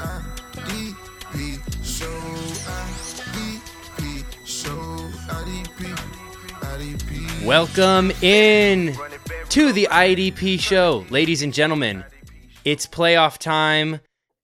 IDP 0.00 1.60
show. 1.84 2.06
IDP 3.26 4.24
show. 4.46 4.80
IDP. 5.28 5.80
IDP. 6.60 7.44
Welcome 7.44 8.10
in 8.22 8.96
to 9.50 9.72
the 9.74 9.88
IDP 9.90 10.58
show, 10.58 11.04
ladies 11.10 11.42
and 11.42 11.52
gentlemen. 11.52 12.04
It's 12.64 12.86
playoff 12.86 13.36
time, 13.36 14.00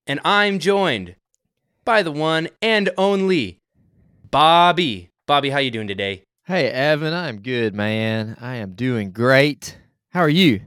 and 0.06 0.20
I'm 0.26 0.58
joined 0.58 1.16
by 1.86 2.02
the 2.02 2.12
one 2.12 2.48
and 2.60 2.90
only 2.98 3.58
Bobby. 4.30 5.08
Bobby, 5.26 5.48
how 5.48 5.58
you 5.58 5.70
doing 5.70 5.88
today? 5.88 6.24
Hey, 6.44 6.68
Evan, 6.68 7.14
I'm 7.14 7.40
good, 7.40 7.74
man. 7.74 8.36
I 8.42 8.56
am 8.56 8.74
doing 8.74 9.10
great. 9.10 9.78
How 10.10 10.20
are 10.20 10.28
you? 10.28 10.60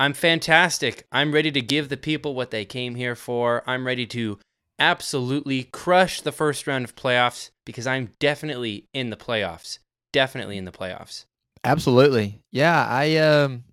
I'm 0.00 0.14
fantastic. 0.14 1.06
I'm 1.12 1.30
ready 1.30 1.52
to 1.52 1.60
give 1.60 1.90
the 1.90 1.98
people 1.98 2.34
what 2.34 2.50
they 2.50 2.64
came 2.64 2.94
here 2.94 3.14
for. 3.14 3.62
I'm 3.66 3.86
ready 3.86 4.06
to 4.06 4.38
absolutely 4.78 5.64
crush 5.64 6.22
the 6.22 6.32
first 6.32 6.66
round 6.66 6.86
of 6.86 6.96
playoffs 6.96 7.50
because 7.66 7.86
I'm 7.86 8.08
definitely 8.18 8.86
in 8.94 9.10
the 9.10 9.16
playoffs. 9.18 9.78
Definitely 10.10 10.56
in 10.56 10.64
the 10.64 10.72
playoffs. 10.72 11.26
Absolutely. 11.64 12.40
Yeah, 12.50 12.86
I 12.88 13.18
um 13.18 13.64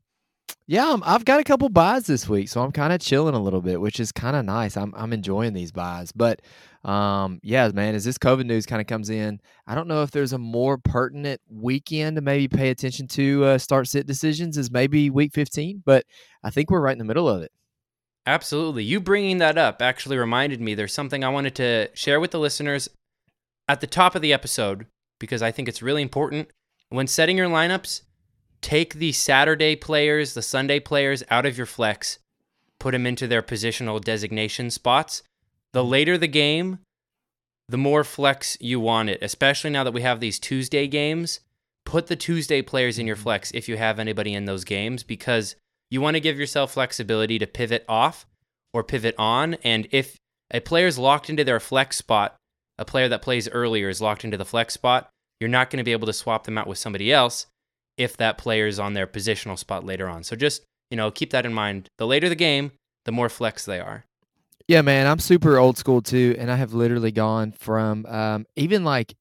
yeah, 0.68 0.92
I'm, 0.92 1.02
I've 1.06 1.24
got 1.24 1.40
a 1.40 1.46
couple 1.46 1.70
buys 1.70 2.08
this 2.08 2.28
week, 2.28 2.50
so 2.50 2.62
I'm 2.62 2.74
kind 2.74 2.92
of 2.92 3.00
chilling 3.00 3.34
a 3.34 3.42
little 3.42 3.62
bit, 3.62 3.80
which 3.80 3.98
is 3.98 4.12
kind 4.12 4.36
of 4.36 4.44
nice. 4.44 4.76
I'm 4.76 4.94
I'm 4.98 5.14
enjoying 5.14 5.54
these 5.54 5.72
buys, 5.72 6.12
but 6.12 6.42
um, 6.88 7.42
yeah, 7.44 7.70
man, 7.74 7.96
as 7.96 8.06
this 8.06 8.18
COVID 8.18 8.46
news 8.46 8.66
kind 8.66 8.80
of 8.80 8.88
comes 8.88 9.10
in, 9.10 9.42
I 9.68 9.76
don't 9.76 9.90
know 9.90 10.04
if 10.04 10.12
there's 10.12 10.32
a 10.32 10.38
more 10.38 10.78
pertinent 10.78 11.42
weekend 11.50 12.16
to 12.16 12.22
maybe 12.22 12.48
pay 12.48 12.70
attention 12.70 13.08
to 13.10 13.44
uh, 13.44 13.58
start 13.58 13.90
sit 13.90 14.08
decisions 14.08 14.58
is 14.58 14.72
maybe 14.72 15.10
week 15.10 15.34
15, 15.34 15.84
but 15.86 16.06
I 16.44 16.50
think 16.50 16.72
we're 16.72 16.80
right 16.80 16.94
in 16.94 16.98
the 16.98 17.04
middle 17.04 17.28
of 17.28 17.42
it. 17.42 17.52
Absolutely. 18.26 18.84
You 18.84 19.02
bringing 19.02 19.38
that 19.40 19.58
up 19.58 19.82
actually 19.82 20.18
reminded 20.18 20.62
me 20.62 20.76
there's 20.76 20.94
something 20.94 21.24
I 21.24 21.30
wanted 21.30 21.56
to 21.56 21.90
share 21.94 22.22
with 22.22 22.32
the 22.32 22.40
listeners 22.40 22.90
at 23.68 23.82
the 23.82 23.88
top 23.88 24.16
of 24.16 24.22
the 24.22 24.34
episode 24.34 24.86
because 25.20 25.42
I 25.42 25.52
think 25.52 25.68
it's 25.68 25.82
really 25.82 26.02
important. 26.02 26.50
When 26.90 27.08
setting 27.08 27.38
your 27.38 27.50
lineups, 27.50 28.02
take 28.62 28.96
the 28.96 29.12
Saturday 29.12 29.76
players, 29.76 30.34
the 30.34 30.42
Sunday 30.42 30.80
players 30.80 31.22
out 31.30 31.46
of 31.46 31.58
your 31.58 31.66
flex, 31.66 32.20
put 32.80 32.92
them 32.92 33.06
into 33.06 33.28
their 33.28 33.42
positional 33.42 34.02
designation 34.02 34.70
spots. 34.70 35.24
The 35.78 35.86
later 35.86 36.18
the 36.18 36.28
game, 36.28 36.80
the 37.70 37.78
more 37.78 38.04
flex 38.04 38.58
you 38.60 38.80
want 38.80 39.12
it, 39.12 39.20
especially 39.22 39.70
now 39.70 39.84
that 39.84 39.94
we 39.94 40.02
have 40.02 40.20
these 40.20 40.40
Tuesday 40.40 40.88
games. 40.88 41.42
Put 41.86 42.08
the 42.08 42.16
Tuesday 42.16 42.64
players 42.64 42.98
in 42.98 43.06
your 43.06 43.16
mm-hmm. 43.16 43.22
flex 43.22 43.52
if 43.52 43.70
you 43.70 43.78
have 43.78 44.00
anybody 44.00 44.34
in 44.34 44.46
those 44.46 44.64
games 44.64 45.04
because 45.04 45.56
you 45.92 46.02
want 46.02 46.16
to 46.16 46.20
give 46.20 46.40
yourself 46.40 46.72
flexibility 46.72 47.38
to 47.38 47.46
pivot 47.46 47.86
off 47.88 48.26
or 48.74 48.84
pivot 48.84 49.14
on. 49.20 49.54
And 49.64 49.88
if 49.92 50.18
a 50.50 50.62
player 50.62 50.88
is 50.88 50.98
locked 50.98 51.30
into 51.30 51.44
their 51.44 51.60
flex 51.60 51.98
spot, 51.98 52.36
a 52.80 52.84
player 52.84 53.08
that 53.10 53.22
plays 53.22 53.48
earlier 53.48 53.88
is 53.88 54.02
locked 54.02 54.26
into 54.26 54.36
the 54.38 54.46
flex 54.46 54.74
spot, 54.74 55.12
you're 55.40 55.48
not 55.48 55.70
going 55.70 55.78
to 55.78 55.84
be 55.84 55.92
able 55.92 56.08
to 56.08 56.12
swap 56.12 56.46
them 56.46 56.58
out 56.58 56.66
with 56.66 56.80
somebody 56.80 57.14
else 57.14 57.46
if 58.00 58.18
that 58.18 58.40
player 58.40 58.66
is 58.66 58.80
on 58.80 58.96
their 58.96 59.06
positional 59.06 59.60
spot 59.60 59.86
later 59.86 60.10
on. 60.10 60.24
So 60.24 60.36
just, 60.36 60.64
you 60.90 60.98
know, 60.98 61.12
keep 61.12 61.30
that 61.30 61.46
in 61.46 61.54
mind. 61.54 61.88
The 62.00 62.08
later 62.08 62.30
the 62.30 62.36
game, 62.36 62.72
the 63.06 63.12
more 63.12 63.30
flex 63.30 63.64
they 63.64 63.80
are. 63.80 64.06
Yeah, 64.68 64.82
man, 64.82 65.08
I'm 65.08 65.20
super 65.20 65.58
old 65.58 65.78
school 65.78 66.02
too, 66.02 66.36
and 66.38 66.52
I 66.52 66.58
have 66.58 66.74
literally 66.74 67.12
gone 67.12 67.54
from 67.54 68.06
um, 68.06 68.46
even 68.58 68.84
like 68.84 69.16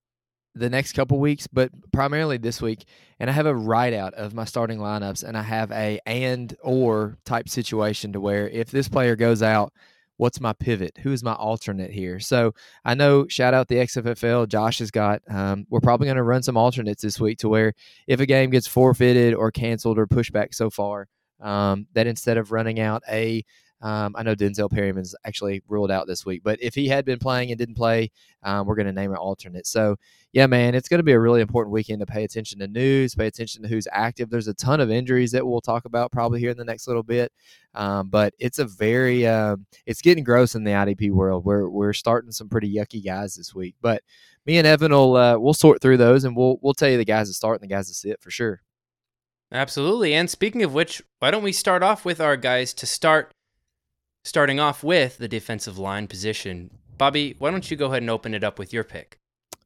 the 0.56 0.68
next 0.68 0.92
couple 0.94 1.20
weeks, 1.20 1.46
but 1.46 1.70
primarily 1.92 2.36
this 2.36 2.60
week, 2.60 2.84
and 3.20 3.30
I 3.30 3.32
have 3.32 3.46
a 3.46 3.54
write 3.54 3.92
out 3.92 4.14
of 4.14 4.34
my 4.34 4.44
starting 4.44 4.78
lineups, 4.78 5.22
and 5.22 5.36
I 5.36 5.42
have 5.42 5.70
a 5.70 6.00
and 6.04 6.52
or 6.62 7.16
type 7.24 7.48
situation 7.48 8.12
to 8.14 8.20
where 8.20 8.48
if 8.48 8.72
this 8.72 8.88
player 8.88 9.14
goes 9.14 9.40
out, 9.40 9.72
what's 10.16 10.40
my 10.40 10.52
pivot? 10.52 10.98
Who 11.02 11.12
is 11.12 11.22
my 11.22 11.34
alternate 11.34 11.92
here? 11.92 12.18
So 12.18 12.52
I 12.84 12.94
know, 12.94 13.28
shout 13.28 13.54
out 13.54 13.68
the 13.68 13.76
XFFL. 13.76 14.48
Josh 14.48 14.80
has 14.80 14.90
got, 14.90 15.22
um, 15.28 15.64
we're 15.70 15.80
probably 15.80 16.06
going 16.06 16.16
to 16.16 16.22
run 16.24 16.42
some 16.42 16.56
alternates 16.56 17.02
this 17.02 17.20
week 17.20 17.38
to 17.38 17.48
where 17.48 17.72
if 18.08 18.18
a 18.18 18.26
game 18.26 18.50
gets 18.50 18.66
forfeited 18.66 19.32
or 19.34 19.52
canceled 19.52 19.98
or 19.98 20.08
pushed 20.08 20.32
back 20.32 20.54
so 20.54 20.70
far, 20.70 21.06
um, 21.40 21.86
that 21.92 22.08
instead 22.08 22.36
of 22.36 22.50
running 22.50 22.80
out 22.80 23.02
a 23.08 23.44
um, 23.82 24.14
I 24.16 24.22
know 24.22 24.34
Denzel 24.34 24.70
Perryman's 24.70 25.14
actually 25.24 25.62
ruled 25.68 25.90
out 25.90 26.06
this 26.06 26.24
week, 26.24 26.42
but 26.42 26.58
if 26.62 26.74
he 26.74 26.88
had 26.88 27.04
been 27.04 27.18
playing 27.18 27.50
and 27.50 27.58
didn't 27.58 27.74
play, 27.74 28.10
um, 28.42 28.66
we're 28.66 28.74
going 28.74 28.86
to 28.86 28.92
name 28.92 29.10
an 29.10 29.18
alternate. 29.18 29.66
So, 29.66 29.96
yeah, 30.32 30.46
man, 30.46 30.74
it's 30.74 30.88
going 30.88 30.98
to 30.98 31.04
be 31.04 31.12
a 31.12 31.20
really 31.20 31.42
important 31.42 31.72
weekend 31.72 32.00
to 32.00 32.06
pay 32.06 32.24
attention 32.24 32.58
to 32.60 32.68
news, 32.68 33.14
pay 33.14 33.26
attention 33.26 33.62
to 33.62 33.68
who's 33.68 33.86
active. 33.92 34.30
There's 34.30 34.48
a 34.48 34.54
ton 34.54 34.80
of 34.80 34.90
injuries 34.90 35.32
that 35.32 35.46
we'll 35.46 35.60
talk 35.60 35.84
about 35.84 36.10
probably 36.10 36.40
here 36.40 36.50
in 36.50 36.56
the 36.56 36.64
next 36.64 36.86
little 36.86 37.02
bit, 37.02 37.32
um, 37.74 38.08
but 38.08 38.32
it's 38.38 38.58
a 38.58 38.64
very, 38.64 39.26
uh, 39.26 39.56
it's 39.84 40.00
getting 40.00 40.24
gross 40.24 40.54
in 40.54 40.64
the 40.64 40.72
IDP 40.72 41.10
world. 41.10 41.44
We're 41.44 41.68
we're 41.68 41.92
starting 41.92 42.32
some 42.32 42.48
pretty 42.48 42.72
yucky 42.72 43.04
guys 43.04 43.34
this 43.34 43.54
week, 43.54 43.74
but 43.82 44.02
me 44.46 44.56
and 44.58 44.66
Evan 44.66 44.92
will 44.92 45.16
uh, 45.16 45.38
we'll 45.38 45.54
sort 45.54 45.82
through 45.82 45.98
those 45.98 46.24
and 46.24 46.34
we'll 46.34 46.58
we'll 46.62 46.74
tell 46.74 46.88
you 46.88 46.96
the 46.96 47.04
guys 47.04 47.28
that 47.28 47.34
start 47.34 47.60
and 47.60 47.68
the 47.68 47.74
guys 47.74 47.88
that 47.88 47.94
sit 47.94 48.22
for 48.22 48.30
sure. 48.30 48.62
Absolutely. 49.52 50.12
And 50.12 50.28
speaking 50.28 50.62
of 50.62 50.74
which, 50.74 51.02
why 51.20 51.30
don't 51.30 51.44
we 51.44 51.52
start 51.52 51.82
off 51.82 52.04
with 52.04 52.20
our 52.20 52.36
guys 52.36 52.74
to 52.74 52.86
start 52.86 53.30
starting 54.26 54.58
off 54.58 54.82
with 54.82 55.18
the 55.18 55.28
defensive 55.28 55.78
line 55.78 56.08
position. 56.08 56.68
Bobby, 56.98 57.36
why 57.38 57.52
don't 57.52 57.70
you 57.70 57.76
go 57.76 57.86
ahead 57.86 58.02
and 58.02 58.10
open 58.10 58.34
it 58.34 58.42
up 58.42 58.58
with 58.58 58.72
your 58.72 58.82
pick? 58.82 59.20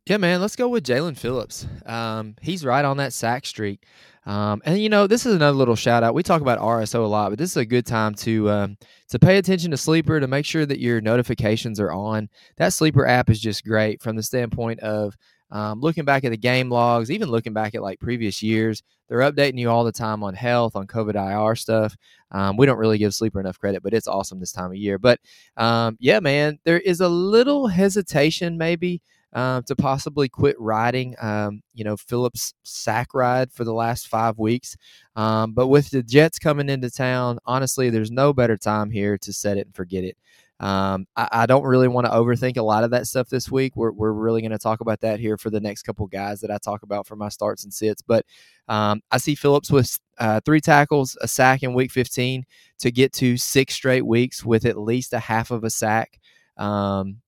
Yeah, 0.05 0.19
man, 0.19 0.43
let's 0.43 0.55
go 0.55 0.69
with 0.69 0.85
Jaelan 0.85 1.17
Phillips. 1.17 1.67
Um, 1.87 2.37
he's 2.43 2.63
right 2.65 2.85
on 2.85 2.99
that 2.99 3.15
sack 3.15 3.47
streak. 3.47 3.87
Um, 4.27 4.61
and 4.67 4.79
you 4.79 4.91
know, 4.91 5.07
this 5.07 5.25
is 5.25 5.35
another 5.35 5.57
little 5.57 5.77
shout 5.77 6.03
out. 6.03 6.13
We 6.13 6.23
talk 6.23 6.43
about 6.43 6.59
RSO 6.59 7.05
a 7.05 7.07
lot, 7.07 7.31
but 7.31 7.39
this 7.39 7.51
is 7.51 7.57
a 7.57 7.65
good 7.65 7.87
time 7.87 8.15
to 8.17 8.51
um, 8.51 8.77
to 9.09 9.19
pay 9.19 9.39
attention 9.39 9.71
to 9.71 9.79
Sleeper 9.79 10.21
to 10.21 10.29
make 10.29 10.45
sure 10.45 10.67
that 10.67 10.79
your 10.79 11.01
notifications 11.01 11.81
are 11.81 11.91
on. 11.91 12.29
That 12.59 12.75
Sleeper 12.75 13.07
app 13.07 13.31
is 13.31 13.41
just 13.41 13.65
great 13.65 14.03
from 14.03 14.17
the 14.17 14.23
standpoint 14.23 14.81
of 14.81 15.15
um, 15.51 15.81
looking 15.81 16.05
back 16.05 16.25
at 16.25 16.31
the 16.31 16.37
game 16.37 16.71
logs, 16.71 17.11
even 17.11 17.29
looking 17.29 17.53
back 17.53 17.75
at 17.75 17.83
like 17.83 18.01
previous 18.01 18.43
years, 18.43 18.83
they're 19.09 19.19
updating 19.19 19.59
you 19.59 19.69
all 19.69 19.85
the 19.85 19.93
time 19.93 20.23
on 20.23 20.35
health, 20.35 20.77
on 20.77 20.87
COVID 20.87 21.15
IR 21.15 21.57
stuff. 21.57 21.97
Um, 22.31 22.57
we 22.57 22.67
don't 22.67 22.79
really 22.79 22.99
give 22.99 23.15
Sleeper 23.15 23.41
enough 23.41 23.59
credit, 23.59 23.83
but 23.83 23.93
it's 23.93 24.07
awesome 24.07 24.39
this 24.39 24.53
time 24.53 24.71
of 24.71 24.77
year. 24.77 24.99
But 24.99 25.19
um, 25.57 25.97
yeah, 25.99 26.21
man, 26.21 26.59
there 26.65 26.79
is 26.79 27.01
a 27.01 27.09
little 27.09 27.67
hesitation 27.67 28.57
maybe 28.57 29.03
uh, 29.33 29.63
to 29.63 29.77
possibly 29.77 30.29
quit 30.29 30.57
riding, 30.59 31.15
um, 31.21 31.63
you 31.75 31.85
know, 31.85 31.97
Phillips 31.97 32.55
sack 32.63 33.15
ride 33.15 33.53
for 33.53 33.65
the 33.65 33.75
last 33.75 34.09
five 34.09 34.39
weeks. 34.39 34.77
Um, 35.17 35.53
but 35.53 35.69
with 35.69 35.91
the 35.91 36.03
Jets 36.03 36.39
coming 36.39 36.69
into 36.69 36.91
town, 36.91 37.39
honestly, 37.47 37.91
there's 37.91 38.11
no 38.11 38.33
better 38.33 38.57
time 38.57 38.91
here 38.91 39.19
to 39.19 39.33
set 39.33 39.57
it 39.57 39.67
and 39.67 39.75
forget 39.75 40.05
it. 40.05 40.17
Um, 40.61 41.07
I, 41.17 41.29
I, 41.33 41.47
don't 41.47 41.65
really 41.65 41.89
want 41.89 42.07
to 42.07 42.13
overthink 42.13 42.59
a 42.59 42.63
lot 42.63 42.85
of 42.85 42.91
that 42.91 43.07
stuff 43.07 43.31
this 43.31 43.51
week. 43.51 43.77
We're, 43.77 43.93
we're 43.93 44.13
really 44.13 44.43
going 44.43 44.51
to 44.53 44.59
talk 44.59 44.83
about 44.83 45.01
that 45.01 45.19
here 45.19 45.39
for 45.39 45.49
the 45.49 45.59
next 45.59 45.85
couple 45.85 46.07
guys 46.07 46.43
that 46.43 46.51
I 46.51 46.59
talk 46.59 46.83
about 46.83 47.07
for 47.07 47.17
my 47.17 47.31
starts 47.31 47.65
and 47.65 47.73
sits. 47.73 48.03
But 48.03 48.27
um, 48.69 49.01
I 49.11 49.17
see 49.17 49.35
Phillips 49.35 49.71
with 49.71 49.99
uh, 50.19 50.41
three 50.45 50.61
tackles, 50.61 51.17
a 51.23 51.29
sack 51.29 51.63
in 51.63 51.73
week 51.73 51.91
15 51.91 52.45
to 52.81 52.91
get 52.91 53.15
to 53.15 53.39
six 53.39 53.73
straight 53.73 54.05
weeks 54.05 54.45
with 54.45 54.67
at 54.67 54.77
least 54.77 55.15
a 55.15 55.19
half 55.19 55.51
of 55.51 55.65
a 55.65 55.71
sack. 55.71 56.21
Um, 56.59 57.23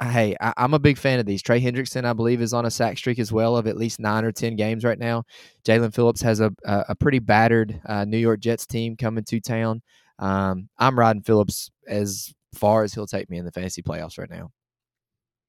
hey, 0.00 0.36
I, 0.40 0.52
am 0.56 0.72
a 0.74 0.78
big 0.78 0.98
fan 0.98 1.18
of 1.18 1.26
these. 1.26 1.42
Trey 1.42 1.60
Hendrickson, 1.60 2.04
I 2.04 2.12
believe, 2.12 2.40
is 2.40 2.54
on 2.54 2.64
a 2.64 2.70
sack 2.70 2.96
streak 2.96 3.18
as 3.18 3.32
well 3.32 3.56
of 3.56 3.66
at 3.66 3.76
least 3.76 3.98
nine 3.98 4.24
or 4.24 4.30
10 4.30 4.54
games 4.54 4.84
right 4.84 5.00
now. 5.00 5.24
Jaelan 5.64 5.92
Phillips 5.92 6.22
has 6.22 6.38
a, 6.38 6.52
a, 6.64 6.84
a 6.90 6.94
pretty 6.94 7.18
battered 7.18 7.80
uh, 7.86 8.04
New 8.04 8.18
York 8.18 8.38
Jets 8.38 8.66
team 8.66 8.96
coming 8.96 9.24
to 9.24 9.40
town. 9.40 9.82
Um, 10.20 10.68
I'm 10.78 10.96
riding 10.96 11.22
Phillips 11.22 11.68
as 11.88 12.32
far 12.54 12.82
as 12.82 12.94
he'll 12.94 13.06
take 13.06 13.30
me 13.30 13.38
in 13.38 13.44
the 13.44 13.52
fantasy 13.52 13.82
playoffs 13.82 14.18
right 14.18 14.30
now. 14.30 14.50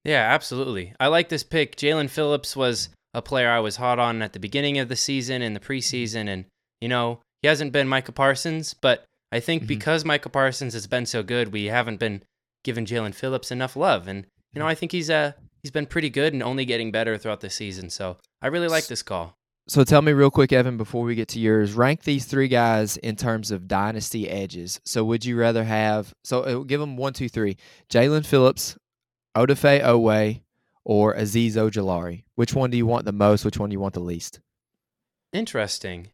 Yeah, 0.04 0.28
absolutely. 0.34 0.94
I 1.00 1.08
like 1.08 1.30
this 1.30 1.44
pick. 1.44 1.76
Jaelan 1.76 2.10
Phillips 2.10 2.56
was 2.56 2.90
a 3.14 3.22
player 3.22 3.50
I 3.50 3.60
was 3.60 3.78
hot 3.78 4.00
on 4.00 4.22
at 4.22 4.34
the 4.34 4.40
beginning 4.40 4.78
of 4.80 4.90
the 4.90 4.96
season 4.96 5.42
and 5.42 5.56
the 5.56 5.62
preseason. 5.62 6.28
And, 6.28 6.46
you 6.82 6.90
know, 6.90 7.22
he 7.42 7.48
hasn't 7.48 7.72
been 7.72 7.88
Micah 7.88 8.12
Parsons, 8.12 8.74
but 8.74 9.06
I 9.32 9.40
think 9.40 9.64
mm-hmm. 9.64 9.68
because 9.68 10.04
Micah 10.04 10.30
Parsons 10.30 10.74
has 10.74 10.88
been 10.88 11.06
so 11.06 11.24
good, 11.24 11.54
we 11.54 11.66
haven't 11.66 12.00
been 12.00 12.24
giving 12.64 12.86
Jaelan 12.86 13.16
Phillips 13.16 13.52
enough 13.52 13.76
love. 13.76 14.08
And, 14.08 14.26
you 14.54 14.60
know, 14.60 14.68
I 14.68 14.76
think 14.76 14.92
he's 14.92 15.10
uh 15.10 15.34
he's 15.62 15.72
been 15.72 15.86
pretty 15.86 16.10
good 16.10 16.34
and 16.34 16.44
only 16.44 16.66
getting 16.66 16.92
better 16.92 17.18
throughout 17.18 17.42
the 17.42 17.50
season. 17.50 17.90
So 17.90 18.18
I 18.42 18.48
really 18.48 18.68
like 18.68 18.88
this 18.88 19.04
call. 19.04 19.36
So 19.68 19.84
tell 19.86 20.02
me 20.02 20.12
real 20.12 20.30
quick, 20.30 20.52
Evan, 20.52 20.76
before 20.76 21.04
we 21.04 21.16
get 21.16 21.30
to 21.30 21.40
yours, 21.40 21.74
rank 21.74 22.04
these 22.04 22.26
three 22.26 22.50
guys 22.50 22.98
in 22.98 23.16
terms 23.16 23.50
of 23.50 23.68
dynasty 23.68 24.30
edges. 24.30 24.82
So 24.84 25.06
would 25.06 25.24
you 25.24 25.38
rather 25.38 25.64
have? 25.64 26.14
So 26.24 26.42
uh, 26.42 26.60
give 26.60 26.82
them 26.82 26.98
one, 26.98 27.14
two, 27.14 27.30
three: 27.30 27.56
Jaelan 27.90 28.26
Phillips, 28.26 28.78
Odafe 29.38 29.82
Oweh, 29.82 30.42
or 30.84 31.16
Azeez 31.16 31.54
Ojulari. 31.54 32.24
Which 32.36 32.54
one 32.54 32.72
do 32.72 32.78
you 32.78 32.86
want 32.86 33.06
the 33.06 33.14
most? 33.14 33.46
Which 33.46 33.58
one 33.58 33.70
do 33.70 33.74
you 33.74 33.80
want 33.80 33.94
the 33.94 34.02
least? 34.02 34.42
Interesting. 35.32 36.10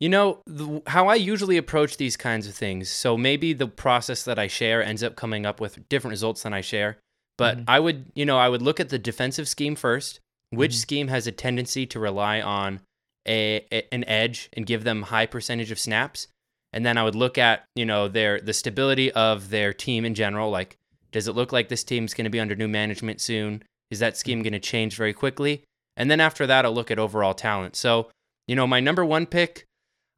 You 0.00 0.08
know 0.08 0.40
the, 0.46 0.82
how 0.86 1.08
I 1.08 1.16
usually 1.16 1.58
approach 1.58 1.98
these 1.98 2.16
kinds 2.16 2.48
of 2.48 2.54
things. 2.54 2.88
So 2.88 3.16
maybe 3.16 3.52
the 3.52 3.68
process 3.68 4.24
that 4.24 4.38
I 4.38 4.46
share 4.46 4.82
ends 4.82 5.02
up 5.02 5.16
coming 5.16 5.44
up 5.44 5.60
with 5.60 5.86
different 5.90 6.12
results 6.12 6.42
than 6.42 6.54
I 6.54 6.62
share. 6.62 6.96
But 7.36 7.58
mm-hmm. 7.58 7.64
I 7.70 7.80
would, 7.80 8.06
you 8.14 8.24
know, 8.24 8.38
I 8.38 8.48
would 8.48 8.62
look 8.62 8.80
at 8.80 8.88
the 8.88 8.98
defensive 8.98 9.48
scheme 9.48 9.76
first 9.76 10.20
which 10.56 10.72
mm-hmm. 10.72 10.80
scheme 10.80 11.08
has 11.08 11.26
a 11.26 11.32
tendency 11.32 11.86
to 11.86 11.98
rely 11.98 12.40
on 12.40 12.80
a, 13.26 13.66
a, 13.72 13.94
an 13.94 14.04
edge 14.04 14.48
and 14.52 14.66
give 14.66 14.84
them 14.84 15.02
high 15.02 15.26
percentage 15.26 15.70
of 15.70 15.78
snaps? 15.78 16.28
And 16.72 16.84
then 16.84 16.98
I 16.98 17.04
would 17.04 17.14
look 17.14 17.38
at, 17.38 17.64
you 17.74 17.84
know, 17.84 18.08
their 18.08 18.40
the 18.40 18.52
stability 18.52 19.12
of 19.12 19.50
their 19.50 19.72
team 19.72 20.04
in 20.04 20.14
general, 20.14 20.50
like 20.50 20.76
Does 21.12 21.28
it 21.28 21.36
look 21.36 21.52
like 21.52 21.68
this 21.68 21.84
team's 21.84 22.12
going 22.12 22.24
to 22.24 22.30
be 22.30 22.40
under 22.40 22.56
new 22.56 22.66
management 22.66 23.20
soon? 23.20 23.62
Is 23.90 24.00
that 24.00 24.16
scheme 24.16 24.42
going 24.42 24.52
to 24.52 24.58
change 24.58 24.96
very 24.96 25.12
quickly? 25.12 25.62
And 25.96 26.10
then 26.10 26.18
after 26.18 26.44
that, 26.46 26.64
I'll 26.64 26.74
look 26.74 26.90
at 26.90 26.98
overall 26.98 27.34
talent. 27.34 27.76
So, 27.76 28.10
you 28.48 28.56
know, 28.56 28.66
my 28.66 28.80
number 28.80 29.04
one 29.04 29.26
pick, 29.26 29.64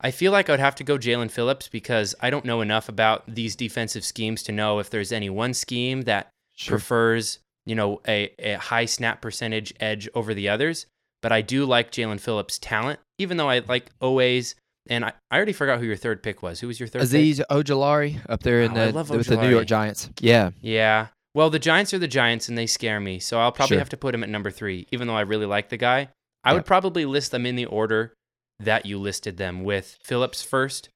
I 0.01 0.11
feel 0.11 0.33
like 0.33 0.49
I 0.49 0.55
would 0.55 0.61
have 0.61 0.75
to 0.77 0.85
go 0.85 0.97
Jaelan 0.97 1.31
Phillips 1.31 1.69
because 1.69 2.15
I 2.21 2.31
don't 2.31 2.47
know 2.47 2.63
enough 2.63 2.89
about 2.89 3.25
these 3.27 3.55
defensive 3.55 4.05
schemes 4.05 4.43
to 4.45 4.53
know 4.53 4.79
if 4.79 4.89
there's 4.89 5.13
any 5.13 5.29
one 5.29 5.53
scheme 5.53 6.03
that 6.03 6.31
prefers, 6.67 7.41
you 7.67 7.75
know, 7.75 8.01
a, 8.09 8.33
a 8.39 8.55
high 8.55 8.87
snap 8.87 9.21
percentage 9.21 9.75
edge 9.81 10.09
over 10.15 10.33
the 10.33 10.49
others. 10.49 10.87
But 11.23 11.33
I 11.33 11.43
do 11.43 11.65
like 11.67 11.91
Jaelan 11.93 12.21
Phillips' 12.21 12.59
talent, 12.59 13.01
even 13.19 13.37
though 13.37 13.49
I 13.51 13.59
like 13.61 13.91
Oweh's. 14.01 14.55
And 14.89 15.05
I, 15.05 15.13
I 15.31 15.37
already 15.37 15.53
forgot 15.53 15.81
who 15.81 15.85
your 15.87 15.97
third 15.97 16.23
pick 16.23 16.43
was. 16.43 16.61
Who 16.61 16.69
was 16.69 16.79
your 16.79 16.89
third 16.89 17.01
pick? 17.03 17.09
Azeez 17.11 17.41
Ojulari 17.51 18.21
up 18.29 18.43
there 18.45 18.63
in 18.63 18.77
Oh, 18.79 18.93
the, 18.93 19.17
with 19.17 19.27
the 19.27 19.37
New 19.37 19.51
York 19.51 19.67
Giants. 19.67 20.09
Yeah. 20.21 20.51
Yeah. 20.61 21.09
Well, 21.35 21.51
the 21.51 21.59
Giants 21.59 21.93
are 21.93 21.99
the 21.99 22.07
Giants 22.07 22.49
and 22.49 22.57
they 22.57 22.67
scare 22.67 23.01
me. 23.01 23.19
So 23.19 23.39
I'll 23.41 23.51
probably 23.51 23.75
Sure. 23.75 23.81
have 23.81 23.89
to 23.89 23.97
put 23.97 24.15
him 24.15 24.23
at 24.23 24.29
number 24.31 24.51
three, 24.51 24.87
even 24.93 25.09
though 25.09 25.17
I 25.17 25.23
really 25.23 25.47
like 25.47 25.69
the 25.71 25.77
guy. 25.77 26.09
I 26.45 26.53
would 26.53 26.65
probably 26.65 27.05
list 27.05 27.33
them 27.33 27.45
in 27.47 27.57
the 27.57 27.65
order 27.67 28.15
that 28.61 28.87
you 28.87 28.99
listed 28.99 29.37
them 29.37 29.65
with 29.65 29.99
Phillips 30.05 30.41
first. 30.43 30.89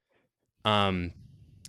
Um, 0.63 1.11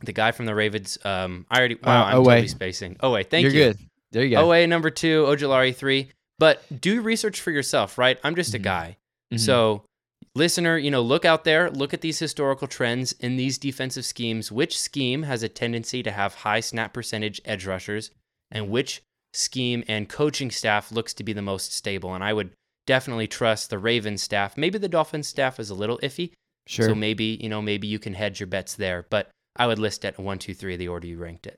the 0.02 0.12
guy 0.12 0.30
from 0.30 0.46
the 0.46 0.54
Ravens. 0.54 0.98
Um, 1.04 1.46
I 1.50 1.58
already. 1.58 1.74
Wow, 1.82 2.02
Uh, 2.02 2.04
I'm 2.06 2.14
Oweh. 2.18 2.24
totally 2.24 2.48
spacing. 2.48 2.96
Oh 3.00 3.12
wait, 3.12 3.30
thank 3.30 3.42
You're 3.42 3.52
you. 3.52 3.64
good. 3.72 3.78
There 4.12 4.24
you 4.24 4.36
go. 4.36 4.46
Oweh 4.46 4.68
number 4.68 4.90
two, 4.90 5.24
Ojulari 5.24 5.74
three. 5.74 6.10
But 6.38 6.62
do 6.80 7.00
research 7.00 7.40
for 7.40 7.50
yourself, 7.50 7.98
right? 7.98 8.18
I'm 8.24 8.34
just 8.34 8.54
a 8.54 8.58
Mhm. 8.58 8.62
guy. 8.62 8.96
Mhm. 9.32 9.40
So, 9.40 9.84
listener, 10.34 10.76
you 10.78 10.90
know, 10.90 11.00
look 11.02 11.24
out 11.24 11.44
there, 11.44 11.70
look 11.70 11.92
at 11.94 12.00
these 12.00 12.18
historical 12.18 12.66
trends 12.68 13.12
in 13.20 13.36
these 13.36 13.58
defensive 13.58 14.04
schemes. 14.04 14.50
Which 14.52 14.78
scheme 14.78 15.22
has 15.24 15.42
a 15.42 15.48
tendency 15.48 16.02
to 16.02 16.10
have 16.10 16.34
high 16.36 16.60
snap 16.60 16.92
percentage 16.92 17.40
edge 17.44 17.66
rushers, 17.66 18.10
and 18.50 18.70
which 18.70 19.02
scheme 19.32 19.82
and 19.88 20.08
coaching 20.08 20.50
staff 20.50 20.92
looks 20.92 21.14
to 21.14 21.24
be 21.24 21.32
the 21.32 21.42
most 21.42 21.72
stable? 21.72 22.14
And 22.14 22.22
I 22.24 22.32
would 22.32 22.50
definitely 22.86 23.28
trust 23.28 23.70
the 23.70 23.78
Ravens 23.78 24.22
staff. 24.22 24.56
Maybe 24.56 24.78
the 24.78 24.88
Dolphins 24.88 25.28
staff 25.28 25.60
is 25.60 25.70
a 25.70 25.74
little 25.74 25.98
iffy, 26.02 26.32
sure. 26.66 26.88
so 26.88 26.94
maybe 26.94 27.38
you 27.40 27.48
know 27.48 27.62
maybe 27.62 27.86
you 27.86 27.98
can 27.98 28.14
hedge 28.14 28.40
your 28.40 28.46
bets 28.48 28.74
there. 28.74 29.06
But 29.08 29.30
I 29.56 29.66
would 29.66 29.78
list 29.78 30.04
it 30.04 30.18
one, 30.18 30.38
two, 30.38 30.54
three, 30.54 30.76
the 30.76 30.88
order 30.88 31.06
you 31.06 31.18
ranked 31.18 31.46
it. 31.46 31.56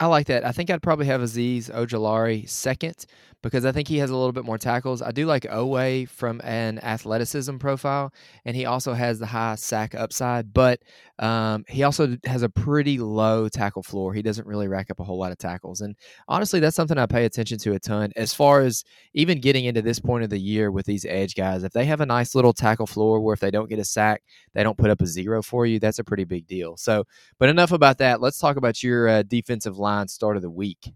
I 0.00 0.06
like 0.06 0.26
that. 0.26 0.44
I 0.44 0.52
think 0.52 0.70
I'd 0.70 0.82
probably 0.82 1.06
have 1.06 1.20
Azeez 1.20 1.70
Ojulari 1.70 2.48
second 2.48 3.06
because 3.44 3.66
I 3.66 3.72
think 3.72 3.88
he 3.88 3.98
has 3.98 4.08
a 4.08 4.16
little 4.16 4.32
bit 4.32 4.46
more 4.46 4.56
tackles. 4.56 5.02
I 5.02 5.10
do 5.10 5.26
like 5.26 5.42
Oweh 5.42 6.08
from 6.08 6.40
an 6.44 6.78
athleticism 6.78 7.58
profile, 7.58 8.12
and 8.46 8.56
he 8.56 8.64
also 8.64 8.94
has 8.94 9.18
the 9.18 9.26
high 9.26 9.54
sack 9.56 9.94
upside, 9.94 10.52
but 10.54 10.80
um, 11.18 11.64
he 11.68 11.82
also 11.82 12.16
has 12.24 12.42
a 12.42 12.48
pretty 12.48 12.98
low 12.98 13.48
tackle 13.50 13.82
floor. 13.82 14.14
He 14.14 14.22
doesn't 14.22 14.46
really 14.46 14.66
rack 14.66 14.90
up 14.90 14.98
a 14.98 15.04
whole 15.04 15.18
lot 15.18 15.30
of 15.30 15.38
tackles. 15.38 15.82
And 15.82 15.94
honestly, 16.26 16.58
that's 16.58 16.74
something 16.74 16.96
I 16.98 17.04
pay 17.06 17.26
attention 17.26 17.58
to 17.58 17.74
a 17.74 17.78
ton 17.78 18.12
as 18.16 18.32
far 18.34 18.62
as 18.62 18.82
even 19.12 19.40
getting 19.40 19.66
into 19.66 19.82
this 19.82 20.00
point 20.00 20.24
of 20.24 20.30
the 20.30 20.40
year 20.40 20.70
with 20.70 20.86
these 20.86 21.04
edge 21.04 21.34
guys. 21.34 21.64
If 21.64 21.72
they 21.72 21.84
have 21.84 22.00
a 22.00 22.06
nice 22.06 22.34
little 22.34 22.54
tackle 22.54 22.86
floor 22.86 23.20
where 23.20 23.34
if 23.34 23.40
they 23.40 23.50
don't 23.50 23.68
get 23.68 23.78
a 23.78 23.84
sack, 23.84 24.22
they 24.54 24.62
don't 24.62 24.78
put 24.78 24.90
up 24.90 25.02
a 25.02 25.06
zero 25.06 25.42
for 25.42 25.66
you, 25.66 25.78
that's 25.78 25.98
a 25.98 26.04
pretty 26.04 26.24
big 26.24 26.46
deal. 26.46 26.78
So, 26.78 27.04
but 27.38 27.50
enough 27.50 27.72
about 27.72 27.98
that. 27.98 28.22
Let's 28.22 28.38
talk 28.38 28.56
about 28.56 28.82
your 28.82 29.06
uh, 29.06 29.22
defensive 29.22 29.73
line 29.78 30.08
start 30.08 30.36
of 30.36 30.42
the 30.42 30.50
week. 30.50 30.92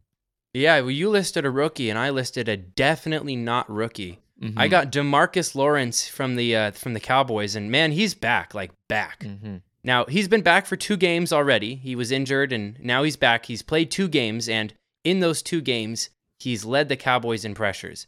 Yeah, 0.55 0.81
well, 0.81 0.91
you 0.91 1.11
listed 1.11 1.45
a 1.45 1.51
rookie, 1.51 1.91
and 1.91 1.99
I 1.99 2.11
listed 2.11 2.49
a 2.49 2.57
definitely 2.57 3.37
not 3.37 3.71
rookie. 3.71 4.21
I 4.57 4.67
Mhm. 4.67 4.71
got 4.71 4.93
Demarcus 4.93 5.55
Lawrence 5.55 6.07
from 6.09 6.37
the 6.37 6.55
uh, 6.55 6.71
from 6.71 6.95
the 6.95 7.01
Cowboys, 7.01 7.57
and 7.57 7.71
man, 7.71 7.93
he's 7.93 8.15
back, 8.15 8.55
like 8.55 8.71
back. 8.89 9.21
Mhm. 9.25 9.63
Now 9.85 10.05
he's 10.07 10.29
been 10.29 10.43
back 10.43 10.65
for 10.67 10.77
two 10.77 10.97
games 10.97 11.33
already. 11.33 11.75
He 11.75 11.95
was 11.97 12.13
injured, 12.13 12.53
and 12.53 12.79
now 12.81 13.03
he's 13.03 13.17
back. 13.17 13.47
He's 13.47 13.63
played 13.63 13.91
two 13.91 14.07
games, 14.09 14.49
and 14.49 14.73
in 15.05 15.21
those 15.21 15.43
two 15.43 15.61
games, 15.61 16.11
he's 16.39 16.65
led 16.65 16.89
the 16.89 16.97
Cowboys 16.97 17.45
in 17.45 17.55
pressures. 17.55 18.07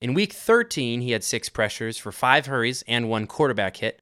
In 0.00 0.14
Week 0.14 0.32
13, 0.32 1.00
he 1.00 1.12
had 1.12 1.24
six 1.24 1.48
pressures 1.48 1.96
for 1.96 2.12
five 2.12 2.46
hurries 2.46 2.82
and 2.88 3.08
one 3.08 3.26
quarterback 3.26 3.76
hit, 3.78 4.00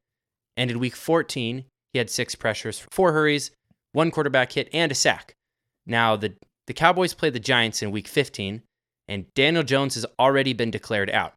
and 0.57 0.71
in 0.71 0.79
Week 0.79 0.97
14, 0.97 1.65
he 1.93 1.99
had 1.99 2.11
six 2.11 2.35
pressures 2.35 2.79
for 2.79 2.89
four 2.91 3.13
hurries, 3.13 3.51
one 3.93 4.11
quarterback 4.11 4.53
hit, 4.53 4.69
and 4.73 4.91
a 4.93 4.95
sack. 4.95 5.35
Now 5.87 6.17
the 6.17 6.35
the 6.67 6.75
Cowboys 6.75 7.15
play 7.15 7.31
the 7.31 7.39
Giants 7.39 7.81
in 7.81 7.93
Week 7.93 8.09
15, 8.09 8.63
and 9.07 9.33
Daniel 9.35 9.63
Jones 9.63 9.95
has 9.95 10.05
already 10.19 10.53
been 10.53 10.71
declared 10.71 11.11
out. 11.11 11.35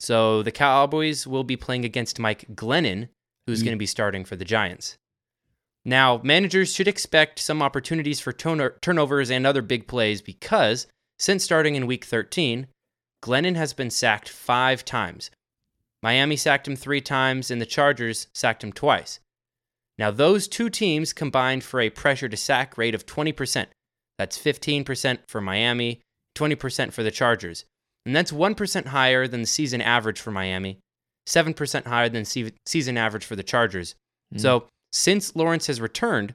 So 0.00 0.42
the 0.42 0.52
Cowboys 0.52 1.26
will 1.26 1.44
be 1.44 1.56
playing 1.56 1.84
against 1.84 2.18
Mike 2.18 2.46
Glennon, 2.54 3.08
who's 3.46 3.62
going 3.62 3.76
to 3.76 3.78
be 3.78 3.86
starting 3.86 4.24
for 4.24 4.36
the 4.36 4.44
Giants. 4.44 4.96
Now, 5.84 6.20
managers 6.22 6.74
should 6.74 6.88
expect 6.88 7.38
some 7.38 7.62
opportunities 7.62 8.20
for 8.20 8.32
turno- 8.32 8.80
turnovers 8.80 9.30
and 9.30 9.46
other 9.46 9.62
big 9.62 9.86
plays 9.86 10.20
because 10.20 10.86
since 11.18 11.42
starting 11.42 11.76
in 11.76 11.86
week 11.86 12.04
13, 12.04 12.66
Glennon 13.22 13.56
has 13.56 13.72
been 13.72 13.90
sacked 13.90 14.28
five 14.28 14.84
times. 14.84 15.30
Miami 16.02 16.36
sacked 16.36 16.68
him 16.68 16.76
three 16.76 17.00
times, 17.00 17.50
and 17.50 17.60
the 17.60 17.66
Chargers 17.66 18.28
sacked 18.32 18.62
him 18.62 18.72
twice. 18.72 19.18
Now, 19.98 20.10
those 20.10 20.46
two 20.46 20.70
teams 20.70 21.12
combined 21.12 21.64
for 21.64 21.80
a 21.80 21.90
pressure 21.90 22.28
to 22.28 22.36
sack 22.36 22.78
rate 22.78 22.94
of 22.94 23.04
20%. 23.06 23.66
That's 24.16 24.38
15% 24.38 25.18
for 25.26 25.40
Miami, 25.40 26.00
20% 26.36 26.92
for 26.92 27.02
the 27.02 27.10
Chargers. 27.10 27.64
And 28.06 28.14
that's 28.14 28.32
1% 28.32 28.86
higher 28.86 29.26
than 29.26 29.40
the 29.42 29.46
season 29.46 29.80
average 29.80 30.20
for 30.20 30.30
Miami, 30.30 30.78
7% 31.26 31.86
higher 31.86 32.08
than 32.08 32.24
se- 32.24 32.52
season 32.64 32.96
average 32.96 33.24
for 33.24 33.36
the 33.36 33.42
Chargers. 33.42 33.94
Mhm. 34.34 34.40
So, 34.40 34.68
since 34.92 35.36
Lawrence 35.36 35.66
has 35.66 35.80
returned, 35.80 36.34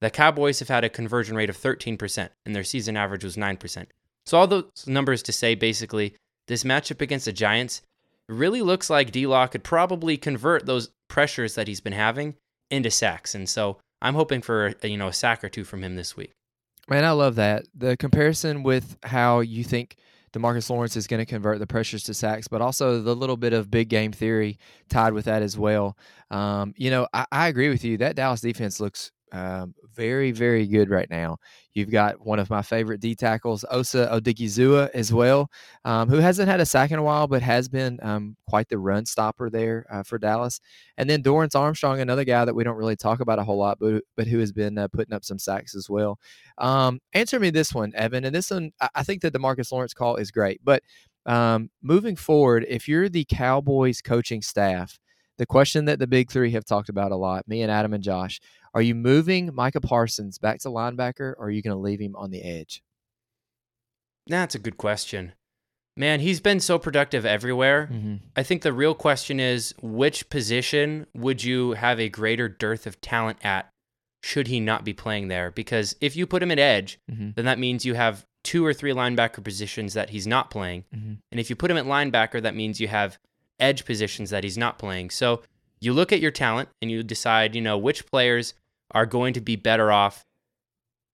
the 0.00 0.10
Cowboys 0.10 0.58
have 0.58 0.68
had 0.68 0.84
a 0.84 0.88
conversion 0.90 1.36
rate 1.36 1.50
of 1.50 1.56
13%, 1.56 2.32
and 2.44 2.54
their 2.54 2.64
season 2.64 2.96
average 2.96 3.24
was 3.24 3.36
9%. 3.36 3.90
So, 4.26 4.38
all 4.38 4.46
those 4.46 4.86
numbers 4.86 5.22
to 5.24 5.32
say 5.32 5.54
basically, 5.54 6.14
this 6.46 6.64
matchup 6.64 7.00
against 7.00 7.24
the 7.24 7.32
Giants 7.32 7.82
really 8.28 8.62
looks 8.62 8.88
like 8.90 9.10
D 9.10 9.26
Law 9.26 9.46
could 9.46 9.64
probably 9.64 10.16
convert 10.16 10.66
those 10.66 10.90
pressures 11.08 11.54
that 11.54 11.68
he's 11.68 11.80
been 11.80 11.92
having 11.92 12.36
into 12.70 12.90
sacks. 12.90 13.34
And 13.34 13.48
so, 13.48 13.78
I'm 14.02 14.14
hoping 14.14 14.42
for 14.42 14.74
you 14.82 14.98
know 14.98 15.08
a 15.08 15.12
sack 15.12 15.42
or 15.42 15.48
two 15.48 15.64
from 15.64 15.82
him 15.82 15.96
this 15.96 16.16
week. 16.16 16.32
Man, 16.88 17.04
I 17.04 17.12
love 17.12 17.36
that. 17.36 17.64
The 17.74 17.96
comparison 17.96 18.62
with 18.62 18.98
how 19.02 19.40
you 19.40 19.64
think 19.64 19.96
Demarcus 20.34 20.68
Lawrence 20.68 20.96
is 20.96 21.06
going 21.06 21.20
to 21.20 21.26
convert 21.26 21.58
the 21.58 21.66
pressures 21.66 22.02
to 22.04 22.14
sacks, 22.14 22.46
but 22.46 22.60
also 22.60 23.00
the 23.00 23.16
little 23.16 23.38
bit 23.38 23.54
of 23.54 23.70
big 23.70 23.88
game 23.88 24.12
theory 24.12 24.58
tied 24.90 25.14
with 25.14 25.24
that 25.24 25.42
as 25.42 25.56
well. 25.56 25.96
Um, 26.30 26.74
you 26.76 26.90
know, 26.90 27.06
I, 27.14 27.24
I 27.32 27.48
agree 27.48 27.70
with 27.70 27.84
you. 27.84 27.96
That 27.96 28.16
Dallas 28.16 28.42
defense 28.42 28.80
looks 28.80 29.10
um, 29.34 29.74
very, 29.92 30.30
very 30.30 30.64
good 30.64 30.88
right 30.88 31.10
now. 31.10 31.38
You've 31.72 31.90
got 31.90 32.24
one 32.24 32.38
of 32.38 32.50
my 32.50 32.62
favorite 32.62 33.00
D 33.00 33.16
tackles, 33.16 33.64
Osa 33.68 34.08
Odighizuwa, 34.12 34.90
as 34.94 35.12
well, 35.12 35.50
um, 35.84 36.08
who 36.08 36.18
hasn't 36.18 36.48
had 36.48 36.60
a 36.60 36.66
sack 36.66 36.92
in 36.92 37.00
a 37.00 37.02
while, 37.02 37.26
but 37.26 37.42
has 37.42 37.68
been 37.68 37.98
um, 38.02 38.36
quite 38.48 38.68
the 38.68 38.78
run 38.78 39.04
stopper 39.06 39.50
there 39.50 39.86
uh, 39.90 40.04
for 40.04 40.18
Dallas. 40.18 40.60
And 40.96 41.10
then 41.10 41.20
Dorance 41.20 41.58
Armstrong, 41.58 42.00
another 42.00 42.24
guy 42.24 42.44
that 42.44 42.54
we 42.54 42.62
don't 42.62 42.76
really 42.76 42.94
talk 42.94 43.18
about 43.18 43.40
a 43.40 43.44
whole 43.44 43.58
lot, 43.58 43.78
but 43.80 44.04
but 44.16 44.28
who 44.28 44.38
has 44.38 44.52
been 44.52 44.78
uh, 44.78 44.86
putting 44.86 45.12
up 45.12 45.24
some 45.24 45.40
sacks 45.40 45.74
as 45.74 45.90
well. 45.90 46.20
Um, 46.58 47.00
answer 47.12 47.40
me 47.40 47.50
this 47.50 47.74
one, 47.74 47.92
Evan. 47.96 48.24
And 48.24 48.34
this 48.34 48.52
one, 48.52 48.70
I, 48.94 49.02
think 49.02 49.22
that 49.22 49.34
Demarcus 49.34 49.72
Lawrence 49.72 49.94
call 49.94 50.14
is 50.16 50.30
great. 50.30 50.60
But 50.62 50.84
um, 51.26 51.70
moving 51.82 52.14
forward, 52.14 52.66
if 52.68 52.86
you're 52.86 53.08
the 53.08 53.26
Cowboys 53.28 54.00
coaching 54.00 54.42
staff, 54.42 54.98
the 55.38 55.46
question 55.46 55.86
that 55.86 55.98
the 55.98 56.06
big 56.06 56.30
three 56.30 56.52
have 56.52 56.64
talked 56.64 56.88
about 56.88 57.10
a 57.10 57.16
lot, 57.16 57.48
me 57.48 57.62
and 57.62 57.70
Adam 57.70 57.92
and 57.92 58.04
Josh, 58.04 58.40
are 58.74 58.82
you 58.82 58.94
moving 58.94 59.54
Micah 59.54 59.80
Parsons 59.80 60.38
back 60.38 60.58
to 60.60 60.68
linebacker 60.68 61.34
or 61.38 61.46
are 61.46 61.50
you 61.50 61.62
going 61.62 61.76
to 61.76 61.80
leave 61.80 62.00
him 62.00 62.16
on 62.16 62.30
the 62.30 62.42
edge? 62.42 62.82
That's 64.26 64.54
a 64.54 64.58
good 64.58 64.76
question. 64.76 65.32
Man, 65.96 66.18
he's 66.20 66.40
been 66.40 66.58
so 66.58 66.78
productive 66.78 67.24
everywhere. 67.24 67.88
Mm-hmm. 67.92 68.16
I 68.34 68.42
think 68.42 68.62
the 68.62 68.72
real 68.72 68.94
question 68.94 69.38
is 69.38 69.74
which 69.80 70.28
position 70.28 71.06
would 71.14 71.44
you 71.44 71.72
have 71.72 72.00
a 72.00 72.08
greater 72.08 72.48
dearth 72.48 72.86
of 72.86 73.00
talent 73.00 73.38
at 73.44 73.70
should 74.22 74.48
he 74.48 74.58
not 74.58 74.84
be 74.84 74.92
playing 74.94 75.28
there? 75.28 75.50
Because 75.50 75.94
if 76.00 76.16
you 76.16 76.26
put 76.26 76.42
him 76.42 76.50
at 76.50 76.58
edge, 76.58 76.98
Mm-hmm. 77.10 77.30
then 77.36 77.44
that 77.44 77.58
means 77.58 77.84
you 77.84 77.94
have 77.94 78.24
two 78.42 78.64
or 78.64 78.74
three 78.74 78.92
linebacker 78.92 79.44
positions 79.44 79.94
that 79.94 80.10
he's 80.10 80.26
not 80.26 80.50
playing. 80.50 80.84
Mm-hmm. 80.94 81.14
And 81.30 81.40
if 81.40 81.48
you 81.48 81.56
put 81.56 81.70
him 81.70 81.76
at 81.76 81.84
linebacker, 81.86 82.42
that 82.42 82.56
means 82.56 82.80
you 82.80 82.88
have 82.88 83.18
edge 83.60 83.84
positions 83.84 84.30
that 84.30 84.42
he's 84.42 84.58
not 84.58 84.78
playing. 84.78 85.10
So 85.10 85.42
you 85.80 85.92
look 85.92 86.12
at 86.12 86.20
your 86.20 86.30
talent 86.30 86.70
and 86.82 86.90
you 86.90 87.02
decide, 87.02 87.54
you 87.54 87.60
know, 87.60 87.78
which 87.78 88.06
players 88.06 88.54
are 88.90 89.06
going 89.06 89.34
to 89.34 89.40
be 89.40 89.56
better 89.56 89.90
off 89.90 90.24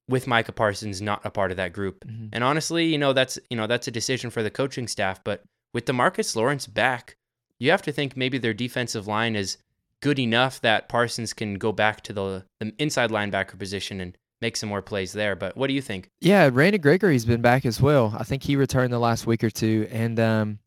with 0.09 0.27
Micah 0.27 0.53
Parsons 0.53 1.01
not 1.01 1.25
a 1.25 1.31
part 1.31 1.51
of 1.51 1.57
that 1.57 1.73
group. 1.73 2.05
Mm-hmm. 2.05 2.27
And 2.33 2.45
honestly, 2.45 2.87
you 2.87 2.99
know, 2.99 3.13
that's 3.13 3.39
you 3.49 3.57
know, 3.57 3.67
that's 3.67 3.89
a 3.89 3.93
decision 3.93 4.31
for 4.31 4.43
the 4.43 4.51
coaching 4.51 4.89
staff. 4.89 5.23
But 5.25 5.43
with 5.73 5.85
Demarcus 5.85 6.35
Lawrence 6.35 6.67
back, 6.67 7.17
you 7.59 7.71
have 7.71 7.83
to 7.83 7.93
think 7.93 8.17
maybe 8.17 8.39
their 8.39 8.55
defensive 8.55 9.07
line 9.07 9.37
is 9.37 9.57
good 10.01 10.19
enough 10.19 10.61
that 10.63 10.89
Parsons 10.89 11.33
can 11.33 11.55
go 11.55 11.73
back 11.73 12.03
to 12.03 12.13
the, 12.13 12.45
the 12.59 12.73
inside 12.79 13.11
linebacker 13.11 13.59
position 13.59 14.01
and 14.01 14.17
make 14.41 14.57
some 14.57 14.69
more 14.69 14.83
plays 14.83 15.13
there. 15.13 15.37
But 15.37 15.57
what 15.57 15.67
do 15.69 15.75
you 15.75 15.83
think? 15.83 16.09
Yeah, 16.21 16.49
Randy 16.51 16.79
Gregory's 16.79 17.27
been 17.27 17.43
back 17.43 17.67
as 17.67 17.81
well. 17.81 18.15
I 18.19 18.25
think 18.25 18.43
he 18.43 18.57
returned 18.57 18.93
the 18.93 18.99
last 18.99 19.27
week 19.27 19.45
or 19.45 19.51
two. 19.51 19.87
And, 19.91 20.19
um, 20.19 20.59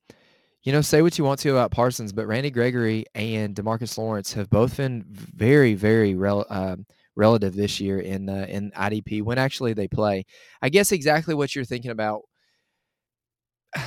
you 0.64 0.72
know, 0.72 0.82
say 0.82 1.02
what 1.02 1.18
you 1.18 1.26
want 1.26 1.40
to 1.42 1.52
about 1.52 1.72
Parsons, 1.72 2.14
but 2.14 2.26
Randy 2.26 2.50
Gregory 2.50 3.06
and 3.14 3.54
Demarcus 3.54 3.98
Lawrence 3.98 4.34
have 4.34 4.50
both 4.50 4.78
been 4.78 5.04
very, 5.08 5.74
very 5.74 6.16
rel- 6.16 6.46
um, 6.50 6.86
relative 7.16 7.54
this 7.54 7.80
year 7.80 8.00
in 8.00 8.30
uh, 8.30 8.46
in 8.48 8.72
IDP 8.72 9.22
when 9.22 9.38
actually 9.38 9.74
they 9.74 9.88
play. 9.88 10.26
I 10.62 10.70
guess 10.70 10.92
exactly 10.92 11.36
what 11.36 11.54
you're 11.54 11.66
thinking 11.66 11.92
about. 11.92 12.22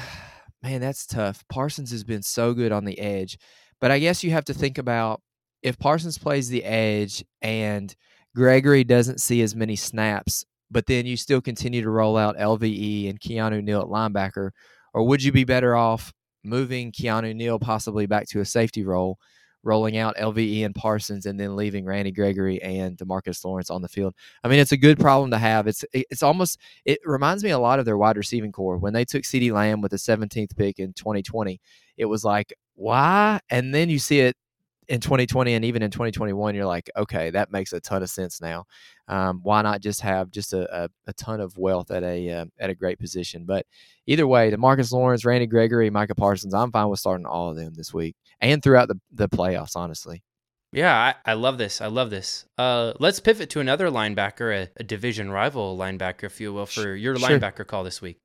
Man, 0.62 0.80
that's 0.80 1.06
tough. 1.06 1.44
Parsons 1.48 1.90
has 1.92 2.04
been 2.04 2.22
so 2.22 2.52
good 2.52 2.72
on 2.72 2.84
the 2.84 2.98
edge, 2.98 3.38
but 3.80 3.90
I 3.90 3.98
guess 3.98 4.22
you 4.22 4.30
have 4.32 4.44
to 4.46 4.54
think 4.54 4.78
about 4.78 5.22
if 5.62 5.78
Parsons 5.78 6.18
plays 6.18 6.48
the 6.48 6.64
edge 6.64 7.24
and 7.40 7.94
Gregory 8.34 8.84
doesn't 8.84 9.20
see 9.20 9.40
as 9.42 9.56
many 9.56 9.76
snaps, 9.76 10.44
but 10.70 10.86
then 10.86 11.06
you 11.06 11.16
still 11.16 11.40
continue 11.40 11.82
to 11.82 11.90
roll 11.90 12.16
out 12.16 12.36
LVE 12.36 13.08
and 13.08 13.20
Keanu 13.20 13.62
Neal 13.62 13.80
at 13.80 13.86
linebacker, 13.86 14.50
or 14.92 15.06
would 15.06 15.22
you 15.22 15.32
be 15.32 15.44
better 15.44 15.74
off 15.74 16.12
moving 16.46 16.92
Keanu 16.92 17.34
Neal 17.34 17.58
possibly 17.58 18.06
back 18.06 18.28
to 18.28 18.40
a 18.40 18.44
safety 18.44 18.84
role, 18.84 19.18
rolling 19.62 19.96
out 19.96 20.16
LVE 20.16 20.64
and 20.64 20.74
Parsons, 20.74 21.26
and 21.26 21.38
then 21.38 21.56
leaving 21.56 21.84
Randy 21.84 22.12
Gregory 22.12 22.62
and 22.62 22.96
Demarcus 22.96 23.44
Lawrence 23.44 23.70
on 23.70 23.82
the 23.82 23.88
field. 23.88 24.14
I 24.44 24.48
mean, 24.48 24.60
it's 24.60 24.72
a 24.72 24.76
good 24.76 24.98
problem 24.98 25.30
to 25.32 25.38
have. 25.38 25.66
It's 25.66 25.84
it's 25.92 26.22
almost 26.22 26.58
it 26.84 26.98
reminds 27.04 27.44
me 27.44 27.50
a 27.50 27.58
lot 27.58 27.78
of 27.78 27.84
their 27.84 27.98
wide 27.98 28.16
receiving 28.16 28.52
core 28.52 28.78
when 28.78 28.92
they 28.92 29.04
took 29.04 29.24
CeeDee 29.24 29.52
Lamb 29.52 29.80
with 29.80 29.90
the 29.90 29.98
17th 29.98 30.56
pick 30.56 30.78
in 30.78 30.92
2020. 30.92 31.60
It 31.96 32.06
was 32.06 32.24
like 32.24 32.54
why, 32.74 33.40
and 33.50 33.74
then 33.74 33.90
you 33.90 33.98
see 33.98 34.20
it 34.20 34.36
in 34.88 35.00
2020 35.00 35.54
and 35.54 35.64
even 35.64 35.82
in 35.82 35.90
2021 35.90 36.54
you're 36.54 36.64
like 36.64 36.88
okay 36.96 37.30
that 37.30 37.50
makes 37.50 37.72
a 37.72 37.80
ton 37.80 38.02
of 38.02 38.10
sense 38.10 38.40
now 38.40 38.64
um, 39.08 39.40
why 39.42 39.60
not 39.62 39.80
just 39.80 40.00
have 40.00 40.30
just 40.30 40.52
a, 40.52 40.84
a, 40.84 40.88
a 41.06 41.12
ton 41.14 41.40
of 41.40 41.56
wealth 41.58 41.90
at 41.90 42.02
a 42.02 42.30
uh, 42.30 42.44
at 42.58 42.70
a 42.70 42.74
great 42.74 42.98
position 42.98 43.44
but 43.44 43.66
either 44.06 44.26
way 44.26 44.50
Demarcus 44.50 44.92
Lawrence 44.92 45.24
Randy 45.24 45.46
Gregory 45.46 45.90
Micah 45.90 46.14
Parsons 46.14 46.54
I'm 46.54 46.70
fine 46.70 46.88
with 46.88 47.00
starting 47.00 47.26
all 47.26 47.50
of 47.50 47.56
them 47.56 47.74
this 47.74 47.92
week 47.92 48.14
and 48.40 48.62
throughout 48.62 48.88
the, 48.88 49.00
the 49.12 49.28
playoffs 49.28 49.74
honestly 49.76 50.22
Yeah, 50.72 50.94
I, 50.94 51.32
I 51.32 51.34
love 51.34 51.56
this. 51.58 51.80
I 51.80 51.86
love 51.86 52.10
this. 52.10 52.44
Uh, 52.58 52.92
let's 53.00 53.18
pivot 53.20 53.48
to 53.50 53.60
another 53.60 53.88
linebacker, 53.88 54.54
a, 54.54 54.68
a 54.76 54.84
division 54.84 55.30
rival 55.30 55.76
linebacker, 55.78 56.24
if 56.24 56.40
you 56.40 56.52
will, 56.52 56.66
for 56.66 56.94
your 56.94 57.16
Sure. 57.16 57.28
linebacker 57.28 57.66
call 57.66 57.82
this 57.84 58.02
week. 58.02 58.18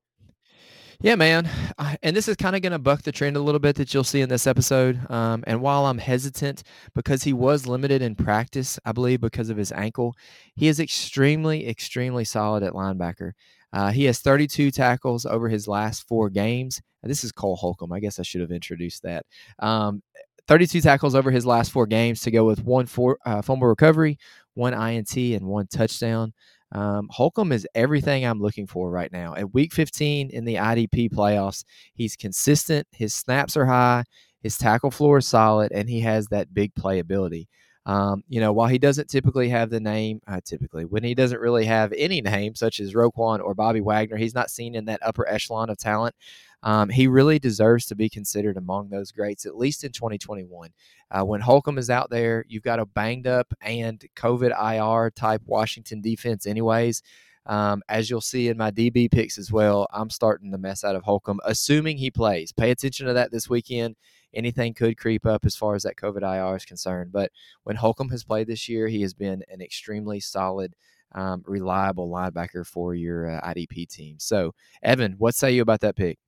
Yeah, 1.04 1.16
man. 1.16 1.50
I- 1.80 1.98
And 2.04 2.16
this 2.16 2.28
is 2.28 2.36
kind 2.36 2.56
of 2.56 2.62
going 2.62 2.74
to 2.74 2.80
buck 2.80 3.02
the 3.02 3.12
trend 3.12 3.36
a 3.36 3.40
little 3.42 3.60
bit 3.60 3.76
that 3.78 3.92
you'll 3.94 4.04
see 4.04 4.22
in 4.22 4.30
this 4.30 4.46
episode. 4.46 5.00
Um, 5.10 5.44
and 5.48 5.60
while 5.62 5.86
I'm 5.88 5.98
hesitant 5.98 6.62
because 6.94 7.24
he 7.24 7.34
was 7.34 7.66
limited 7.66 8.04
in 8.04 8.14
practice, 8.16 8.78
I 8.86 8.92
believe 8.92 9.20
because 9.20 9.50
of 9.50 9.58
his 9.58 9.72
ankle, 9.72 10.14
he 10.56 10.68
is 10.68 10.80
extremely, 10.80 11.68
extremely 11.68 12.24
solid 12.24 12.62
at 12.62 12.74
linebacker. 12.74 13.32
Uh, 13.74 13.90
he 13.92 14.04
has 14.06 14.20
32 14.20 14.70
tackles 14.70 15.26
over 15.26 15.50
his 15.50 15.68
last 15.68 16.08
four 16.08 16.30
games. 16.30 16.80
And 17.02 17.10
this 17.10 17.24
is 17.24 17.32
Cole 17.32 17.56
Holcomb. 17.56 17.92
I 17.92 18.00
guess 18.00 18.20
I 18.20 18.24
should 18.24 18.42
have 18.42 18.52
introduced 18.52 19.02
that. 19.02 19.26
Um, 19.58 20.04
32 20.48 20.82
tackles 20.82 21.16
over 21.16 21.32
his 21.32 21.46
last 21.48 21.72
four 21.72 21.88
games 21.88 22.22
to 22.22 22.32
go 22.32 22.46
with 22.46 22.64
one 22.64 22.86
for, 22.86 23.18
uh, 23.26 23.42
fumble 23.42 23.68
recovery, 23.68 24.20
one 24.54 24.74
INT, 24.74 25.16
and 25.34 25.48
one 25.48 25.66
touchdown. 25.68 26.34
Um, 26.72 27.10
Holcomb 27.12 27.52
is 27.52 27.68
everything 27.76 28.26
I'm 28.26 28.40
looking 28.42 28.68
for 28.68 28.90
right 28.90 29.12
now. 29.12 29.36
At 29.36 29.54
week 29.54 29.74
15 29.74 30.30
in 30.30 30.46
the 30.46 30.56
IDP 30.56 31.12
playoffs, 31.12 31.64
he's 31.94 32.16
consistent. 32.16 32.88
His 32.92 33.14
snaps 33.14 33.58
are 33.58 33.66
high. 33.66 34.04
His 34.42 34.58
tackle 34.58 34.92
floor 34.92 35.20
is 35.20 35.28
solid, 35.28 35.72
and 35.72 35.90
he 35.90 36.00
has 36.02 36.28
that 36.28 36.54
big 36.54 36.74
playability. 36.74 37.48
Um, 37.86 38.24
you 38.28 38.40
know, 38.40 38.54
while 38.54 38.68
he 38.68 38.78
doesn't 38.78 39.10
typically 39.10 39.50
have 39.50 39.70
the 39.70 39.80
name, 39.80 40.22
uh, 40.28 40.40
typically 40.46 40.86
when 40.86 41.04
he 41.04 41.16
doesn't 41.16 41.40
really 41.40 41.66
have 41.66 41.92
any 41.98 42.22
name, 42.22 42.54
such 42.56 42.80
as 42.80 42.94
Roquan 42.94 43.44
or 43.44 43.56
Bobby 43.56 43.82
Wagner, 43.82 44.18
he's 44.18 44.36
not 44.36 44.52
seen 44.52 44.76
in 44.76 44.86
that 44.86 45.02
upper 45.04 45.28
echelon 45.28 45.70
of 45.70 45.78
talent. 45.78 46.16
Um, 46.64 46.90
he 46.90 47.08
really 47.08 47.40
deserves 47.40 47.86
to 47.88 47.96
be 47.96 48.10
considered 48.10 48.58
among 48.58 48.90
those 48.90 49.12
greats, 49.12 49.46
at 49.46 49.58
least 49.58 49.84
in 49.84 49.92
2021. 49.92 50.70
Uh, 51.10 51.24
when 51.24 51.42
Holcomb 51.42 51.78
is 51.78 51.90
out 51.90 52.10
there, 52.10 52.46
you've 52.48 52.64
got 52.64 52.80
a 52.80 52.86
banged 52.86 53.28
up 53.28 53.54
and 53.62 54.04
COVID 54.16 54.52
IR 54.52 55.10
type 55.12 55.42
Washington 55.46 56.02
defense, 56.02 56.46
anyways. 56.46 57.02
Um, 57.48 57.82
as 57.90 58.10
you'll 58.10 58.22
see 58.22 58.50
in 58.50 58.58
my 58.58 58.70
DB 58.70 59.10
picks 59.10 59.38
as 59.38 59.52
well, 59.52 59.88
I'm 59.92 60.10
starting 60.10 60.52
the 60.52 60.60
mess 60.60 60.84
out 60.84 60.96
of 60.96 61.04
Holcomb, 61.04 61.40
assuming 61.44 61.98
he 61.98 62.12
plays. 62.12 62.52
Pay 62.52 62.70
attention 62.70 63.08
to 63.08 63.14
that 63.14 63.32
this 63.32 63.50
weekend. 63.50 63.96
Anything 64.34 64.74
could 64.74 64.98
creep 64.98 65.26
up 65.26 65.46
as 65.46 65.56
far 65.56 65.76
as 65.76 65.84
that 65.84 65.98
COVID 65.98 66.22
IR 66.22 66.56
is 66.56 66.66
concerned. 66.66 67.12
But 67.12 67.32
when 67.64 67.76
Holcomb 67.76 68.10
has 68.10 68.24
played 68.24 68.48
this 68.48 68.70
year, 68.70 68.88
he 68.88 69.02
has 69.02 69.14
been 69.14 69.44
an 69.50 69.62
extremely 69.62 70.20
solid, 70.20 70.76
um, 71.14 71.44
reliable 71.46 72.10
linebacker 72.10 72.66
for 72.66 72.94
your 72.94 73.30
uh, 73.30 73.42
IDP 73.42 73.90
team. 73.90 74.18
So, 74.20 74.54
Evan, 74.84 75.16
what 75.18 75.36
say 75.36 75.52
you 75.52 75.64
about 75.64 75.82
that 75.82 75.96
pick? 75.96 76.20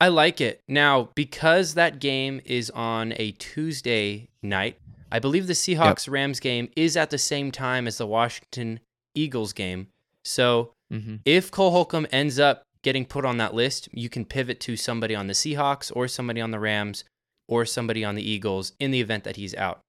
I 0.00 0.08
like 0.08 0.40
it. 0.40 0.62
Now, 0.66 1.10
because 1.14 1.74
that 1.74 1.98
game 2.00 2.40
is 2.44 2.70
on 2.70 3.12
a 3.16 3.32
Tuesday 3.32 4.28
night, 4.42 4.78
I 5.12 5.18
believe 5.18 5.46
the 5.46 5.52
Seahawks 5.52 6.08
Rams 6.10 6.40
game 6.40 6.70
is 6.76 6.96
at 6.96 7.10
the 7.10 7.18
same 7.18 7.50
time 7.52 7.86
as 7.86 7.98
the 7.98 8.06
Washington 8.06 8.80
Eagles 9.14 9.52
game. 9.52 9.88
So 10.24 10.72
Mm-hmm. 10.92 11.16
if 11.24 11.52
Cole 11.52 11.70
Holcomb 11.70 12.08
ends 12.10 12.40
up 12.40 12.64
getting 12.82 13.04
put 13.04 13.24
on 13.24 13.36
that 13.36 13.54
list, 13.54 13.88
you 13.92 14.08
can 14.08 14.24
pivot 14.24 14.58
to 14.60 14.76
somebody 14.76 15.14
on 15.14 15.28
the 15.28 15.34
Seahawks 15.34 15.92
or 15.94 16.08
somebody 16.08 16.40
on 16.40 16.50
the 16.50 16.58
Rams 16.58 17.04
or 17.46 17.64
somebody 17.64 18.04
on 18.04 18.16
the 18.16 18.28
Eagles 18.28 18.72
in 18.80 18.90
the 18.90 19.00
event 19.00 19.22
that 19.22 19.36
he's 19.36 19.54
out. 19.54 19.82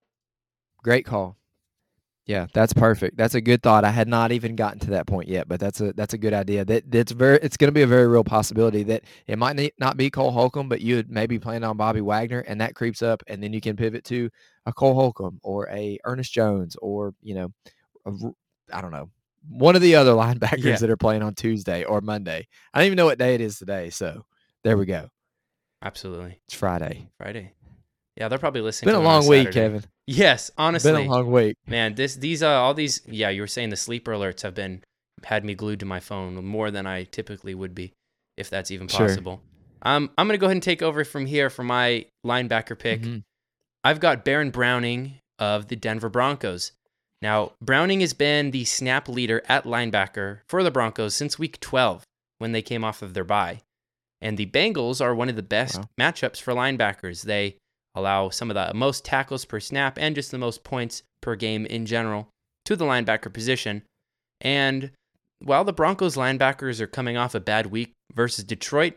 Great 0.84 1.04
call. 1.06 1.38
Yeah, 2.32 2.48
that's 2.54 2.72
perfect. 2.72 3.18
That's 3.18 3.36
a 3.36 3.42
good 3.42 3.62
thought. 3.62 3.84
I 3.84 3.92
had 3.92 4.08
not 4.08 4.32
even 4.32 4.56
gotten 4.56 4.80
to 4.80 4.92
that 4.92 5.06
point 5.06 5.28
yet, 5.28 5.50
but 5.50 5.60
that's 5.60 5.82
a 5.82 5.92
that's 5.94 6.14
a 6.14 6.18
good 6.18 6.34
idea. 6.34 6.64
That 6.64 6.90
that's 6.90 7.12
very 7.12 7.40
it's 7.42 7.58
going 7.58 7.68
to 7.68 7.74
be 7.74 7.82
a 7.82 7.88
very 7.88 8.08
real 8.08 8.24
possibility 8.24 8.84
that 8.84 9.04
it 9.28 9.38
might 9.38 9.74
not 9.80 9.98
be 9.98 10.10
Cole 10.10 10.32
Holcomb, 10.32 10.70
but 10.70 10.80
you 10.80 10.96
would 10.96 11.10
maybe 11.12 11.40
plan 11.40 11.64
on 11.66 11.76
Bobby 11.76 12.00
Wagner, 12.00 12.40
and 12.40 12.62
that 12.62 12.74
creeps 12.74 13.02
up, 13.02 13.22
and 13.28 13.44
then 13.44 13.52
you 13.52 13.60
can 13.60 13.76
pivot 13.76 14.06
to 14.06 14.30
a 14.66 14.72
Cole 14.72 14.94
Holcomb 14.94 15.40
or 15.44 15.68
a 15.70 16.00
Ernest 16.06 16.32
Jones 16.32 16.78
or 16.82 17.14
you 17.22 17.36
know, 17.36 17.52
I 18.06 18.12
I 18.78 18.82
don't 18.82 18.92
know, 18.92 19.10
one 19.50 19.76
of 19.76 19.82
the 19.82 19.96
other 19.96 20.12
linebackers 20.24 20.64
Yeah. 20.64 20.78
that 20.78 20.90
are 20.90 20.96
playing 20.98 21.24
on 21.24 21.36
Tuesday 21.36 21.84
or 21.84 22.00
Monday. 22.00 22.48
I 22.74 22.80
don't 22.80 22.86
even 22.86 22.96
know 22.96 23.06
what 23.08 23.18
day 23.20 23.36
it 23.36 23.42
is 23.42 23.58
today, 23.60 23.90
so 23.90 24.26
there 24.64 24.78
we 24.78 24.86
go. 24.86 25.10
Absolutely. 25.82 26.40
It's 26.46 26.54
Friday. 26.56 27.10
Friday. 27.18 27.54
Yeah, 28.16 28.28
they're 28.28 28.40
probably 28.40 28.60
It's 28.62 28.82
listening. 28.82 28.94
been 28.94 29.02
a 29.02 29.04
long 29.04 29.28
week. 29.28 29.52
Kevin. 29.52 29.84
Yes, 30.12 30.52
honestly. 30.58 30.92
Been 30.92 31.08
a 31.08 31.12
long 31.12 31.32
week. 31.32 31.56
Man, 31.68 31.96
this 31.96 32.16
these 32.16 32.44
uh 32.44 32.50
all 32.50 32.74
these 32.74 33.02
yeah, 33.06 33.30
you 33.30 33.42
were 33.42 33.48
saying 33.48 33.70
the 33.70 33.76
sleeper 33.78 34.12
alerts 34.12 34.42
have 34.42 34.54
been 34.56 34.84
had 35.24 35.46
me 35.46 35.54
glued 35.54 35.80
to 35.82 35.86
my 35.86 36.00
phone 36.00 36.44
more 36.46 36.72
than 36.72 36.86
I 36.88 37.04
typically 37.04 37.54
would 37.54 37.76
be, 37.76 37.94
if 38.38 38.50
that's 38.50 38.72
even 38.72 38.88
possible. 38.88 39.42
Sure. 39.84 39.92
Um, 39.94 40.12
I'm 40.18 40.28
gonna 40.28 40.38
go 40.38 40.46
ahead 40.48 40.56
and 40.58 40.64
take 40.64 40.82
over 40.82 41.04
from 41.04 41.26
here 41.26 41.50
for 41.50 41.64
my 41.64 42.06
linebacker 42.26 42.78
pick. 42.78 43.02
Mhm. 43.02 43.24
I've 43.84 44.00
got 44.00 44.24
Baron 44.26 44.52
Browning 44.52 45.16
of 45.40 45.68
the 45.68 45.76
Denver 45.76 46.10
Broncos. 46.10 46.72
Now, 47.22 47.52
Browning 47.62 48.00
has 48.02 48.14
been 48.14 48.52
the 48.52 48.66
snap 48.66 49.08
leader 49.08 49.44
at 49.48 49.64
linebacker 49.66 50.40
for 50.48 50.64
the 50.64 50.72
Broncos 50.72 51.16
since 51.16 51.38
week 51.40 51.60
12 51.60 52.04
when 52.40 52.52
they 52.52 52.62
came 52.64 52.84
off 52.84 53.02
of 53.02 53.14
their 53.14 53.24
bye. 53.24 53.62
And 54.22 54.38
the 54.38 54.46
Bengals 54.48 55.02
are 55.02 55.14
one 55.16 55.30
of 55.30 55.36
the 55.36 55.42
best 55.44 55.78
Wow. 55.78 55.90
matchups 56.00 56.42
for 56.42 56.54
linebackers. 56.54 57.24
They 57.24 57.58
allow 57.96 58.30
some 58.30 58.50
of 58.50 58.56
the 58.56 58.74
most 58.74 59.04
tackles 59.06 59.46
per 59.46 59.60
snap 59.60 59.98
and 60.00 60.16
just 60.16 60.32
the 60.32 60.38
most 60.38 60.64
points 60.64 61.04
per 61.22 61.36
game 61.36 61.66
in 61.66 61.86
general 61.86 62.30
to 62.66 62.76
the 62.76 62.86
linebacker 62.86 63.32
position. 63.32 63.84
And 64.40 64.92
while 65.40 65.64
the 65.64 65.74
Broncos 65.74 66.16
linebackers 66.16 66.80
are 66.80 66.88
coming 66.88 67.18
off 67.18 67.36
a 67.36 67.40
bad 67.40 67.68
week 67.68 67.92
versus 68.14 68.44
Detroit, 68.44 68.94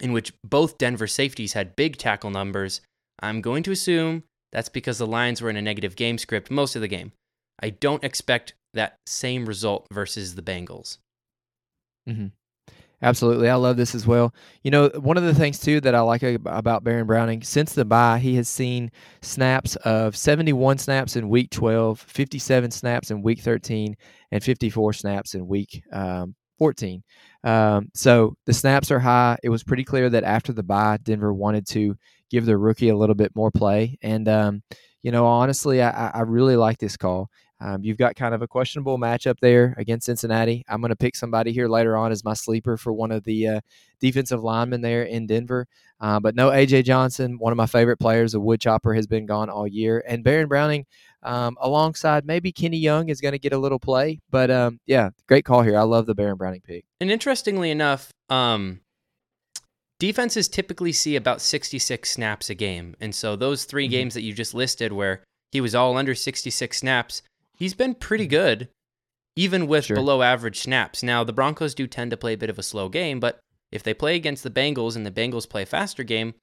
in 0.00 0.12
which 0.12 0.32
both 0.44 0.78
Denver 0.78 1.06
safeties 1.06 1.54
had 1.54 1.76
big 1.76 1.96
tackle 1.96 2.30
numbers, 2.30 2.80
I'm 3.20 3.40
going 3.40 3.62
to 3.64 3.72
assume 3.72 4.24
that's 4.52 4.68
because 4.68 4.98
the 4.98 5.06
Lions 5.06 5.42
were 5.42 5.50
in 5.50 5.56
a 5.56 5.62
negative 5.62 5.96
game 5.96 6.18
script 6.18 6.50
most 6.50 6.76
of 6.76 6.82
the 6.82 6.88
game. 6.88 7.12
I 7.60 7.70
don't 7.70 8.04
expect 8.04 8.54
that 8.74 8.96
same 9.06 9.46
result 9.46 9.86
versus 9.92 10.34
the 10.34 10.42
Bengals. 10.42 10.98
Mm-hmm. 12.08 12.28
Absolutely. 13.00 13.48
I 13.48 13.54
love 13.54 13.76
this 13.76 13.94
as 13.94 14.06
well. 14.08 14.34
You 14.64 14.72
know, 14.72 14.88
one 14.96 15.16
of 15.16 15.22
the 15.22 15.34
things 15.34 15.60
too 15.60 15.80
that 15.82 15.94
I 15.94 16.00
like 16.00 16.22
about 16.22 16.82
Baron 16.82 17.06
Browning, 17.06 17.42
since 17.42 17.72
the 17.72 17.84
bye, 17.84 18.18
he 18.18 18.34
has 18.36 18.48
seen 18.48 18.90
snaps 19.22 19.76
of 19.76 20.16
71 20.16 20.78
snaps 20.78 21.14
in 21.14 21.28
week 21.28 21.50
12, 21.50 22.00
57 22.00 22.70
snaps 22.72 23.10
in 23.12 23.22
week 23.22 23.40
13, 23.40 23.96
and 24.32 24.42
54 24.42 24.92
snaps 24.94 25.34
in 25.34 25.46
week 25.46 25.80
um, 25.92 26.34
14. 26.58 27.04
Um, 27.44 27.88
so 27.94 28.34
the 28.46 28.52
snaps 28.52 28.90
are 28.90 28.98
high. 28.98 29.38
It 29.44 29.48
was 29.50 29.62
pretty 29.62 29.84
clear 29.84 30.10
that 30.10 30.24
after 30.24 30.52
the 30.52 30.64
bye, 30.64 30.98
Denver 31.00 31.32
wanted 31.32 31.68
to 31.68 31.96
give 32.30 32.46
their 32.46 32.58
rookie 32.58 32.88
a 32.88 32.96
little 32.96 33.14
bit 33.14 33.30
more 33.36 33.52
play. 33.52 33.96
And, 34.02 34.28
um, 34.28 34.62
you 35.02 35.12
know, 35.12 35.24
honestly, 35.24 35.80
I, 35.80 35.90
I- 36.08 36.10
I 36.14 36.20
really 36.22 36.56
like 36.56 36.78
this 36.78 36.96
call. 36.96 37.30
Um, 37.60 37.82
you've 37.82 37.96
got 37.98 38.14
kind 38.14 38.34
of 38.34 38.42
a 38.42 38.46
questionable 38.46 38.98
matchup 38.98 39.40
there 39.40 39.74
against 39.78 40.06
Cincinnati. 40.06 40.64
I'm 40.68 40.80
going 40.80 40.90
to 40.90 40.96
pick 40.96 41.16
somebody 41.16 41.52
here 41.52 41.66
later 41.68 41.96
on 41.96 42.12
as 42.12 42.24
my 42.24 42.34
sleeper 42.34 42.76
for 42.76 42.92
one 42.92 43.10
of 43.10 43.24
the 43.24 43.48
uh, 43.48 43.60
defensive 44.00 44.42
linemen 44.44 44.80
there 44.80 45.02
in 45.02 45.26
Denver. 45.26 45.66
Uh, 46.00 46.20
but 46.20 46.36
no 46.36 46.50
AJ 46.50 46.84
Johnson, 46.84 47.36
one 47.38 47.52
of 47.52 47.56
my 47.56 47.66
favorite 47.66 47.96
players. 47.98 48.30
The 48.32 48.40
woodchopper 48.40 48.94
has 48.94 49.08
been 49.08 49.26
gone 49.26 49.50
all 49.50 49.66
year, 49.66 50.04
and 50.06 50.22
Baron 50.22 50.46
Browning, 50.46 50.86
um, 51.24 51.56
alongside 51.60 52.24
maybe 52.24 52.52
Kenny 52.52 52.78
Young, 52.78 53.08
is 53.08 53.20
going 53.20 53.32
to 53.32 53.38
get 53.40 53.52
a 53.52 53.58
little 53.58 53.80
play. 53.80 54.20
But 54.30 54.50
um, 54.52 54.78
yeah, 54.86 55.10
great 55.26 55.44
call 55.44 55.62
here. 55.62 55.76
I 55.76 55.82
love 55.82 56.06
the 56.06 56.14
Baron 56.14 56.36
Browning 56.36 56.60
pick. 56.60 56.84
And 57.00 57.10
interestingly 57.10 57.72
enough, 57.72 58.10
um, 58.30 58.82
defenses 59.98 60.48
typically 60.48 60.92
see 60.92 61.16
about 61.16 61.40
66 61.40 62.08
snaps 62.08 62.50
a 62.50 62.54
game. 62.54 62.94
And 63.00 63.14
so 63.14 63.34
those 63.34 63.64
3 63.64 63.88
Mhm. 63.88 63.90
games 63.90 64.14
that 64.14 64.22
you 64.22 64.32
just 64.32 64.54
listed 64.54 64.92
where 64.92 65.24
he 65.50 65.60
was 65.60 65.74
all 65.74 65.96
under 65.96 66.14
66 66.14 66.78
snaps, 66.78 67.22
he's 67.58 67.74
been 67.74 67.94
pretty 67.94 68.24
mm-hmm. 68.24 68.30
good, 68.30 68.68
even 69.36 69.66
with 69.66 69.86
Sure. 69.86 69.96
below 69.96 70.22
average 70.22 70.60
snaps. 70.60 71.02
Now, 71.02 71.24
the 71.24 71.32
Broncos 71.32 71.74
do 71.74 71.86
tend 71.86 72.10
to 72.12 72.16
play 72.16 72.32
a 72.32 72.38
bit 72.38 72.50
of 72.50 72.58
a 72.58 72.62
slow 72.62 72.88
game, 72.88 73.20
but 73.20 73.38
if 73.70 73.82
they 73.82 73.94
play 73.94 74.16
against 74.16 74.42
the 74.42 74.50
Bengals 74.50 74.96
and 74.96 75.04
the 75.04 75.10
Bengals 75.10 75.48
play 75.48 75.62
a 75.62 75.66
faster 75.66 76.02
game, 76.02 76.34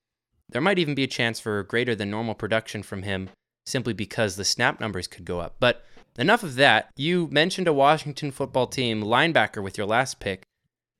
there 0.50 0.62
might 0.62 0.78
even 0.78 0.94
be 0.94 1.04
a 1.04 1.08
chance 1.08 1.40
for 1.40 1.64
greater 1.64 1.96
than 1.96 2.12
normal 2.12 2.36
production 2.36 2.84
from 2.84 3.02
him 3.02 3.30
simply 3.66 3.94
because 3.94 4.36
the 4.36 4.46
snap 4.46 4.80
numbers 4.80 5.08
could 5.08 5.26
go 5.26 5.40
up. 5.40 5.56
But 5.60 5.84
enough 6.18 6.44
of 6.44 6.56
that. 6.56 6.92
You 6.96 7.28
mentioned 7.32 7.68
a 7.68 7.74
Washington 7.74 8.32
football 8.32 8.68
team 8.68 9.02
linebacker 9.02 9.64
with 9.64 9.78
your 9.78 9.88
last 9.88 10.20
pick. 10.20 10.44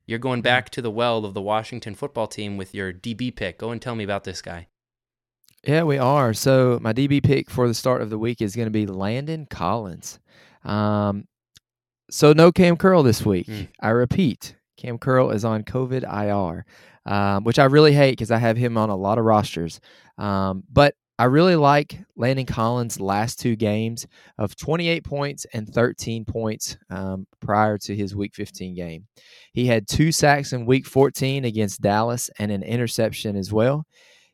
You're 0.06 0.18
going 0.18 0.38
mm-hmm. 0.38 0.44
back 0.44 0.70
to 0.70 0.82
the 0.82 0.90
well 0.90 1.24
of 1.24 1.34
the 1.34 1.42
Washington 1.42 1.94
football 1.94 2.26
team 2.26 2.56
with 2.56 2.74
your 2.74 2.92
DB 2.92 3.34
pick. 3.34 3.58
Go 3.58 3.70
and 3.70 3.80
tell 3.80 3.94
me 3.94 4.04
about 4.04 4.24
this 4.24 4.42
guy. 4.42 4.66
Yeah, 5.66 5.82
we 5.82 5.98
are. 5.98 6.32
So 6.32 6.78
my 6.80 6.92
DB 6.92 7.20
pick 7.20 7.50
for 7.50 7.66
the 7.66 7.74
start 7.74 8.00
of 8.00 8.08
the 8.08 8.18
week 8.18 8.40
is 8.40 8.54
going 8.54 8.66
to 8.66 8.70
be 8.70 8.86
Landon 8.86 9.46
Collins. 9.46 10.20
Um, 10.64 11.24
so 12.08 12.32
no 12.32 12.52
Kam 12.52 12.76
Curl 12.76 13.02
this 13.02 13.26
week. 13.26 13.48
Mm. 13.48 13.68
I 13.80 13.88
repeat, 13.88 14.54
Kam 14.76 14.96
Curl 14.96 15.30
is 15.30 15.44
on 15.44 15.64
COVID 15.64 16.04
IR, 16.04 16.64
um, 17.12 17.42
which 17.42 17.58
I 17.58 17.64
really 17.64 17.92
hate 17.92 18.12
because 18.12 18.30
I 18.30 18.38
have 18.38 18.56
him 18.56 18.78
on 18.78 18.90
a 18.90 18.96
lot 18.96 19.18
of 19.18 19.24
rosters. 19.24 19.80
Um, 20.18 20.62
but 20.72 20.94
I 21.18 21.24
really 21.24 21.56
like 21.56 21.98
Landon 22.14 22.46
Collins' 22.46 23.00
last 23.00 23.40
two 23.40 23.56
games 23.56 24.06
of 24.38 24.54
28 24.54 25.02
points 25.02 25.46
and 25.52 25.66
13 25.66 26.24
points 26.24 26.76
um, 26.90 27.26
prior 27.40 27.76
to 27.78 27.96
his 27.96 28.14
Week 28.14 28.36
15 28.36 28.76
game. 28.76 29.08
He 29.52 29.66
had 29.66 29.88
two 29.88 30.12
sacks 30.12 30.52
in 30.52 30.64
Week 30.64 30.86
14 30.86 31.44
against 31.44 31.80
Dallas 31.80 32.30
and 32.38 32.52
an 32.52 32.62
interception 32.62 33.34
as 33.34 33.52
well. 33.52 33.84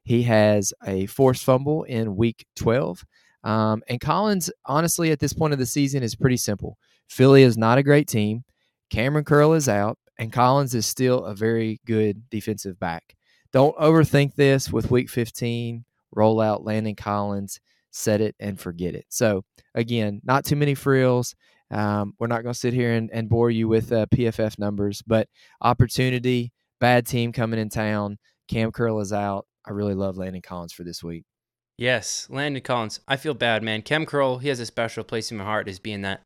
He 0.04 0.22
has 0.24 0.72
a 0.86 1.06
forced 1.06 1.44
fumble 1.44 1.84
in 1.84 2.16
week 2.16 2.44
12. 2.56 3.04
Um, 3.44 3.82
and 3.88 4.00
Collins, 4.00 4.50
honestly, 4.66 5.10
at 5.10 5.18
this 5.18 5.32
point 5.32 5.52
of 5.52 5.58
the 5.58 5.66
season, 5.66 6.02
is 6.02 6.14
pretty 6.14 6.36
simple. 6.36 6.78
Philly 7.08 7.42
is 7.42 7.58
not 7.58 7.78
a 7.78 7.82
great 7.82 8.08
team. 8.08 8.44
Kamren 8.92 9.24
Curl 9.24 9.54
is 9.54 9.68
out, 9.68 9.98
and 10.18 10.32
Collins 10.32 10.74
is 10.74 10.86
still 10.86 11.24
a 11.24 11.34
very 11.34 11.80
good 11.86 12.28
defensive 12.30 12.78
back. 12.78 13.14
Don't 13.52 13.76
overthink 13.76 14.34
this 14.34 14.70
with 14.72 14.90
week 14.90 15.10
15. 15.10 15.84
Roll 16.14 16.40
out 16.40 16.64
Landon 16.64 16.94
Collins, 16.94 17.58
set 17.90 18.20
it 18.20 18.34
and 18.38 18.60
forget 18.60 18.94
it. 18.94 19.06
So, 19.08 19.44
again, 19.74 20.20
not 20.24 20.44
too 20.44 20.56
many 20.56 20.74
frills. 20.74 21.34
Um, 21.70 22.12
we're 22.18 22.26
not 22.26 22.42
going 22.42 22.52
to 22.52 22.58
sit 22.58 22.74
here 22.74 22.92
and, 22.92 23.10
and 23.12 23.30
bore 23.30 23.50
you 23.50 23.66
with 23.66 23.92
uh, 23.92 24.06
PFF 24.06 24.58
numbers, 24.58 25.02
but 25.06 25.26
opportunity, 25.62 26.52
bad 26.80 27.06
team 27.06 27.32
coming 27.32 27.58
in 27.58 27.70
town. 27.70 28.18
Kam 28.46 28.72
Curl 28.72 29.00
is 29.00 29.12
out. 29.12 29.46
I 29.66 29.72
really 29.72 29.94
love 29.94 30.16
Landon 30.16 30.42
Collins 30.42 30.72
for 30.72 30.84
this 30.84 31.02
week. 31.02 31.24
Yes, 31.78 32.26
Landon 32.30 32.62
Collins. 32.62 33.00
I 33.08 33.16
feel 33.16 33.34
bad, 33.34 33.62
man. 33.62 33.82
Kam 33.82 34.06
Curl, 34.06 34.38
he 34.38 34.48
has 34.48 34.60
a 34.60 34.66
special 34.66 35.04
place 35.04 35.30
in 35.30 35.36
my 35.38 35.44
heart 35.44 35.68
as 35.68 35.78
being 35.78 36.02
that 36.02 36.22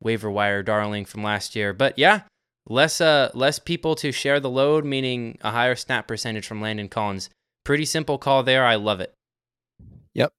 waiver 0.00 0.30
wire 0.30 0.62
darling 0.62 1.04
from 1.04 1.22
last 1.22 1.54
year. 1.56 1.72
But 1.72 1.98
yeah, 1.98 2.22
less 2.68 3.00
uh 3.00 3.30
less 3.34 3.58
people 3.58 3.94
to 3.96 4.10
share 4.12 4.40
the 4.40 4.50
load, 4.50 4.84
meaning 4.84 5.38
a 5.42 5.50
higher 5.50 5.74
snap 5.76 6.06
percentage 6.08 6.46
from 6.46 6.60
Landon 6.60 6.88
Collins. 6.88 7.28
Pretty 7.64 7.84
simple 7.84 8.18
call 8.18 8.42
there. 8.42 8.64
I 8.64 8.76
love 8.76 9.00
it. 9.00 9.12
Yep. 10.14 10.32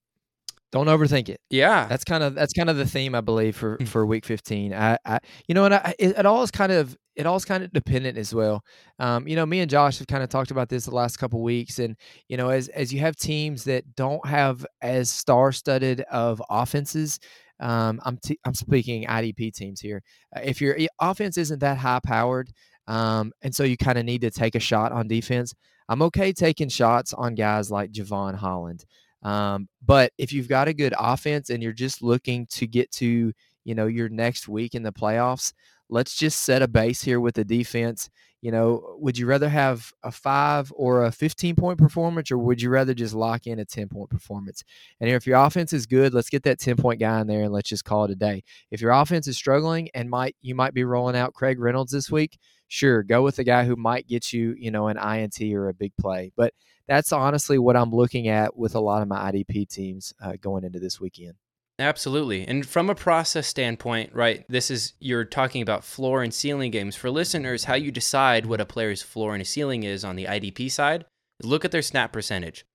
Don't 0.72 0.88
overthink 0.88 1.30
it. 1.30 1.40
Yeah. 1.50 1.86
That's 1.88 2.04
kind 2.04 2.24
of 2.24 2.36
that's 2.36 2.54
kind 2.54 2.70
of 2.70 2.78
the 2.78 2.86
theme 2.86 3.16
I 3.16 3.22
believe 3.22 3.56
for 3.56 3.78
Mm. 3.78 3.88
for 3.88 4.06
week 4.06 4.26
15. 4.26 4.74
I, 4.74 4.98
I 5.06 5.20
you 5.48 5.56
know, 5.56 5.66
and 5.66 5.74
I, 5.76 5.94
it, 6.00 6.18
it 6.18 6.26
all 6.26 6.44
is 6.44 6.52
kind 6.52 6.72
of 6.72 6.96
it 7.18 7.26
all 7.26 7.36
is 7.36 7.46
kind 7.46 7.64
of 7.64 7.74
dependent 7.74 8.18
as 8.18 8.34
well. 8.34 8.64
Um, 9.00 9.28
you 9.28 9.36
know, 9.36 9.46
me 9.46 9.60
and 9.60 9.70
Josh 9.70 9.98
have 9.98 10.08
kind 10.08 10.24
of 10.24 10.30
talked 10.30 10.52
about 10.52 10.70
this 10.70 10.86
the 10.86 10.96
last 10.96 11.18
couple 11.18 11.42
weeks, 11.42 11.80
and 11.80 11.98
you 12.30 12.38
know, 12.38 12.50
as 12.50 12.70
as 12.70 12.94
you 12.94 13.00
have 13.00 13.16
teams 13.16 13.64
that 13.66 13.96
don't 13.96 14.26
have 14.26 14.66
as 14.82 15.10
star 15.10 15.52
studded 15.52 16.02
of 16.12 16.42
offenses. 16.50 17.20
Um, 17.60 18.00
I'm 18.06 18.18
t- 18.18 18.40
I'm 18.46 18.54
speaking 18.54 19.06
IDP 19.06 19.52
teams 19.52 19.82
here. 19.82 20.04
Uh, 20.36 20.42
if 20.44 20.62
your 20.62 20.78
offense 21.02 21.38
isn't 21.38 21.60
that 21.60 21.80
high 21.80 22.00
powered, 22.04 22.52
um, 22.88 23.34
and 23.42 23.54
so 23.54 23.64
you 23.64 23.78
kind 23.78 23.98
of 23.98 24.06
need 24.06 24.22
to 24.22 24.30
take 24.30 24.54
a 24.54 24.60
shot 24.60 24.92
on 24.92 25.08
defense, 25.08 25.56
I'm 25.90 26.04
okay 26.04 26.32
taking 26.34 26.70
shots 26.70 27.14
on 27.14 27.34
guys 27.34 27.72
like 27.72 27.92
Jevon 27.92 28.36
Holland. 28.36 28.86
Um, 29.24 29.68
but 29.84 30.12
if 30.20 30.32
you've 30.32 30.48
got 30.48 30.68
a 30.68 30.74
good 30.74 30.94
offense 31.00 31.50
and 31.50 31.64
you're 31.64 31.74
just 31.74 32.04
looking 32.04 32.46
to 32.52 32.68
get 32.68 32.92
to, 32.92 33.34
you 33.66 33.76
know, 33.76 33.88
your 33.88 34.10
next 34.10 34.48
week 34.48 34.76
in 34.76 34.84
the 34.84 34.92
playoffs, 34.92 35.52
let's 35.90 36.16
just 36.16 36.44
set 36.44 36.62
a 36.62 36.68
base 36.68 37.02
here 37.02 37.20
with 37.20 37.36
the 37.36 37.46
defense. 37.46 38.10
You 38.42 38.52
know, 38.52 38.96
would 39.00 39.18
you 39.18 39.26
rather 39.26 39.50
have 39.50 39.92
a 40.04 40.12
five 40.12 40.72
or 40.76 41.06
a 41.06 41.12
15 41.12 41.56
point 41.56 41.80
performance, 41.80 42.32
or 42.32 42.38
would 42.38 42.62
you 42.62 42.70
rather 42.70 42.94
just 42.94 43.16
lock 43.16 43.48
in 43.48 43.60
a 43.60 43.66
10 43.66 43.90
point 43.90 44.10
performance? 44.10 44.64
And 45.00 45.10
if 45.10 45.26
your 45.26 45.44
offense 45.44 45.74
is 45.74 45.88
good, 45.88 46.14
let's 46.14 46.30
get 46.30 46.44
that 46.44 46.60
10 46.60 46.78
point 46.78 47.00
guy 47.00 47.20
in 47.20 47.28
there 47.28 47.44
and 47.44 47.52
let's 47.52 47.70
just 47.70 47.84
call 47.84 48.06
it 48.06 48.12
a 48.12 48.16
day. 48.16 48.44
If 48.70 48.80
your 48.80 48.92
offense 48.92 49.28
is 49.28 49.38
struggling 49.38 49.90
and 49.96 50.10
might 50.10 50.36
you 50.42 50.54
might 50.54 50.76
be 50.76 50.84
rolling 50.84 51.16
out 51.16 51.34
Craig 51.34 51.60
Reynolds 51.60 51.92
this 51.92 52.12
week, 52.12 52.38
sure, 52.68 53.02
go 53.02 53.24
with 53.24 53.38
the 53.38 53.44
guy 53.44 53.66
who 53.66 53.76
might 53.76 54.08
get 54.08 54.32
you, 54.32 54.54
you 54.58 54.70
know, 54.70 54.88
an 54.88 54.98
INT 54.98 55.42
or 55.54 55.70
a 55.70 55.74
big 55.74 55.94
play. 56.00 56.32
But 56.38 56.54
that's 56.88 57.12
honestly 57.12 57.58
what 57.58 57.76
I'm 57.76 57.92
looking 57.92 58.28
at 58.28 58.56
with 58.56 58.76
a 58.76 58.80
lot 58.80 59.02
of 59.02 59.08
my 59.08 59.32
IDP 59.32 59.68
teams 59.68 60.14
uh, 60.22 60.34
going 60.40 60.64
into 60.64 60.80
this 60.80 61.02
weekend. 61.02 61.34
Absolutely. 61.80 62.48
And 62.48 62.66
from 62.66 62.90
a 62.90 62.96
process 62.96 63.46
standpoint, 63.46 64.12
right, 64.14 64.44
this 64.50 64.72
is 64.72 64.94
you're 65.00 65.26
talking 65.26 65.62
about 65.62 65.84
floor 65.84 66.24
and 66.24 66.34
ceiling 66.34 66.72
games. 66.72 66.96
For 66.96 67.12
listeners, 67.12 67.66
how 67.66 67.76
you 67.76 67.92
decide 67.92 68.48
what 68.48 68.62
a 68.62 68.66
player's 68.66 69.04
floor 69.04 69.34
and 69.34 69.42
a 69.42 69.46
ceiling 69.46 69.84
is 69.84 70.04
on 70.04 70.16
the 70.16 70.26
IDP 70.26 70.72
side, 70.72 71.06
look 71.44 71.64
at 71.64 71.72
their 71.72 71.84
snap 71.84 72.12
percentage. 72.12 72.66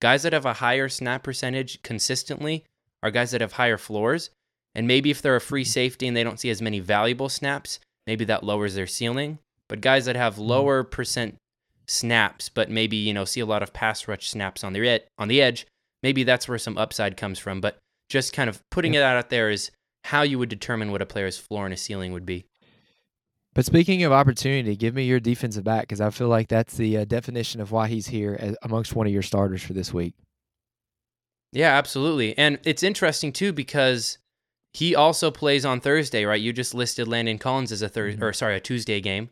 Guys 0.00 0.22
that 0.22 0.34
have 0.34 0.44
a 0.44 0.54
higher 0.54 0.88
snap 0.90 1.22
percentage 1.22 1.82
consistently 1.82 2.64
are 3.02 3.10
guys 3.10 3.30
that 3.30 3.40
have 3.40 3.52
higher 3.52 3.78
floors. 3.78 4.30
And 4.74 4.86
maybe 4.86 5.10
if 5.10 5.22
they're 5.22 5.36
a 5.36 5.40
free 5.40 5.64
safety 5.64 6.06
and 6.06 6.16
they 6.16 6.24
don't 6.24 6.38
see 6.38 6.50
as 6.50 6.62
many 6.62 6.80
valuable 6.80 7.30
snaps, 7.30 7.80
maybe 8.06 8.24
that 8.26 8.44
lowers 8.44 8.74
their 8.74 8.86
ceiling. 8.86 9.38
But 9.68 9.80
guys 9.80 10.04
that 10.04 10.16
have 10.16 10.34
mm-hmm. 10.34 10.42
lower 10.42 10.84
percent 10.84 11.36
snaps, 11.86 12.50
but 12.50 12.70
maybe, 12.70 12.96
you 12.96 13.14
know, 13.14 13.24
see 13.24 13.40
a 13.40 13.46
lot 13.46 13.62
of 13.62 13.72
pass 13.72 14.06
rush 14.06 14.28
snaps 14.28 14.62
on 14.62 14.74
the 14.74 14.86
ed- 14.86 15.04
on 15.18 15.28
the 15.28 15.40
edge, 15.40 15.66
maybe 16.02 16.24
that's 16.24 16.46
where 16.46 16.58
some 16.58 16.76
upside 16.76 17.16
comes 17.16 17.38
from. 17.38 17.60
But 17.60 17.78
just 18.10 18.34
kind 18.34 18.50
of 18.50 18.60
putting 18.70 18.92
it 18.92 19.02
out 19.02 19.30
there 19.30 19.48
is 19.48 19.70
how 20.04 20.20
you 20.22 20.38
would 20.38 20.48
determine 20.50 20.90
what 20.92 21.00
a 21.00 21.06
player's 21.06 21.38
floor 21.38 21.64
and 21.64 21.72
a 21.72 21.76
ceiling 21.78 22.12
would 22.12 22.26
be. 22.26 22.44
But 23.54 23.64
speaking 23.64 24.02
of 24.04 24.12
opportunity, 24.12 24.76
give 24.76 24.94
me 24.94 25.04
your 25.04 25.18
defensive 25.20 25.64
back 25.64 25.82
because 25.82 26.00
I 26.00 26.10
feel 26.10 26.28
like 26.28 26.48
that's 26.48 26.76
the 26.76 26.98
uh, 26.98 27.04
definition 27.04 27.60
of 27.60 27.72
why 27.72 27.88
he's 27.88 28.06
here 28.08 28.36
as, 28.38 28.56
amongst 28.62 28.94
one 28.94 29.06
of 29.06 29.12
your 29.12 29.22
starters 29.22 29.62
for 29.62 29.72
this 29.72 29.92
week. 29.92 30.14
Yeah, 31.52 31.76
absolutely. 31.76 32.36
And 32.38 32.58
it's 32.64 32.82
interesting 32.82 33.32
too 33.32 33.52
because 33.52 34.18
he 34.72 34.94
also 34.94 35.30
plays 35.32 35.64
on 35.64 35.80
Thursday, 35.80 36.24
right? 36.24 36.40
You 36.40 36.52
just 36.52 36.74
listed 36.74 37.08
Landon 37.08 37.38
Collins 37.38 37.72
as 37.72 37.82
a 37.82 37.88
Thursday 37.88 38.20
Mhm. 38.20 38.24
or 38.24 38.32
sorry, 38.32 38.56
a 38.56 38.60
Tuesday 38.60 39.00
game. 39.00 39.30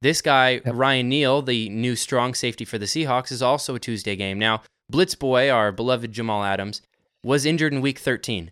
This 0.00 0.22
guy, 0.22 0.62
Yep. 0.64 0.74
Ryan 0.74 1.08
Neal, 1.08 1.42
the 1.42 1.68
new 1.68 1.94
strong 1.96 2.32
safety 2.32 2.64
for 2.64 2.78
the 2.78 2.86
Seahawks, 2.86 3.30
is 3.32 3.42
also 3.42 3.74
a 3.74 3.80
Tuesday 3.80 4.16
game. 4.16 4.38
Now, 4.38 4.62
Blitz 4.88 5.14
Boy, 5.14 5.50
our 5.50 5.72
beloved 5.72 6.12
Jamal 6.12 6.42
Adams, 6.44 6.80
was 7.22 7.46
injured 7.46 7.72
in 7.72 7.80
week 7.80 7.98
13. 7.98 8.50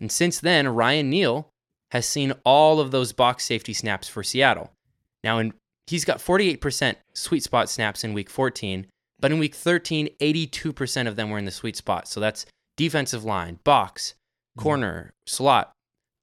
And 0.00 0.10
since 0.10 0.40
then, 0.40 0.68
Ryan 0.68 1.10
Neal 1.10 1.48
has 1.92 2.06
seen 2.06 2.32
all 2.44 2.80
of 2.80 2.90
those 2.90 3.12
box 3.12 3.44
safety 3.44 3.72
snaps 3.72 4.08
for 4.08 4.22
Seattle. 4.22 4.72
Now, 5.22 5.38
in, 5.38 5.54
he's 5.86 6.04
got 6.04 6.18
48% 6.18 6.96
sweet 7.14 7.42
spot 7.42 7.70
snaps 7.70 8.04
in 8.04 8.14
week 8.14 8.28
14, 8.28 8.86
but 9.20 9.32
in 9.32 9.38
week 9.38 9.54
13, 9.54 10.08
82% 10.20 11.06
of 11.06 11.16
them 11.16 11.30
were 11.30 11.38
in 11.38 11.44
the 11.44 11.50
sweet 11.50 11.76
spot. 11.76 12.08
So 12.08 12.20
that's 12.20 12.46
defensive 12.76 13.24
line, 13.24 13.60
box, 13.64 14.14
mm-hmm. 14.56 14.62
corner, 14.62 15.12
slot. 15.26 15.72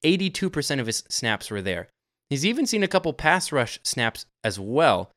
82% 0.03 0.79
of 0.79 0.87
his 0.87 1.03
snaps 1.09 1.49
were 1.49 1.61
there. 1.61 1.87
He's 2.29 2.45
even 2.45 2.65
seen 2.65 2.83
a 2.83 2.87
couple 2.87 3.13
pass 3.13 3.51
rush 3.51 3.79
snaps 3.83 4.25
as 4.43 4.59
well. 4.59 5.11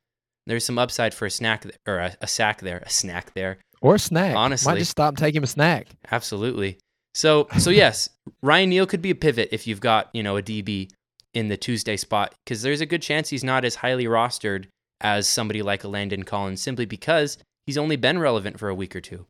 There's 0.47 0.65
some 0.65 0.77
upside 0.77 1.13
for 1.13 1.25
a 1.25 1.31
snack 1.31 1.65
or 1.87 1.97
a, 1.97 2.15
a 2.21 2.27
sack 2.27 2.61
there, 2.61 2.83
a 2.85 2.89
snack 2.89 3.33
there. 3.33 3.57
Or 3.85 3.95
a 3.95 3.99
snack. 3.99 4.35
Honestly. 4.35 4.71
Might 4.71 4.79
just 4.79 4.89
stop 4.89 5.19
him 5.19 5.43
a 5.43 5.47
snack. 5.47 5.87
Absolutely. 6.11 6.79
So 7.13 7.47
so 7.59 7.69
yes, 7.69 8.09
Ryan 8.41 8.69
Neal 8.69 8.87
could 8.87 9.01
be 9.01 9.11
a 9.11 9.15
pivot 9.15 9.49
if 9.51 9.67
you've 9.67 9.79
got, 9.79 10.09
you 10.11 10.23
know, 10.23 10.37
a 10.37 10.41
DB 10.41 10.89
in 11.35 11.49
the 11.49 11.57
Tuesday 11.57 11.95
spot 11.95 12.33
cuz 12.47 12.63
there's 12.63 12.81
a 12.81 12.87
good 12.87 13.03
chance 13.03 13.29
he's 13.29 13.43
not 13.43 13.63
as 13.63 13.75
highly 13.75 14.05
rostered 14.05 14.65
as 15.01 15.29
somebody 15.29 15.61
like 15.61 15.83
a 15.83 15.87
Landon 15.87 16.23
Collins 16.23 16.61
simply 16.61 16.85
because 16.85 17.37
he's 17.67 17.77
only 17.77 17.95
been 17.95 18.17
relevant 18.17 18.59
for 18.59 18.69
a 18.69 18.75
week 18.75 18.95
or 18.95 19.01
two. 19.01 19.27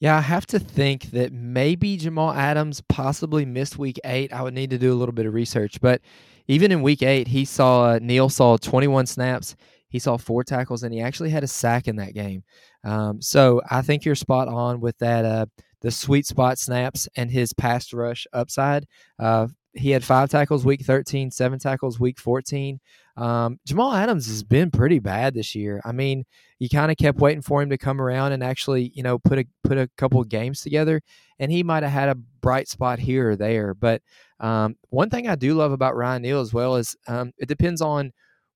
Yeah, 0.00 0.16
I 0.16 0.20
have 0.20 0.46
to 0.46 0.58
think 0.58 1.12
that 1.12 1.32
maybe 1.32 1.96
Jamal 1.96 2.32
Adams 2.32 2.82
possibly 2.88 3.44
missed 3.44 3.78
week 3.78 4.00
eight. 4.04 4.32
I 4.32 4.42
would 4.42 4.52
need 4.52 4.70
to 4.70 4.78
do 4.78 4.92
a 4.92 4.98
little 4.98 5.12
bit 5.12 5.26
of 5.26 5.34
research. 5.34 5.80
But 5.80 6.00
even 6.48 6.72
in 6.72 6.82
week 6.82 7.04
eight, 7.04 7.28
he 7.28 7.44
saw 7.44 7.98
Neal 8.02 8.28
saw 8.28 8.56
21 8.56 9.06
snaps. 9.06 9.54
He 9.90 10.00
saw 10.00 10.16
four 10.16 10.42
tackles 10.42 10.82
and 10.82 10.92
he 10.92 11.00
actually 11.00 11.30
had 11.30 11.44
a 11.44 11.46
sack 11.46 11.86
in 11.86 11.96
that 11.96 12.14
game. 12.14 12.42
Um, 12.84 13.20
so 13.22 13.62
I 13.70 13.82
think 13.82 14.04
you're 14.04 14.14
spot 14.14 14.48
on 14.48 14.80
with 14.80 14.98
that. 14.98 15.24
Uh, 15.24 15.46
the 15.82 15.90
sweet 15.90 16.26
spot 16.26 16.58
snaps 16.58 17.08
and 17.16 17.30
his 17.30 17.52
pass 17.52 17.92
rush 17.92 18.26
upside. 18.32 18.86
Uh, 19.18 19.48
he 19.74 19.90
had 19.90 20.04
five 20.04 20.28
tackles 20.28 20.64
week 20.64 20.82
13, 20.82 21.30
seven 21.30 21.58
tackles 21.58 21.98
week 21.98 22.20
14. 22.20 22.78
Um, 23.16 23.58
Jamal 23.66 23.92
Adams 23.92 24.26
has 24.26 24.42
been 24.42 24.70
pretty 24.70 24.98
bad 24.98 25.34
this 25.34 25.54
year. 25.54 25.80
I 25.84 25.92
mean, 25.92 26.24
you 26.58 26.68
kind 26.68 26.90
of 26.90 26.96
kept 26.96 27.18
waiting 27.18 27.42
for 27.42 27.62
him 27.62 27.70
to 27.70 27.78
come 27.78 28.00
around 28.00 28.32
and 28.32 28.42
actually, 28.42 28.92
you 28.94 29.02
know, 29.02 29.18
put 29.18 29.38
a 29.38 29.44
put 29.64 29.78
a 29.78 29.88
couple 29.98 30.22
games 30.24 30.60
together, 30.60 31.00
and 31.38 31.50
he 31.50 31.62
might 31.62 31.82
have 31.82 31.92
had 31.92 32.08
a 32.08 32.14
bright 32.14 32.68
spot 32.68 32.98
here 32.98 33.30
or 33.30 33.36
there. 33.36 33.74
But 33.74 34.02
um, 34.40 34.76
one 34.90 35.10
thing 35.10 35.28
I 35.28 35.36
do 35.36 35.54
love 35.54 35.72
about 35.72 35.96
Ryan 35.96 36.22
Neal 36.22 36.40
as 36.40 36.52
well 36.52 36.76
is 36.76 36.94
um, 37.08 37.32
it 37.38 37.48
depends 37.48 37.80
on 37.80 38.12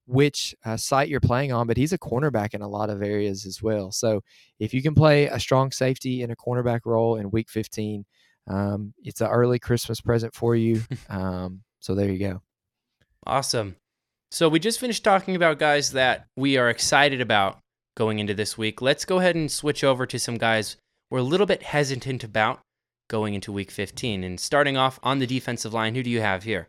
which 0.07 0.55
uh, 0.65 0.77
site 0.77 1.09
you're 1.09 1.21
playing 1.21 1.53
on, 1.53 1.67
but 1.67 1.77
he's 1.77 1.93
a 1.93 1.99
cornerback 1.99 2.55
in 2.55 2.63
a 2.63 2.69
lot 2.69 2.91
of 2.91 3.03
areas 3.03 3.45
as 3.45 3.63
well. 3.63 3.91
So 3.91 4.23
if 4.59 4.73
you 4.73 4.83
can 4.83 4.95
play 4.95 5.27
a 5.27 5.41
strong 5.41 5.71
safety 5.73 6.23
in 6.23 6.31
a 6.31 6.37
cornerback 6.37 6.81
role 6.85 7.17
in 7.17 7.31
Week 7.31 7.51
15, 7.51 8.05
um, 8.49 8.95
it's 9.03 9.21
an 9.21 9.29
early 9.29 9.59
Christmas 9.59 10.01
present 10.01 10.35
for 10.35 10.55
you. 10.55 10.83
Um, 11.09 11.63
so 11.81 11.95
there 11.95 12.11
you 12.11 12.19
go. 12.19 12.43
Awesome. 13.27 13.77
So 14.33 14.49
we 14.49 14.59
just 14.59 14.81
finished 14.81 15.05
talking 15.05 15.37
about 15.37 15.61
guys 15.61 15.93
that 15.93 16.27
we 16.37 16.57
are 16.57 16.69
excited 16.69 17.21
about 17.21 17.59
going 17.97 18.19
into 18.19 18.35
this 18.35 18.59
week. 18.59 18.83
Let's 18.83 19.05
go 19.05 19.19
ahead 19.19 19.37
and 19.37 19.51
switch 19.51 19.85
over 19.85 20.05
to 20.07 20.19
some 20.19 20.37
guys 20.37 20.77
we're 21.11 21.21
a 21.21 21.23
little 21.23 21.47
bit 21.47 21.63
hesitant 21.63 22.25
about 22.25 22.61
going 23.09 23.35
into 23.35 23.53
week 23.53 23.71
15. 23.71 24.25
And 24.25 24.41
starting 24.41 24.77
off 24.77 24.99
on 25.03 25.19
the 25.19 25.27
defensive 25.27 25.73
line, 25.73 25.95
who 25.95 26.03
do 26.03 26.11
you 26.11 26.21
have 26.21 26.43
here? 26.43 26.69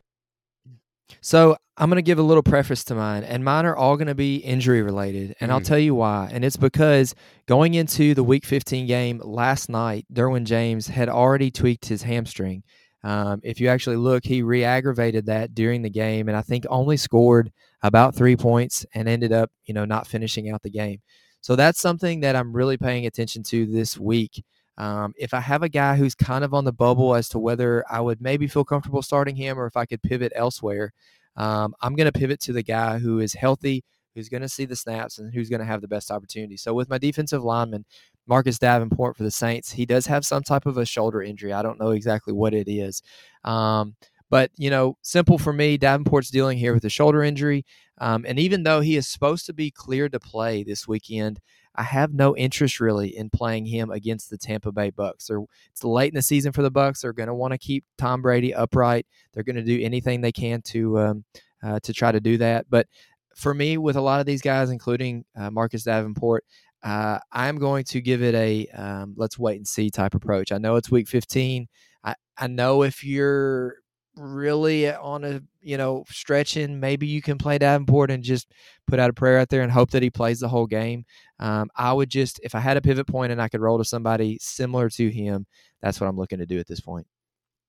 So 1.22 1.58
I'm 1.78 1.90
going 1.90 1.98
to 1.98 2.02
give 2.02 2.20
a 2.20 2.24
little 2.24 2.44
preface 2.44 2.84
to 2.86 2.96
mine, 2.96 3.24
and 3.24 3.44
mine 3.46 3.66
are 3.66 3.76
all 3.76 3.98
going 3.98 4.08
to 4.08 4.16
be 4.16 4.38
injury 4.38 4.82
related, 4.82 5.36
and 5.40 5.52
I'll 5.52 5.62
Mm. 5.62 5.66
tell 5.66 5.80
you 5.80 5.96
why. 5.96 6.30
And 6.32 6.44
it's 6.44 6.58
because 6.58 7.14
going 7.48 7.76
into 7.76 8.14
the 8.14 8.24
Week 8.24 8.46
15 8.46 8.88
game 8.88 9.22
last 9.24 9.70
night, 9.70 10.06
Derwin 10.12 10.46
James 10.46 10.88
had 10.88 11.08
already 11.10 11.52
tweaked 11.52 11.86
his 11.86 12.04
hamstring. 12.04 12.64
Um, 13.04 13.40
if 13.44 13.62
you 13.62 13.68
actually 13.68 13.96
look, 13.98 14.26
he 14.26 14.42
re-aggravated 14.42 15.28
that 15.28 15.54
during 15.54 15.82
the 15.84 15.90
game, 15.90 16.28
and 16.28 16.36
I 16.36 16.42
think 16.42 16.66
only 16.70 16.98
scored 16.98 17.52
about 17.84 18.16
three 18.16 18.36
points 18.36 18.86
and 18.96 19.08
ended 19.08 19.32
up, 19.32 19.52
you 19.66 19.74
know, 19.74 19.86
not 19.86 20.08
finishing 20.08 20.50
out 20.50 20.64
the 20.64 20.72
game. 20.72 21.00
So 21.42 21.56
that's 21.56 21.80
something 21.80 22.22
that 22.22 22.36
I'm 22.36 22.52
really 22.54 22.78
paying 22.78 23.06
attention 23.06 23.44
to 23.44 23.66
this 23.68 23.98
week. 24.00 24.44
Um, 24.78 25.14
if 25.18 25.34
I 25.34 25.40
have 25.40 25.64
a 25.64 25.70
guy 25.70 25.96
who's 25.96 26.16
kind 26.16 26.44
of 26.44 26.54
on 26.54 26.66
the 26.66 26.74
bubble 26.74 27.16
as 27.16 27.30
to 27.30 27.40
whether 27.40 27.84
I 27.90 28.00
would 28.00 28.22
maybe 28.22 28.48
feel 28.48 28.64
comfortable 28.64 29.02
starting 29.02 29.36
him 29.36 29.60
or 29.60 29.66
if 29.66 29.76
I 29.76 29.86
could 29.86 30.04
pivot 30.04 30.32
elsewhere, 30.36 30.94
um, 31.36 31.74
I'm 31.82 31.96
going 31.96 32.12
to 32.12 32.20
pivot 32.20 32.40
to 32.42 32.54
the 32.54 32.64
guy 32.64 33.00
who 33.00 33.20
is 33.20 33.34
healthy, 33.34 33.84
who's 34.16 34.30
going 34.30 34.42
to 34.42 34.50
see 34.50 34.66
the 34.66 34.76
snaps, 34.76 35.20
and 35.20 35.34
who's 35.34 35.50
going 35.50 35.60
to 35.60 35.66
have 35.66 35.82
the 35.82 35.88
best 35.88 36.12
opportunity. 36.12 36.58
So 36.58 36.74
with 36.74 36.90
my 36.90 36.98
defensive 36.98 37.44
lineman, 37.44 37.86
Marcus 38.28 38.60
Davenport 38.60 39.16
for 39.16 39.24
the 39.24 39.32
Saints, 39.32 39.72
he 39.72 39.86
does 39.86 40.06
have 40.08 40.26
some 40.26 40.44
type 40.44 40.66
of 40.66 40.78
a 40.78 40.86
shoulder 40.86 41.22
injury. 41.22 41.54
I 41.54 41.62
don't 41.62 41.80
know 41.80 41.92
exactly 41.92 42.34
what 42.34 42.54
it 42.54 42.68
is. 42.70 43.02
Um, 43.44 43.96
but, 44.30 44.52
you 44.58 44.70
know, 44.70 44.98
simple 45.02 45.38
for 45.38 45.54
me, 45.54 45.78
Davenport's 45.78 46.30
dealing 46.30 46.58
here 46.58 46.74
with 46.74 46.84
a 46.84 46.90
shoulder 46.90 47.24
injury. 47.24 47.66
Um, 48.00 48.26
and 48.28 48.38
even 48.38 48.64
though 48.64 48.82
he 48.82 48.98
is 48.98 49.08
supposed 49.08 49.46
to 49.46 49.54
be 49.54 49.72
cleared 49.72 50.12
to 50.12 50.20
play 50.20 50.64
this 50.64 50.88
weekend, 50.88 51.40
I 51.78 51.84
have 51.84 52.14
no 52.14 52.36
interest 52.36 52.80
really 52.80 53.16
in 53.16 53.30
playing 53.30 53.66
him 53.66 53.92
against 53.92 54.30
the 54.30 54.38
Tampa 54.38 54.72
Bay 54.72 54.90
Bucks. 54.90 55.28
They're, 55.28 55.44
it's 55.72 55.84
late 55.84 56.12
in 56.12 56.16
the 56.16 56.22
season 56.22 56.52
for 56.52 56.64
the 56.64 56.72
Bucks. 56.72 57.02
They're 57.02 57.14
going 57.14 57.28
to 57.28 57.36
want 57.36 57.52
to 57.52 57.58
keep 57.58 57.86
Tom 57.98 58.22
Brady 58.22 58.54
upright. 58.54 59.06
They're 59.34 59.44
going 59.44 59.58
to 59.58 59.64
do 59.64 59.80
anything 59.82 60.22
they 60.22 60.32
can 60.32 60.62
to 60.64 61.00
um, 61.00 61.26
uh, 61.64 61.80
to 61.82 61.94
try 61.94 62.12
to 62.12 62.20
do 62.20 62.38
that. 62.38 62.66
But 62.70 62.88
for 63.36 63.54
me, 63.54 63.78
with 63.78 63.96
a 63.96 64.02
lot 64.02 64.20
of 64.20 64.26
these 64.26 64.42
guys, 64.42 64.72
including 64.72 65.24
uh, 65.36 65.52
Marcus 65.52 65.84
Davenport, 65.84 66.44
uh, 66.84 67.20
I'm 67.32 67.58
going 67.58 67.84
to 67.86 68.02
give 68.02 68.24
it 68.24 68.34
a 68.34 68.68
um, 68.68 69.14
let's 69.16 69.38
wait 69.38 69.58
and 69.58 69.68
see 69.68 69.90
type 69.90 70.16
approach. 70.16 70.52
I 70.52 70.58
know 70.58 70.76
it's 70.76 70.90
week 70.90 71.08
15. 71.08 71.68
I, 72.04 72.16
I 72.38 72.48
know 72.48 72.84
if 72.84 73.04
you're 73.04 73.76
really 74.18 74.92
on 74.92 75.24
a 75.24 75.42
you 75.62 75.78
know 75.78 76.04
stretching, 76.10 76.80
maybe 76.80 77.08
you 77.08 77.22
can 77.22 77.38
play 77.38 77.58
Davenport 77.58 78.12
and 78.12 78.24
just 78.24 78.52
put 78.88 79.00
out 79.00 79.10
a 79.10 79.14
prayer 79.14 79.40
out 79.40 79.50
there 79.50 79.62
and 79.62 79.72
hope 79.72 79.92
that 79.92 80.04
he 80.04 80.10
plays 80.10 80.40
the 80.40 80.50
whole 80.50 80.68
game. 80.68 81.06
Um, 81.40 81.70
I 81.76 81.94
would 81.94 82.10
just 82.10 82.40
if 82.44 82.56
I 82.56 82.60
had 82.60 82.78
a 82.78 82.82
pivot 82.82 83.08
point 83.08 83.32
and 83.32 83.42
I 83.42 83.50
could 83.50 83.62
roll 83.62 83.78
to 83.78 83.86
somebody 83.86 84.38
similar 84.42 84.90
to 84.90 85.10
him, 85.10 85.46
that's 85.82 86.02
what 86.02 86.08
I'm 86.08 86.18
looking 86.18 86.40
to 86.40 86.46
do 86.46 86.60
at 86.60 86.68
this 86.68 86.80
point. 86.80 87.08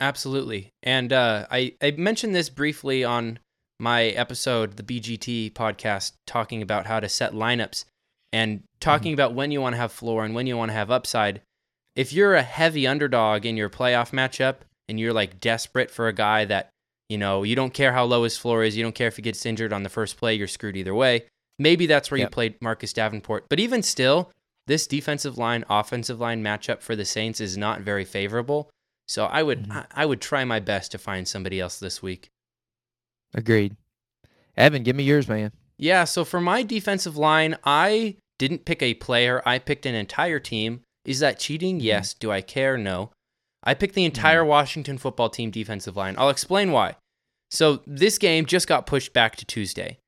Absolutely. 0.01 0.73
And 0.83 1.13
uh, 1.13 1.47
I, 1.51 1.75
I 1.83 1.91
mentioned 1.93 2.35
this 2.35 2.49
briefly 2.49 3.03
on 3.03 3.41
my 3.81 4.05
episode, 4.05 4.77
the 4.77 4.83
BGT 4.83 5.53
podcast, 5.53 6.13
talking 6.27 6.63
about 6.63 6.87
how 6.87 7.01
to 7.01 7.09
set 7.09 7.33
lineups 7.33 7.85
and 8.33 8.63
talking 8.81 9.13
about 9.13 9.35
when 9.35 9.51
you 9.51 9.61
want 9.61 9.75
to 9.75 9.79
have 9.79 9.93
floor 9.93 10.25
and 10.25 10.35
when 10.35 10.47
you 10.47 10.57
want 10.57 10.71
to 10.71 10.75
have 10.75 10.91
upside. 10.91 11.41
If 11.97 12.13
you're 12.13 12.35
a 12.35 12.43
heavy 12.43 12.87
underdog 12.87 13.45
in 13.45 13.57
your 13.57 13.69
playoff 13.69 14.13
matchup 14.13 14.59
and 14.89 14.99
you're 14.99 15.13
like 15.13 15.41
desperate 15.41 15.91
for 15.91 16.09
a 16.09 16.13
guy 16.13 16.45
that, 16.47 16.71
you 17.09 17.19
know, 17.19 17.43
you 17.43 17.55
don't 17.57 17.75
care 17.75 17.93
how 17.93 18.05
low 18.05 18.25
his 18.25 18.37
floor 18.39 18.63
is, 18.65 18.77
you 18.77 18.83
don't 18.83 18.95
care 18.95 19.09
if 19.09 19.17
he 19.17 19.23
gets 19.23 19.45
injured 19.47 19.73
on 19.73 19.83
the 19.83 19.89
first 19.89 20.17
play, 20.17 20.35
you're 20.35 20.47
screwed 20.49 20.77
either 20.77 20.95
way. 20.95 21.25
Maybe 21.59 21.87
that's 21.87 22.11
where 22.11 22.19
Yep. 22.19 22.27
you 22.27 22.31
played 22.31 22.63
Marcus 22.63 22.93
Davenport. 22.93 23.47
But 23.49 23.59
even 23.61 23.83
still, 23.83 24.31
this 24.67 24.87
defensive 24.87 25.37
line, 25.39 25.65
offensive 25.69 26.21
line 26.21 26.43
matchup 26.43 26.83
for 26.83 26.95
the 26.95 27.05
Saints 27.05 27.41
is 27.41 27.57
not 27.57 27.81
very 27.81 28.05
favorable. 28.05 28.71
So 29.07 29.25
I 29.25 29.43
would 29.43 29.65
Mhm. 29.69 29.73
I, 29.95 30.03
I 30.03 30.07
would 30.07 30.21
try 30.21 30.45
my 30.45 30.61
best 30.61 30.93
to 30.93 30.99
find 30.99 31.27
somebody 31.27 31.59
else 31.61 31.79
this 31.79 32.03
week. 32.03 32.29
Agreed. 33.35 33.77
Evan, 34.57 34.83
give 34.83 34.97
me 34.97 35.05
yours, 35.05 35.29
man. 35.29 35.53
Yeah, 35.77 36.05
so 36.05 36.25
for 36.25 36.41
my 36.41 36.63
defensive 36.63 37.17
line, 37.17 37.57
I 37.65 38.17
didn't 38.39 38.65
pick 38.65 38.83
a 38.83 38.95
player, 38.95 39.43
I 39.47 39.59
picked 39.59 39.87
an 39.87 39.95
entire 39.95 40.41
team. 40.41 40.81
Is 41.05 41.21
that 41.21 41.39
cheating? 41.39 41.81
Yes. 41.81 42.13
Do 42.15 42.31
I 42.31 42.41
care? 42.43 42.77
No. 42.77 43.11
I 43.63 43.75
picked 43.75 43.95
the 43.95 44.05
entire 44.05 44.41
mm-hmm. 44.41 44.51
Washington 44.51 44.99
football 44.99 45.31
team 45.31 45.51
defensive 45.51 45.97
line. 45.97 46.15
I'll 46.19 46.31
explain 46.31 46.73
why. 46.73 46.97
So 47.51 47.83
this 47.87 48.19
game 48.19 48.47
just 48.47 48.69
got 48.69 48.87
pushed 48.87 49.13
back 49.13 49.37
to 49.37 49.45
Tuesday. 49.45 49.99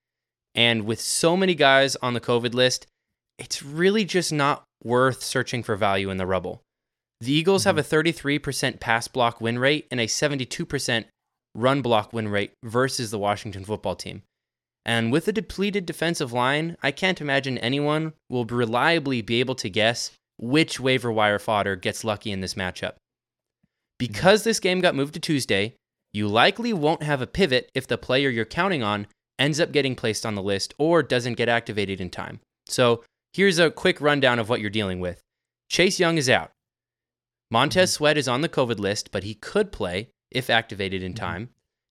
And 0.54 0.84
with 0.84 1.00
so 1.00 1.36
many 1.36 1.54
guys 1.54 1.96
on 1.96 2.14
the 2.14 2.20
COVID 2.20 2.54
list, 2.54 2.86
it's 3.38 3.62
really 3.62 4.04
just 4.04 4.32
not 4.32 4.64
worth 4.82 5.22
searching 5.22 5.62
for 5.62 5.76
value 5.76 6.10
in 6.10 6.16
the 6.16 6.26
rubble. 6.26 6.62
The 7.20 7.32
Eagles 7.32 7.64
have 7.64 7.78
a 7.78 7.82
mm-hmm. 7.82 8.36
33% 8.38 8.80
pass 8.80 9.08
block 9.08 9.40
win 9.40 9.58
rate 9.58 9.86
and 9.90 10.00
a 10.00 10.06
72% 10.06 11.04
run 11.54 11.82
block 11.82 12.12
win 12.12 12.28
rate 12.28 12.52
versus 12.64 13.10
the 13.10 13.18
Washington 13.18 13.64
football 13.64 13.96
team. 13.96 14.22
And 14.84 15.12
with 15.12 15.28
a 15.28 15.32
depleted 15.32 15.84
defensive 15.84 16.32
line, 16.32 16.76
I 16.82 16.90
can't 16.90 17.20
imagine 17.20 17.58
anyone 17.58 18.14
will 18.28 18.46
reliably 18.46 19.20
be 19.20 19.40
able 19.40 19.54
to 19.56 19.68
guess 19.68 20.12
which 20.38 20.80
waiver 20.80 21.12
wire 21.12 21.38
fodder 21.38 21.76
gets 21.76 22.02
lucky 22.02 22.32
in 22.32 22.40
this 22.40 22.54
matchup. 22.54 22.94
Mm-hmm. 24.00 24.12
Because 24.12 24.44
this 24.44 24.60
game 24.60 24.80
got 24.80 24.94
moved 24.94 25.14
to 25.14 25.20
Tuesday, 25.20 25.74
you 26.12 26.26
likely 26.26 26.72
won't 26.72 27.02
have 27.02 27.20
a 27.20 27.26
pivot 27.26 27.70
if 27.74 27.86
the 27.86 27.98
player 27.98 28.30
you're 28.30 28.44
counting 28.44 28.82
on 28.82 29.06
ends 29.38 29.60
up 29.60 29.72
getting 29.72 29.94
placed 29.94 30.26
on 30.26 30.34
the 30.34 30.42
list 30.42 30.74
or 30.78 31.02
doesn't 31.02 31.36
get 31.36 31.48
activated 31.48 32.00
in 32.00 32.10
time. 32.10 32.40
So 32.66 33.04
here's 33.32 33.58
a 33.58 33.70
quick 33.70 34.00
rundown 34.00 34.38
of 34.38 34.48
what 34.48 34.60
you're 34.60 34.70
dealing 34.70 35.00
with 35.00 35.20
Chase 35.68 36.00
Young 36.00 36.18
is 36.18 36.28
out. 36.28 36.50
Montez 37.50 37.90
mm-hmm. 37.90 37.96
Sweat 37.96 38.18
is 38.18 38.28
on 38.28 38.40
the 38.40 38.48
COVID 38.48 38.78
list, 38.78 39.10
but 39.12 39.24
he 39.24 39.34
could 39.34 39.72
play 39.72 40.08
if 40.30 40.50
activated 40.50 41.02
in 41.02 41.14
mm-hmm. 41.14 41.24
time. 41.24 41.48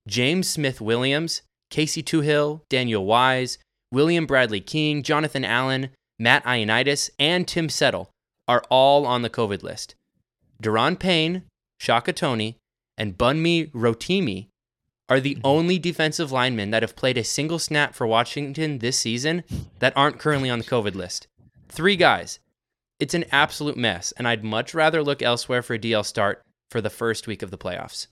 James 0.08 0.48
Smith 0.48 0.82
Williams, 0.82 1.42
Casey 1.70 2.02
Toohill, 2.02 2.62
Daniel 2.70 3.06
Wise, 3.06 3.58
William 3.92 4.26
Bradley 4.26 4.62
King, 4.62 5.04
Jonathan 5.04 5.46
Allen, 5.46 5.90
Matt 6.18 6.44
Ioannidis, 6.44 7.10
and 7.20 7.48
Tim 7.48 7.70
Settle 7.70 8.10
are 8.48 8.64
all 8.70 9.06
on 9.06 9.22
the 9.22 9.30
COVID 9.30 9.64
list. 9.64 9.96
Da'Ron 10.62 11.00
Payne, 11.00 11.44
Shaka 11.80 12.14
Toney, 12.14 12.58
and 12.98 13.18
Bunmi 13.18 13.72
Rotimi 13.72 14.50
are 15.08 15.20
the 15.20 15.36
mm-hmm. 15.36 15.42
only 15.46 15.80
defensive 15.80 16.32
linemen 16.32 16.70
that 16.72 16.84
have 16.84 16.96
played 16.96 17.18
a 17.18 17.24
single 17.24 17.58
snap 17.58 17.96
for 17.96 18.06
Washington 18.06 18.78
this 18.78 19.00
season 19.00 19.44
that 19.80 19.94
aren't 19.96 20.20
currently 20.20 20.50
on 20.50 20.60
the 20.60 20.66
COVID 20.66 20.94
list. 20.94 21.28
Three 21.70 21.96
guys. 21.96 22.40
It's 23.00 23.14
an 23.14 23.26
absolute 23.32 23.78
mess, 23.78 24.12
and 24.18 24.28
I'd 24.28 24.44
much 24.44 24.74
rather 24.74 25.02
look 25.02 25.22
elsewhere 25.22 25.62
for 25.62 25.74
a 25.74 25.80
DL 25.80 26.06
start 26.06 26.42
for 26.70 26.82
the 26.82 26.90
first 26.90 27.28
week 27.28 27.42
of 27.42 27.50
the 27.50 27.58
playoffs. 27.58 28.08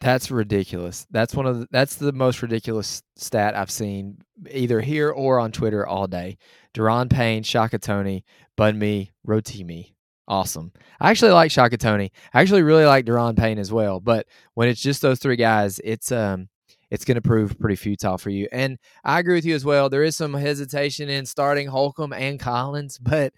That's 0.00 0.30
ridiculous. 0.30 1.06
That's 1.10 1.34
one 1.34 1.46
of 1.46 1.58
the, 1.58 1.68
that's 1.72 1.96
the 1.96 2.12
most 2.12 2.40
ridiculous 2.40 3.02
stat 3.16 3.56
I've 3.56 3.70
seen 3.70 4.18
either 4.50 4.80
here 4.80 5.10
or 5.10 5.40
on 5.40 5.50
Twitter 5.50 5.84
all 5.84 6.06
day. 6.06 6.38
Da'Ron 6.74 7.10
Payne, 7.10 7.42
Shaka 7.42 7.78
Toney, 7.78 8.24
Bunmi, 8.56 9.10
Rotimi. 9.26 9.94
Awesome. 10.28 10.72
I 11.00 11.10
actually 11.10 11.32
like 11.32 11.50
Shaka 11.50 11.78
Toney. 11.78 12.12
I 12.34 12.42
actually 12.42 12.62
really 12.62 12.84
like 12.84 13.06
Da'Ron 13.06 13.34
Payne 13.36 13.58
as 13.58 13.72
well. 13.72 13.98
But 13.98 14.26
when 14.54 14.68
it's 14.68 14.80
just 14.80 15.00
those 15.00 15.18
three 15.18 15.36
guys, 15.36 15.80
it's 15.82 16.12
um 16.12 16.48
it's 16.90 17.04
going 17.04 17.16
to 17.16 17.22
prove 17.22 17.58
pretty 17.58 17.76
futile 17.76 18.18
for 18.18 18.30
you. 18.30 18.48
And 18.52 18.78
I 19.04 19.18
agree 19.18 19.34
with 19.34 19.44
you 19.44 19.54
as 19.54 19.64
well. 19.64 19.88
There 19.88 20.04
is 20.04 20.16
some 20.16 20.34
hesitation 20.34 21.08
in 21.08 21.26
starting 21.26 21.66
Holcomb 21.66 22.12
and 22.12 22.38
Collins, 22.38 22.98
but 23.02 23.32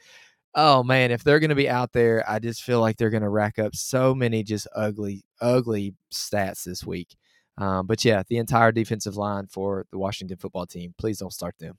oh 0.56 0.82
man, 0.82 1.12
if 1.12 1.22
they're 1.22 1.38
going 1.40 1.50
to 1.50 1.54
be 1.56 1.68
out 1.68 1.92
there, 1.92 2.24
I 2.28 2.40
just 2.40 2.64
feel 2.64 2.80
like 2.80 2.96
they're 2.96 3.10
going 3.10 3.22
to 3.22 3.28
rack 3.28 3.58
up 3.60 3.76
so 3.76 4.14
many 4.14 4.42
just 4.42 4.66
ugly, 4.74 5.22
ugly 5.40 5.94
stats 6.12 6.64
this 6.64 6.84
week. 6.84 7.16
Um, 7.56 7.86
but 7.86 8.04
yeah, 8.04 8.22
the 8.28 8.38
entire 8.38 8.72
defensive 8.72 9.16
line 9.16 9.46
for 9.46 9.86
the 9.92 9.98
Washington 9.98 10.38
football 10.38 10.66
team, 10.66 10.94
please 10.98 11.18
don't 11.18 11.32
start 11.32 11.56
them. 11.58 11.78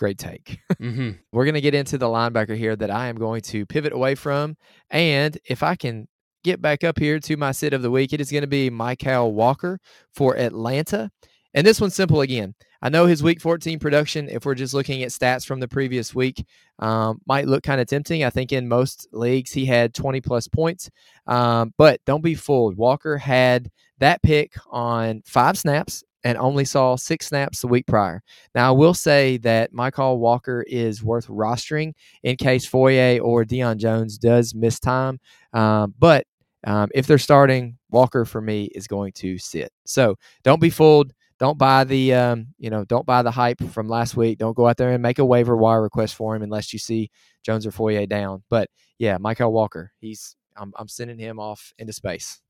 Great 0.00 0.18
take. 0.18 0.58
Mm-hmm. 0.80 1.10
We're 1.32 1.44
going 1.44 1.54
to 1.54 1.60
get 1.60 1.74
into 1.74 1.96
the 1.96 2.06
linebacker 2.06 2.56
here 2.56 2.74
that 2.74 2.90
I 2.90 3.06
am 3.06 3.16
going 3.16 3.42
to 3.42 3.64
pivot 3.66 3.92
away 3.92 4.16
from. 4.16 4.56
And 4.90 5.38
if 5.44 5.62
I 5.62 5.76
can 5.76 6.08
get 6.42 6.62
back 6.62 6.84
up 6.84 6.98
here 6.98 7.18
to 7.20 7.36
my 7.36 7.52
sit 7.52 7.72
of 7.72 7.82
the 7.82 7.90
week. 7.90 8.12
It 8.12 8.20
is 8.20 8.30
going 8.30 8.42
to 8.42 8.48
be 8.48 8.70
Mykal 8.70 9.32
Walker 9.32 9.78
for 10.14 10.36
Atlanta. 10.36 11.10
And 11.52 11.66
this 11.66 11.80
one's 11.80 11.94
simple 11.94 12.20
again. 12.20 12.54
I 12.82 12.88
know 12.88 13.06
his 13.06 13.22
week 13.22 13.40
14 13.42 13.78
production, 13.78 14.28
if 14.28 14.46
we're 14.46 14.54
just 14.54 14.72
looking 14.72 15.02
at 15.02 15.10
stats 15.10 15.44
from 15.44 15.60
the 15.60 15.68
previous 15.68 16.14
week, 16.14 16.46
um, 16.78 17.20
might 17.26 17.46
look 17.46 17.62
kind 17.62 17.80
of 17.80 17.88
tempting. 17.88 18.24
I 18.24 18.30
think 18.30 18.52
in 18.52 18.68
most 18.68 19.08
leagues 19.12 19.52
he 19.52 19.66
had 19.66 19.92
20 19.92 20.20
plus 20.22 20.48
points. 20.48 20.88
Um, 21.26 21.74
but 21.76 22.00
don't 22.06 22.24
be 22.24 22.34
fooled. 22.34 22.76
Walker 22.76 23.18
had 23.18 23.70
that 23.98 24.22
pick 24.22 24.54
on 24.70 25.22
five 25.26 25.58
snaps 25.58 26.04
and 26.24 26.36
only 26.38 26.64
saw 26.64 26.96
six 26.96 27.26
snaps 27.26 27.60
the 27.60 27.68
week 27.68 27.86
prior. 27.86 28.22
Now, 28.54 28.68
I 28.68 28.72
will 28.72 28.94
say 28.94 29.38
that 29.38 29.72
Mykal 29.72 30.18
Walker 30.18 30.64
is 30.66 31.02
worth 31.02 31.26
rostering 31.28 31.92
in 32.22 32.36
case 32.36 32.66
Foye 32.66 33.18
or 33.20 33.44
Deion 33.44 33.78
Jones 33.78 34.18
does 34.18 34.54
miss 34.54 34.78
time. 34.78 35.18
Um, 35.52 35.94
but 35.98 36.26
um, 36.64 36.90
if 36.94 37.06
they're 37.06 37.18
starting, 37.18 37.78
Walker 37.90 38.24
for 38.24 38.40
me 38.40 38.64
is 38.74 38.86
going 38.86 39.12
to 39.12 39.38
sit. 39.38 39.72
So 39.84 40.16
don't 40.42 40.60
be 40.60 40.70
fooled. 40.70 41.12
Don't 41.38 41.56
buy 41.56 41.84
the 41.84 42.12
um, 42.12 42.48
you 42.58 42.68
know 42.68 42.84
don't 42.84 43.06
buy 43.06 43.22
the 43.22 43.30
hype 43.30 43.62
from 43.70 43.88
last 43.88 44.14
week. 44.14 44.38
Don't 44.38 44.56
go 44.56 44.68
out 44.68 44.76
there 44.76 44.90
and 44.90 45.02
make 45.02 45.18
a 45.18 45.24
waiver 45.24 45.56
wire 45.56 45.80
request 45.80 46.14
for 46.14 46.36
him 46.36 46.42
unless 46.42 46.74
you 46.74 46.78
see 46.78 47.10
Jones 47.42 47.66
or 47.66 47.70
Foye 47.70 48.04
down. 48.04 48.42
But 48.50 48.68
yeah, 48.98 49.16
Mykal 49.16 49.50
Walker, 49.50 49.90
he's 50.00 50.36
I'm, 50.54 50.74
I'm 50.76 50.88
sending 50.88 51.18
him 51.18 51.40
off 51.40 51.72
into 51.78 51.94
space. 51.94 52.42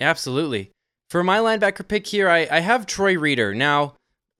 Absolutely. 0.00 0.72
For 1.10 1.22
my 1.22 1.38
linebacker 1.38 1.86
pick 1.86 2.06
here, 2.06 2.28
I, 2.28 2.48
I 2.50 2.60
have 2.60 2.86
Troy 2.86 3.16
Reeder. 3.18 3.54
Now, 3.54 3.94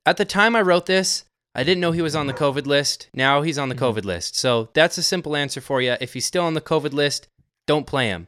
at 0.07 0.17
the 0.17 0.25
time 0.25 0.57
I 0.57 0.63
wrote 0.63 0.87
this, 0.87 1.25
I 1.55 1.63
didn't 1.63 1.81
know 1.81 1.93
he 1.93 2.03
was 2.03 2.17
on 2.17 2.27
the 2.27 2.33
COVID 2.35 2.67
list. 2.67 3.09
Now 3.15 3.43
he's 3.43 3.59
on 3.59 3.69
the 3.69 3.75
Mhm. 3.75 3.93
COVID 3.97 4.05
list. 4.05 4.37
So 4.37 4.71
that's 4.75 4.99
a 4.99 5.03
simple 5.03 5.37
answer 5.37 5.61
for 5.61 5.81
you. 5.81 5.97
If 6.01 6.15
he's 6.15 6.27
still 6.27 6.43
on 6.45 6.55
the 6.55 6.61
COVID 6.61 6.93
list, 6.93 7.29
don't 7.67 7.87
play 7.87 8.09
him. 8.09 8.27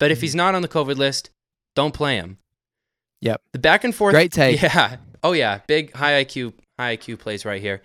But 0.00 0.10
if 0.10 0.18
Mhm. 0.18 0.22
he's 0.22 0.34
not 0.34 0.54
on 0.54 0.62
the 0.62 0.68
COVID 0.68 0.96
list, 0.96 1.30
don't 1.74 1.92
play 1.92 2.16
him. 2.16 2.38
Yep. 3.20 3.40
The 3.52 3.58
back 3.58 3.84
and 3.84 3.94
forth. 3.94 4.14
Great 4.14 4.32
take. 4.32 4.60
Yeah. 4.62 4.96
Oh 5.22 5.32
yeah. 5.32 5.60
Big 5.66 5.92
high 5.94 6.24
IQ 6.24 6.54
high 6.78 6.96
IQ 6.96 7.18
plays 7.18 7.44
right 7.44 7.60
here. 7.60 7.82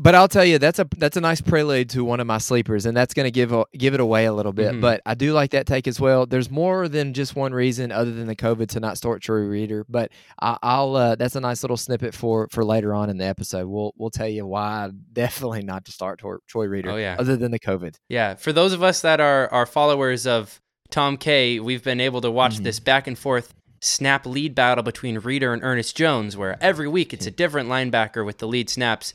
But 0.00 0.14
I'll 0.14 0.28
tell 0.28 0.44
you, 0.44 0.58
that's 0.60 0.78
a 0.78 0.86
that's 0.96 1.16
a 1.16 1.20
nice 1.20 1.40
prelude 1.40 1.90
to 1.90 2.04
one 2.04 2.20
of 2.20 2.26
my 2.28 2.38
sleepers, 2.38 2.86
and 2.86 2.96
that's 2.96 3.14
going 3.14 3.24
to 3.24 3.32
give 3.32 3.50
a, 3.52 3.64
give 3.76 3.94
it 3.94 4.00
away 4.00 4.26
a 4.26 4.32
little 4.32 4.52
bit. 4.52 4.74
Mhm. 4.74 4.80
But 4.80 5.00
I 5.04 5.14
do 5.14 5.32
like 5.32 5.50
that 5.50 5.66
take 5.66 5.88
as 5.88 5.98
well. 6.00 6.24
There's 6.24 6.50
more 6.52 6.86
than 6.88 7.12
just 7.14 7.34
one 7.34 7.52
reason 7.52 7.90
other 7.90 8.12
than 8.12 8.28
the 8.28 8.36
COVID 8.36 8.68
to 8.68 8.80
not 8.80 8.96
start 8.96 9.22
Troy 9.22 9.40
Reeder, 9.40 9.84
but 9.88 10.12
I, 10.40 10.56
I'll 10.62 10.94
uh, 10.94 11.14
that's 11.16 11.34
a 11.34 11.40
nice 11.40 11.64
little 11.64 11.76
snippet 11.76 12.14
for 12.14 12.46
for 12.52 12.64
later 12.64 12.94
on 12.94 13.10
in 13.10 13.18
the 13.18 13.24
episode. 13.24 13.66
We'll 13.66 13.92
we'll 13.96 14.10
tell 14.10 14.28
you 14.28 14.46
why 14.46 14.90
definitely 15.12 15.64
not 15.64 15.84
to 15.86 15.92
start 15.92 16.20
Tor- 16.20 16.42
Troy 16.46 16.66
Reeder. 16.66 16.92
Oh, 16.92 16.96
yeah. 16.96 17.16
other 17.18 17.36
than 17.36 17.50
the 17.50 17.58
COVID. 17.58 17.96
Yeah, 18.08 18.36
for 18.36 18.52
those 18.52 18.72
of 18.72 18.84
us 18.84 19.00
that 19.00 19.20
are 19.20 19.52
are 19.52 19.66
followers 19.66 20.28
of 20.28 20.60
Tom 20.90 21.16
K, 21.16 21.58
we've 21.58 21.82
been 21.82 22.00
able 22.00 22.20
to 22.20 22.30
watch 22.30 22.58
Mhm. 22.60 22.62
this 22.62 22.78
back 22.78 23.08
and 23.08 23.18
forth 23.18 23.52
snap 23.80 24.26
lead 24.26 24.54
battle 24.54 24.84
between 24.84 25.18
Reeder 25.18 25.52
and 25.52 25.62
Ernest 25.64 25.96
Jones, 25.96 26.36
where 26.36 26.56
every 26.62 26.86
week 26.88 27.12
it's 27.12 27.26
a 27.26 27.30
different 27.32 27.68
linebacker 27.68 28.24
with 28.24 28.38
the 28.38 28.46
lead 28.46 28.70
snaps. 28.70 29.12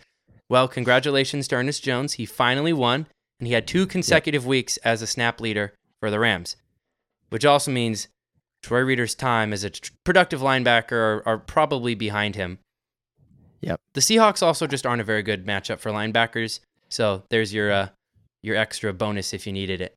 Well, 0.49 0.67
congratulations 0.67 1.47
to 1.47 1.55
Ernest 1.55 1.83
Jones. 1.83 2.13
He 2.13 2.25
finally 2.25 2.73
won, 2.73 3.07
and 3.39 3.47
he 3.47 3.53
had 3.53 3.67
two 3.67 3.87
consecutive 3.87 4.45
weeks 4.45 4.77
as 4.77 5.01
a 5.01 5.07
snap 5.07 5.41
leader 5.41 5.73
for 5.99 6.11
the 6.11 6.19
Rams, 6.19 6.55
which 7.29 7.45
also 7.45 7.71
means 7.71 8.07
Troy 8.61 8.81
Reeder's 8.81 9.15
time 9.15 9.53
as 9.53 9.63
a 9.63 9.69
tr- 9.69 9.91
productive 10.03 10.41
linebacker 10.41 10.91
are, 10.91 11.23
are 11.25 11.37
probably 11.37 11.95
behind 11.95 12.35
him. 12.35 12.59
Yep. 13.61 13.79
The 13.93 14.01
Seahawks 14.01 14.43
also 14.43 14.67
just 14.67 14.85
aren't 14.85 15.01
a 15.01 15.05
very 15.05 15.23
good 15.23 15.45
matchup 15.45 15.79
for 15.79 15.91
linebackers, 15.91 16.59
so 16.89 17.23
there's 17.29 17.53
your 17.53 17.71
uh, 17.71 17.89
your 18.41 18.55
extra 18.57 18.93
bonus 18.93 19.33
if 19.33 19.47
you 19.47 19.53
needed 19.53 19.81
it. 19.81 19.95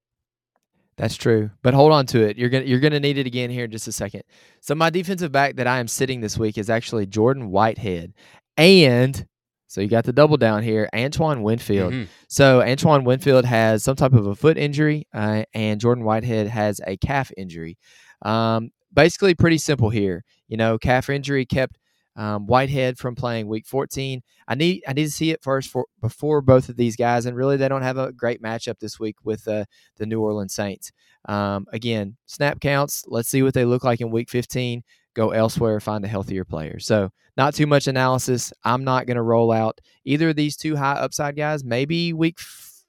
That's 0.96 1.16
true, 1.16 1.50
but 1.62 1.74
hold 1.74 1.92
on 1.92 2.06
to 2.06 2.22
it. 2.22 2.38
You're 2.38 2.48
gonna 2.48 2.64
you're 2.64 2.80
gonna 2.80 3.00
need 3.00 3.18
it 3.18 3.26
again 3.26 3.50
here 3.50 3.64
in 3.64 3.70
just 3.70 3.88
a 3.88 3.92
second. 3.92 4.22
So 4.60 4.74
my 4.74 4.88
defensive 4.88 5.30
back 5.30 5.56
that 5.56 5.66
I 5.66 5.78
am 5.78 5.88
sitting 5.88 6.20
this 6.20 6.38
week 6.38 6.56
is 6.56 6.70
actually 6.70 7.06
Jordan 7.06 7.50
Whitehead, 7.50 8.14
and 8.56 9.26
so 9.66 9.80
you 9.80 9.88
got 9.88 10.04
the 10.04 10.12
double 10.12 10.36
down 10.36 10.62
here, 10.62 10.88
Antoine 10.94 11.42
Winfield. 11.42 11.92
Mhm. 11.92 12.08
So 12.28 12.62
Antoine 12.62 13.04
Winfield 13.04 13.44
has 13.44 13.82
some 13.82 13.96
type 13.96 14.12
of 14.12 14.26
a 14.26 14.34
foot 14.34 14.56
injury, 14.58 15.06
uh, 15.12 15.44
and 15.54 15.80
Jordan 15.80 16.04
Whitehead 16.04 16.48
has 16.48 16.80
a 16.86 16.96
calf 16.96 17.30
injury. 17.36 17.76
Um, 18.22 18.70
basically, 18.92 19.34
pretty 19.34 19.58
simple 19.58 19.90
here. 19.90 20.24
You 20.48 20.56
know, 20.56 20.78
calf 20.78 21.10
injury 21.10 21.44
kept 21.44 21.78
um, 22.16 22.46
Whitehead 22.46 22.96
from 22.96 23.14
playing 23.14 23.46
Week 23.46 23.66
14. 23.66 24.22
I 24.48 24.54
need 24.54 24.82
I 24.88 24.94
need 24.94 25.04
to 25.04 25.10
see 25.10 25.30
it 25.32 25.42
first 25.42 25.68
for 25.68 25.84
before 26.00 26.40
both 26.40 26.68
of 26.70 26.76
these 26.76 26.96
guys, 26.96 27.26
and 27.26 27.36
really 27.36 27.56
they 27.58 27.68
don't 27.68 27.82
have 27.82 27.98
a 27.98 28.10
great 28.12 28.40
matchup 28.42 28.78
this 28.78 28.98
week 28.98 29.16
with 29.22 29.46
uh, 29.46 29.66
the 29.98 30.06
New 30.06 30.20
Orleans 30.22 30.54
Saints. 30.54 30.92
Um, 31.28 31.66
again, 31.72 32.16
snap 32.24 32.60
counts. 32.60 33.04
Let's 33.06 33.28
see 33.28 33.42
what 33.42 33.52
they 33.52 33.64
look 33.66 33.84
like 33.84 34.00
in 34.00 34.10
Week 34.10 34.30
15. 34.30 34.82
Go 35.16 35.30
elsewhere, 35.30 35.80
find 35.80 36.04
a 36.04 36.08
healthier 36.08 36.44
player. 36.44 36.78
So 36.78 37.10
not 37.38 37.54
too 37.54 37.66
much 37.66 37.86
analysis. 37.86 38.52
I'm 38.64 38.84
not 38.84 39.06
going 39.06 39.16
to 39.16 39.22
roll 39.22 39.50
out 39.50 39.80
either 40.04 40.28
of 40.28 40.36
these 40.36 40.58
two 40.58 40.76
high 40.76 40.92
upside 40.92 41.36
guys. 41.36 41.64
Maybe 41.64 42.12
Week 42.12 42.38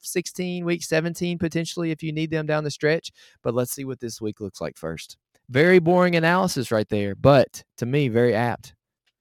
16, 0.01 0.65
Week 0.65 0.83
17 0.83 1.37
potentially 1.37 1.91
if 1.91 2.03
you 2.03 2.11
need 2.11 2.29
them 2.29 2.45
down 2.45 2.65
the 2.65 2.69
stretch. 2.69 3.13
But 3.43 3.53
let's 3.53 3.71
see 3.71 3.85
what 3.85 4.01
this 4.01 4.19
week 4.19 4.41
looks 4.41 4.59
like 4.59 4.75
first. 4.75 5.15
Very 5.49 5.79
boring 5.79 6.17
analysis 6.17 6.69
right 6.69 6.89
there, 6.89 7.15
but 7.15 7.63
to 7.77 7.85
me, 7.85 8.09
very 8.09 8.35
apt. 8.35 8.73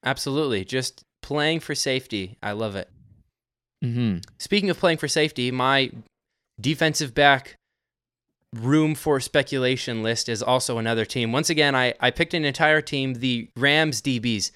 Absolutely. 0.04 0.64
Just 0.64 1.04
playing 1.22 1.60
for 1.60 1.76
safety. 1.76 2.36
I 2.42 2.52
love 2.52 2.74
it. 2.74 2.90
Mm-hmm. 3.84 4.18
Speaking 4.38 4.68
of 4.68 4.80
playing 4.80 4.98
for 4.98 5.06
safety, 5.06 5.52
my 5.52 5.92
defensive 6.60 7.14
back 7.14 7.56
room 8.60 8.94
for 8.94 9.20
speculation 9.20 10.02
list 10.02 10.28
is 10.28 10.42
also 10.42 10.78
another 10.78 11.04
team. 11.04 11.32
Once 11.32 11.50
again, 11.50 11.74
I, 11.74 11.94
I 12.00 12.10
picked 12.10 12.34
an 12.34 12.44
entire 12.44 12.80
team, 12.80 13.14
the 13.14 13.48
Rams 13.56 14.02
DBs. 14.02 14.50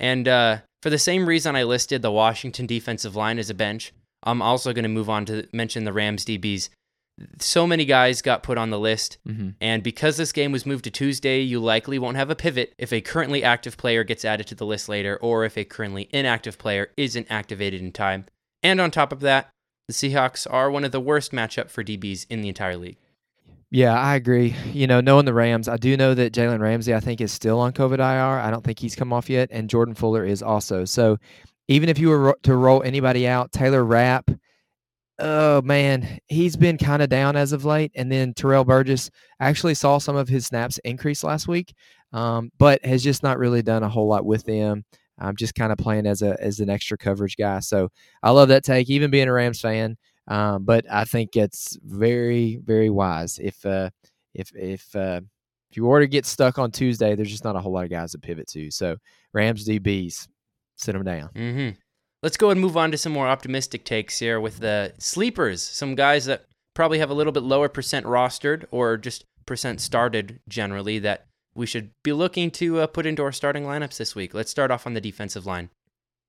And 0.00 0.26
uh, 0.26 0.58
for 0.82 0.90
the 0.90 0.98
same 0.98 1.26
reason 1.26 1.54
I 1.56 1.62
listed 1.62 2.02
the 2.02 2.10
Washington 2.10 2.66
defensive 2.66 3.16
line 3.16 3.38
as 3.38 3.50
a 3.50 3.54
bench, 3.54 3.92
I'm 4.22 4.42
also 4.42 4.72
going 4.72 4.84
to 4.84 4.88
move 4.88 5.10
on 5.10 5.24
to 5.26 5.46
mention 5.52 5.84
the 5.84 5.92
Rams 5.92 6.24
DBs. 6.24 6.68
So 7.38 7.66
many 7.66 7.84
guys 7.84 8.22
got 8.22 8.42
put 8.42 8.58
on 8.58 8.70
the 8.70 8.78
list. 8.78 9.18
Mm-hmm. 9.28 9.50
And 9.60 9.82
because 9.82 10.16
this 10.16 10.32
game 10.32 10.50
was 10.50 10.66
moved 10.66 10.84
to 10.84 10.90
Tuesday, 10.90 11.40
you 11.40 11.60
likely 11.60 11.98
won't 11.98 12.16
have 12.16 12.30
a 12.30 12.36
pivot 12.36 12.74
if 12.78 12.92
a 12.92 13.00
currently 13.00 13.44
active 13.44 13.76
player 13.76 14.02
gets 14.02 14.24
added 14.24 14.46
to 14.48 14.54
the 14.54 14.66
list 14.66 14.88
later, 14.88 15.18
or 15.20 15.44
if 15.44 15.56
a 15.56 15.64
currently 15.64 16.08
inactive 16.12 16.58
player 16.58 16.90
isn't 16.96 17.26
activated 17.30 17.80
in 17.80 17.92
time. 17.92 18.24
And 18.62 18.80
on 18.80 18.90
top 18.90 19.12
of 19.12 19.20
that, 19.20 19.50
the 19.88 19.94
Seahawks 19.94 20.46
are 20.50 20.70
one 20.70 20.84
of 20.84 20.92
the 20.92 21.00
worst 21.00 21.32
matchup 21.32 21.68
for 21.68 21.84
DBs 21.84 22.26
in 22.30 22.40
the 22.40 22.48
entire 22.48 22.76
league. 22.76 22.96
Yeah, 23.74 23.98
I 23.98 24.16
agree. 24.16 24.54
You 24.74 24.86
know, 24.86 25.00
knowing 25.00 25.24
the 25.24 25.32
Rams, 25.32 25.66
I 25.66 25.78
do 25.78 25.96
know 25.96 26.12
that 26.12 26.34
Jalen 26.34 26.60
Ramsey, 26.60 26.94
I 26.94 27.00
think, 27.00 27.22
is 27.22 27.32
still 27.32 27.58
on 27.58 27.72
COVID 27.72 28.00
IR. 28.00 28.38
I 28.38 28.50
don't 28.50 28.62
think 28.62 28.78
he's 28.78 28.94
come 28.94 29.14
off 29.14 29.30
yet, 29.30 29.48
and 29.50 29.70
Jordan 29.70 29.94
Fuller 29.94 30.26
is 30.26 30.42
also. 30.42 30.84
So, 30.84 31.16
even 31.68 31.88
if 31.88 31.98
you 31.98 32.10
were 32.10 32.36
to 32.42 32.54
roll 32.54 32.82
anybody 32.82 33.26
out, 33.26 33.50
Taylor 33.50 33.82
Rapp, 33.82 34.30
oh 35.20 35.62
man, 35.62 36.18
he's 36.28 36.56
been 36.56 36.78
kind 36.78 37.02
of 37.02 37.08
down 37.10 37.36
as 37.36 37.52
of 37.52 37.64
late. 37.64 37.92
And 37.94 38.12
then 38.12 38.34
Terrell 38.34 38.64
Burgess 38.64 39.10
actually 39.40 39.74
saw 39.74 39.98
some 39.98 40.16
of 40.16 40.28
his 40.28 40.46
snaps 40.46 40.78
increase 40.84 41.24
last 41.24 41.48
week, 41.48 41.74
um, 42.12 42.50
but 42.58 42.84
has 42.84 43.02
just 43.02 43.22
not 43.22 43.38
really 43.38 43.62
done 43.62 43.82
a 43.84 43.88
whole 43.88 44.08
lot 44.08 44.26
with 44.26 44.44
them. 44.44 44.84
I'm 45.18 45.36
just 45.36 45.54
kind 45.54 45.72
of 45.72 45.78
playing 45.78 46.06
as 46.06 46.22
a 46.22 46.36
as 46.42 46.60
an 46.60 46.70
extra 46.70 46.98
coverage 46.98 47.36
guy. 47.36 47.60
So 47.60 47.90
I 48.22 48.30
love 48.32 48.48
that 48.48 48.64
take, 48.64 48.90
even 48.90 49.10
being 49.10 49.28
a 49.28 49.32
Rams 49.32 49.60
fan. 49.60 49.96
Um, 50.28 50.64
but 50.64 50.84
I 50.90 51.04
think 51.04 51.36
it's 51.36 51.76
very, 51.82 52.60
very 52.64 52.90
wise. 52.90 53.38
If 53.42 53.64
uh, 53.66 53.90
if 54.34 54.50
if 54.54 54.94
uh, 54.94 55.20
if 55.70 55.76
you 55.76 55.84
were 55.84 56.00
to 56.00 56.06
get 56.06 56.26
stuck 56.26 56.58
on 56.58 56.70
Tuesday, 56.70 57.14
there's 57.14 57.30
just 57.30 57.44
not 57.44 57.56
a 57.56 57.60
whole 57.60 57.72
lot 57.72 57.84
of 57.84 57.90
guys 57.90 58.12
to 58.12 58.18
pivot 58.18 58.46
to. 58.48 58.70
So 58.70 58.96
Rams 59.32 59.66
DBs, 59.66 60.28
sit 60.76 60.92
them 60.92 61.04
down. 61.04 61.30
hmm 61.34 61.70
Let's 62.22 62.36
go 62.36 62.50
and 62.50 62.60
move 62.60 62.76
on 62.76 62.92
to 62.92 62.98
some 62.98 63.12
more 63.12 63.26
optimistic 63.26 63.84
takes 63.84 64.20
here 64.20 64.40
with 64.40 64.60
the 64.60 64.92
sleepers. 64.98 65.60
Some 65.60 65.96
guys 65.96 66.26
that 66.26 66.44
probably 66.72 67.00
have 67.00 67.10
a 67.10 67.14
little 67.14 67.32
bit 67.32 67.42
lower 67.42 67.68
percent 67.68 68.06
rostered 68.06 68.64
or 68.70 68.96
just 68.96 69.24
percent 69.44 69.80
started 69.80 70.38
generally 70.48 71.00
that 71.00 71.26
we 71.54 71.66
should 71.66 71.90
be 72.04 72.12
looking 72.12 72.50
to 72.52 72.80
uh, 72.80 72.86
put 72.86 73.06
into 73.06 73.24
our 73.24 73.32
starting 73.32 73.64
lineups 73.64 73.96
this 73.96 74.14
week. 74.14 74.34
Let's 74.34 74.52
start 74.52 74.70
off 74.70 74.86
on 74.86 74.94
the 74.94 75.00
defensive 75.00 75.46
line. 75.46 75.70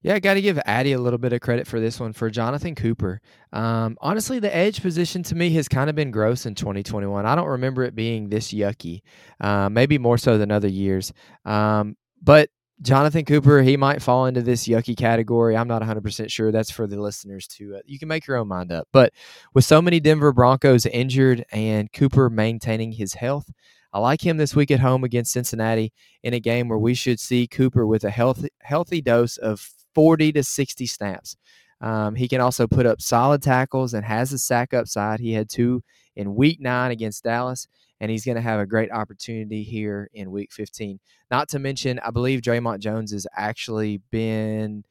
Yeah, 0.04 0.16
I 0.16 0.20
got 0.20 0.34
to 0.34 0.42
give 0.42 0.60
Addy 0.66 0.92
a 0.92 1.00
little 1.00 1.18
bit 1.18 1.32
of 1.32 1.40
credit 1.40 1.66
for 1.66 1.80
this 1.80 1.98
one 1.98 2.12
for 2.12 2.30
Jonathan 2.30 2.76
Cooper. 2.76 3.22
Um, 3.54 3.98
honestly, 4.02 4.38
the 4.40 4.54
edge 4.54 4.82
position 4.82 5.24
to 5.24 5.36
me 5.36 5.50
has 5.52 5.70
kind 5.70 5.90
of 5.90 5.96
been 5.96 6.12
gross 6.12 6.46
in 6.46 6.56
2021. 6.56 7.26
I 7.26 7.36
don't 7.36 7.48
remember 7.48 7.84
it 7.84 7.96
being 7.96 8.28
this 8.28 8.54
yucky, 8.54 9.02
uh, 9.40 9.70
maybe 9.70 9.98
more 9.98 10.18
so 10.18 10.38
than 10.38 10.52
other 10.52 10.68
years. 10.68 11.14
Um, 11.46 11.96
but 12.22 12.50
Jonathan 12.82 13.24
Cooper, 13.24 13.62
he 13.62 13.78
might 13.78 14.02
fall 14.02 14.26
into 14.26 14.42
this 14.42 14.68
yucky 14.68 14.98
category. 14.98 15.56
I'm 15.56 15.70
not 15.70 15.82
100% 15.82 16.30
sure. 16.30 16.52
That's 16.52 16.70
for 16.70 16.86
the 16.86 17.00
listeners 17.00 17.48
to, 17.48 17.78
uh, 17.78 17.80
you 17.86 17.98
can 17.98 18.10
make 18.10 18.28
your 18.28 18.36
own 18.36 18.50
mind 18.50 18.74
up. 18.74 18.90
But 18.92 19.14
with 19.54 19.64
so 19.64 19.82
many 19.82 20.02
Denver 20.02 20.34
Broncos 20.34 20.86
injured 20.86 21.46
and 21.54 21.90
Cooper 21.94 22.30
maintaining 22.30 22.92
his 22.92 23.14
health, 23.14 23.50
I 23.94 24.00
like 24.00 24.26
him 24.26 24.36
this 24.36 24.54
week 24.54 24.70
at 24.72 24.82
home 24.82 25.06
against 25.06 25.32
Cincinnati 25.32 25.94
in 26.24 26.34
a 26.34 26.42
game 26.42 26.68
where 26.68 26.80
we 26.80 26.94
should 26.94 27.22
see 27.22 27.48
Cooper 27.48 27.88
with 27.88 28.04
a 28.04 28.10
healthy, 28.10 28.50
healthy 28.62 29.02
dose 29.02 29.38
of 29.38 29.70
40 29.96 30.32
to 30.34 30.44
60 30.44 30.86
snaps. 30.88 31.36
Um, 31.82 32.16
he 32.16 32.28
can 32.28 32.40
also 32.40 32.66
put 32.68 32.86
up 32.86 33.02
solid 33.02 33.42
tackles 33.42 33.94
and 33.94 34.06
has 34.06 34.32
a 34.32 34.38
sack 34.38 34.74
upside. 34.74 35.20
He 35.20 35.34
had 35.34 35.50
two 35.50 35.84
in 36.16 36.36
week 36.36 36.60
nine 36.62 36.92
against 36.92 37.24
Dallas. 37.24 37.68
and 38.00 38.12
he's 38.12 38.26
going 38.26 38.36
to 38.36 38.42
have 38.42 38.60
a 38.60 38.66
great 38.66 38.92
opportunity 38.92 39.64
here 39.64 40.10
in 40.14 40.30
Week 40.32 40.52
15. 40.52 41.00
Not 41.32 41.48
to 41.50 41.60
mention, 41.60 42.00
I 42.00 42.12
believe 42.12 42.42
Dre'Mont 42.42 42.80
Jones 42.80 43.14
has 43.14 43.26
actually 43.36 44.02
been 44.12 44.84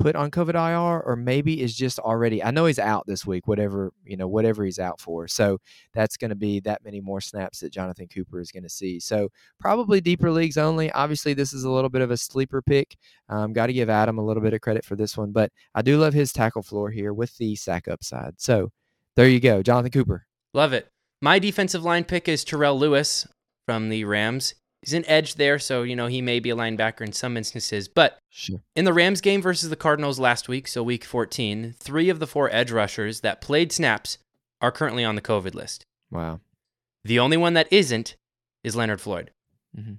put 0.00 0.16
on 0.16 0.30
COVID 0.30 0.54
IR, 0.54 1.02
or 1.02 1.14
maybe 1.14 1.60
is 1.60 1.76
just 1.76 1.98
already. 1.98 2.42
I 2.42 2.50
know 2.50 2.66
he's 2.66 2.78
out 2.78 3.06
this 3.06 3.24
week, 3.24 3.46
whatever 3.46 3.92
you 4.04 4.16
know, 4.16 4.26
whatever 4.26 4.64
he's 4.64 4.78
out 4.78 5.00
for. 5.00 5.28
So 5.28 5.58
that's 5.94 6.16
going 6.16 6.30
to 6.30 6.34
be 6.34 6.58
that 6.60 6.84
many 6.84 7.00
more 7.00 7.20
snaps 7.20 7.60
that 7.60 7.72
Jonathan 7.72 8.08
Cooper 8.08 8.40
is 8.40 8.50
going 8.50 8.64
to 8.64 8.68
see. 8.68 8.98
So 8.98 9.28
probably 9.60 10.00
deeper 10.00 10.30
leagues 10.30 10.58
only. 10.58 10.90
Obviously, 10.92 11.34
this 11.34 11.52
is 11.52 11.64
a 11.64 11.70
little 11.70 11.90
bit 11.90 12.02
of 12.02 12.10
a 12.10 12.16
sleeper 12.16 12.62
pick. 12.62 12.96
Um, 13.28 13.52
Got 13.52 13.66
to 13.66 13.72
give 13.72 13.90
Adam 13.90 14.18
a 14.18 14.24
little 14.24 14.42
bit 14.42 14.54
of 14.54 14.60
credit 14.60 14.84
for 14.84 14.96
this 14.96 15.16
one, 15.16 15.30
but 15.30 15.52
I 15.74 15.82
do 15.82 15.98
love 15.98 16.14
his 16.14 16.32
tackle 16.32 16.62
floor 16.62 16.90
here 16.90 17.12
with 17.12 17.36
the 17.36 17.54
sack 17.54 17.86
upside. 17.86 18.40
So 18.40 18.72
there 19.16 19.28
you 19.28 19.40
go, 19.40 19.62
Jonathan 19.62 19.92
Cooper. 19.92 20.26
Love 20.54 20.72
it. 20.72 20.88
My 21.20 21.38
defensive 21.38 21.84
line 21.84 22.04
pick 22.04 22.28
is 22.28 22.44
Terrell 22.44 22.78
Lewis 22.78 23.26
from 23.66 23.90
the 23.90 24.04
Rams. 24.04 24.54
He's 24.82 24.94
an 24.94 25.04
edge 25.06 25.34
there, 25.34 25.58
so 25.58 25.82
you 25.82 25.94
know 25.94 26.06
he 26.06 26.22
may 26.22 26.40
be 26.40 26.50
a 26.50 26.56
linebacker 26.56 27.02
in 27.02 27.12
some 27.12 27.36
instances. 27.36 27.86
But 27.88 28.18
Sure. 28.30 28.62
in 28.74 28.84
the 28.86 28.92
Rams 28.94 29.20
game 29.20 29.42
versus 29.42 29.68
the 29.68 29.76
Cardinals 29.76 30.18
last 30.18 30.48
week, 30.48 30.66
so 30.68 30.82
week 30.82 31.04
14, 31.04 31.74
three 31.78 32.08
of 32.08 32.18
the 32.18 32.26
four 32.26 32.48
edge 32.50 32.70
rushers 32.70 33.20
that 33.20 33.40
played 33.42 33.72
snaps 33.72 34.16
are 34.62 34.72
currently 34.72 35.04
on 35.04 35.16
the 35.16 35.20
COVID 35.22 35.54
list. 35.54 35.84
Wow. 36.10 36.40
The 37.04 37.18
only 37.18 37.36
one 37.36 37.54
that 37.54 37.68
isn't 37.70 38.16
is 38.64 38.74
Leonard 38.76 39.00
Floyd. 39.00 39.30
Mhm. 39.76 39.98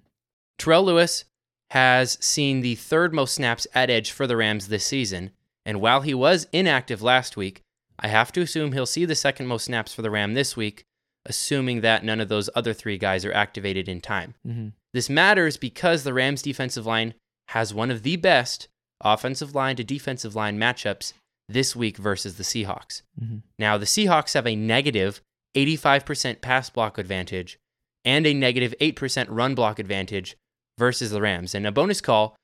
Terrell 0.57 0.83
Lewis 0.83 1.25
has 1.71 2.17
seen 2.19 2.61
the 2.61 2.75
third 2.75 3.13
most 3.13 3.33
snaps 3.35 3.65
at 3.73 3.89
edge 3.89 4.11
for 4.11 4.25
the 4.27 4.35
Rams 4.37 4.67
this 4.67 4.85
season, 4.85 5.31
and 5.65 5.79
while 5.79 6.01
he 6.01 6.13
was 6.13 6.47
inactive 6.51 7.01
last 7.01 7.37
week, 7.37 7.61
I 7.99 8.07
have 8.07 8.31
to 8.33 8.41
assume 8.41 8.71
he'll 8.71 8.85
see 8.87 9.05
the 9.05 9.15
second 9.15 9.45
most 9.47 9.65
snaps 9.65 9.93
for 9.93 10.01
the 10.01 10.09
Ram 10.11 10.33
this 10.33 10.57
week, 10.57 10.83
assuming 11.25 11.81
that 11.81 12.03
none 12.03 12.19
of 12.19 12.29
those 12.29 12.49
other 12.55 12.73
three 12.73 12.97
guys 12.97 13.23
are 13.25 13.33
activated 13.33 13.87
in 13.87 14.01
time. 14.01 14.33
Mm-hmm. 14.47 14.69
This 14.93 15.09
matters 15.09 15.57
because 15.57 16.03
the 16.03 16.13
Rams' 16.13 16.41
defensive 16.41 16.85
line 16.85 17.13
has 17.49 17.73
one 17.73 17.91
of 17.91 18.03
the 18.03 18.15
best 18.15 18.67
offensive 19.01 19.53
line 19.55 19.75
to 19.75 19.83
defensive 19.83 20.35
line 20.35 20.57
matchups 20.57 21.13
this 21.49 21.75
week 21.75 21.97
versus 21.97 22.37
the 22.37 22.43
Seahawks. 22.43 23.01
Mm-hmm. 23.21 23.37
Now, 23.59 23.77
the 23.77 23.85
Seahawks 23.85 24.33
have 24.33 24.47
a 24.47 24.55
negative 24.55 25.21
85% 25.55 26.41
pass 26.41 26.69
block 26.69 26.97
advantage 26.97 27.59
and 28.05 28.25
a 28.25 28.33
negative 28.33 28.73
8% 28.81 29.27
run 29.29 29.53
block 29.55 29.79
advantage 29.79 30.37
versus 30.79 31.11
the 31.11 31.21
Rams. 31.21 31.53
And 31.53 31.67
a 31.67 31.71
bonus 31.71 32.01
call 32.01 32.35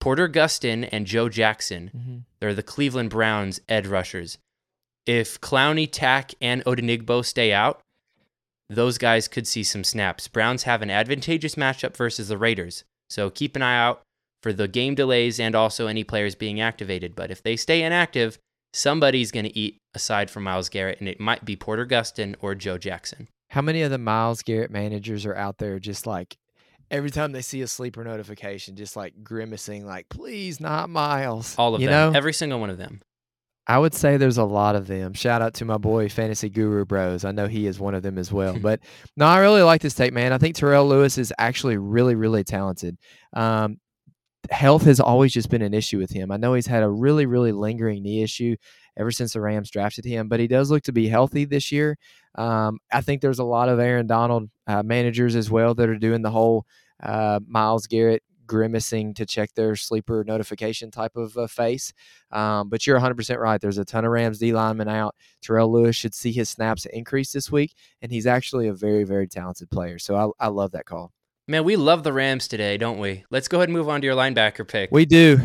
Porter 0.00 0.28
Gustin 0.28 0.88
and 0.90 1.06
Joe 1.06 1.28
Jackson, 1.28 1.90
Mm-hmm. 1.96 2.16
they're 2.40 2.54
the 2.54 2.62
Cleveland 2.62 3.10
Browns 3.10 3.60
edge 3.68 3.86
rushers. 3.86 4.38
If 5.06 5.40
Clowney, 5.40 5.90
Takk, 5.90 6.32
and 6.40 6.64
Odenigbo 6.64 7.24
stay 7.24 7.52
out, 7.52 7.80
those 8.70 8.98
guys 8.98 9.28
could 9.28 9.46
see 9.46 9.62
some 9.62 9.84
snaps. 9.84 10.28
Browns 10.28 10.62
have 10.64 10.82
an 10.82 10.90
advantageous 10.90 11.54
matchup 11.54 11.96
versus 11.96 12.28
the 12.28 12.38
Raiders, 12.38 12.84
so 13.10 13.30
keep 13.30 13.56
an 13.56 13.62
eye 13.62 13.78
out 13.78 14.02
for 14.42 14.52
the 14.52 14.68
game 14.68 14.94
delays 14.94 15.40
and 15.40 15.54
also 15.54 15.86
any 15.86 16.04
players 16.04 16.34
being 16.34 16.60
activated. 16.60 17.14
But 17.14 17.30
if 17.30 17.42
they 17.42 17.56
stay 17.56 17.82
inactive, 17.82 18.38
somebody's 18.72 19.30
going 19.30 19.46
to 19.46 19.58
eat 19.58 19.78
aside 19.94 20.30
from 20.30 20.42
Myles 20.44 20.68
Garrett, 20.68 21.00
and 21.00 21.08
it 21.08 21.20
might 21.20 21.44
be 21.44 21.56
Porter 21.56 21.86
Gustin 21.86 22.34
or 22.40 22.54
Joe 22.54 22.78
Jackson. 22.78 23.28
How 23.50 23.62
many 23.62 23.82
of 23.82 23.90
the 23.90 23.98
Myles 23.98 24.42
Garrett 24.42 24.70
managers 24.70 25.24
are 25.24 25.36
out 25.36 25.58
there 25.58 25.78
just 25.78 26.06
like 26.06 26.36
every 26.90 27.10
time 27.10 27.32
they 27.32 27.42
see 27.42 27.62
a 27.62 27.66
sleeper 27.66 28.02
notification, 28.04 28.76
just 28.76 28.96
like 28.96 29.22
grimacing, 29.22 29.86
like, 29.86 30.08
please 30.08 30.60
not 30.60 30.90
Myles? 30.90 31.54
All 31.58 31.74
of 31.74 31.80
you 31.80 31.88
them, 31.88 32.12
know? 32.12 32.18
every 32.18 32.32
single 32.32 32.60
one 32.60 32.70
of 32.70 32.78
them. 32.78 33.00
I 33.66 33.78
would 33.78 33.94
say 33.94 34.16
there's 34.16 34.38
a 34.38 34.44
lot 34.44 34.76
of 34.76 34.86
them. 34.86 35.14
Shout 35.14 35.40
out 35.40 35.54
to 35.54 35.64
my 35.64 35.78
boy 35.78 36.08
Fantasy 36.08 36.50
Guru 36.50 36.84
Bros. 36.84 37.24
I 37.24 37.32
know 37.32 37.46
he 37.46 37.66
is 37.66 37.80
one 37.80 37.94
of 37.94 38.02
them 38.02 38.18
as 38.18 38.30
well. 38.30 38.58
but 38.62 38.80
no, 39.16 39.26
I 39.26 39.38
really 39.38 39.62
like 39.62 39.80
this 39.80 39.94
take, 39.94 40.12
man. 40.12 40.32
I 40.32 40.38
think 40.38 40.54
Terrell 40.54 40.86
Lewis 40.86 41.16
is 41.16 41.32
actually 41.38 41.78
really, 41.78 42.14
really 42.14 42.44
talented. 42.44 42.98
Um, 43.32 43.78
health 44.50 44.84
has 44.84 45.00
always 45.00 45.32
just 45.32 45.48
been 45.48 45.62
an 45.62 45.72
issue 45.72 45.98
with 45.98 46.10
him. 46.10 46.30
I 46.30 46.36
know 46.36 46.54
he's 46.54 46.66
had 46.66 46.82
a 46.82 46.90
really, 46.90 47.24
really 47.24 47.52
lingering 47.52 48.02
knee 48.02 48.22
issue 48.22 48.56
ever 48.96 49.10
since 49.10 49.32
the 49.32 49.40
Rams 49.40 49.70
drafted 49.70 50.04
him, 50.04 50.28
but 50.28 50.40
he 50.40 50.46
does 50.46 50.70
look 50.70 50.82
to 50.84 50.92
be 50.92 51.08
healthy 51.08 51.44
this 51.44 51.72
year. 51.72 51.96
Um, 52.34 52.78
I 52.92 53.00
think 53.00 53.20
there's 53.20 53.38
a 53.38 53.44
lot 53.44 53.68
of 53.68 53.78
Aaron 53.78 54.06
Donald 54.06 54.50
uh, 54.66 54.82
managers 54.82 55.36
as 55.36 55.50
well 55.50 55.74
that 55.74 55.88
are 55.88 55.98
doing 55.98 56.22
the 56.22 56.30
whole 56.30 56.66
uh, 57.02 57.40
Myles 57.46 57.86
Garrett 57.86 58.22
grimacing 58.46 59.14
to 59.14 59.26
check 59.26 59.52
their 59.54 59.76
sleeper 59.76 60.24
notification 60.26 60.90
type 60.90 61.16
of 61.16 61.36
uh, 61.36 61.46
face. 61.46 61.92
Um, 62.30 62.68
but 62.68 62.86
you're 62.86 62.98
100% 62.98 63.38
right. 63.38 63.60
There's 63.60 63.78
a 63.78 63.84
ton 63.84 64.04
of 64.04 64.10
Rams 64.10 64.38
D 64.38 64.52
linemen 64.52 64.88
out. 64.88 65.14
Terrell 65.42 65.72
Lewis 65.72 65.96
should 65.96 66.14
see 66.14 66.32
his 66.32 66.48
snaps 66.48 66.86
increase 66.86 67.32
this 67.32 67.50
week, 67.50 67.74
and 68.02 68.10
he's 68.10 68.26
actually 68.26 68.68
a 68.68 68.74
very, 68.74 69.04
very 69.04 69.26
talented 69.26 69.70
player. 69.70 69.98
So 69.98 70.16
I, 70.16 70.46
I 70.46 70.48
love 70.48 70.72
that 70.72 70.86
call. 70.86 71.12
Man, 71.46 71.64
we 71.64 71.76
love 71.76 72.04
the 72.04 72.12
Rams 72.12 72.48
today, 72.48 72.78
don't 72.78 72.98
we? 72.98 73.24
Let's 73.30 73.48
go 73.48 73.58
ahead 73.58 73.68
and 73.68 73.76
move 73.76 73.88
on 73.88 74.00
to 74.00 74.06
your 74.06 74.16
linebacker 74.16 74.66
pick. 74.66 74.90
We 74.90 75.04
do. 75.04 75.38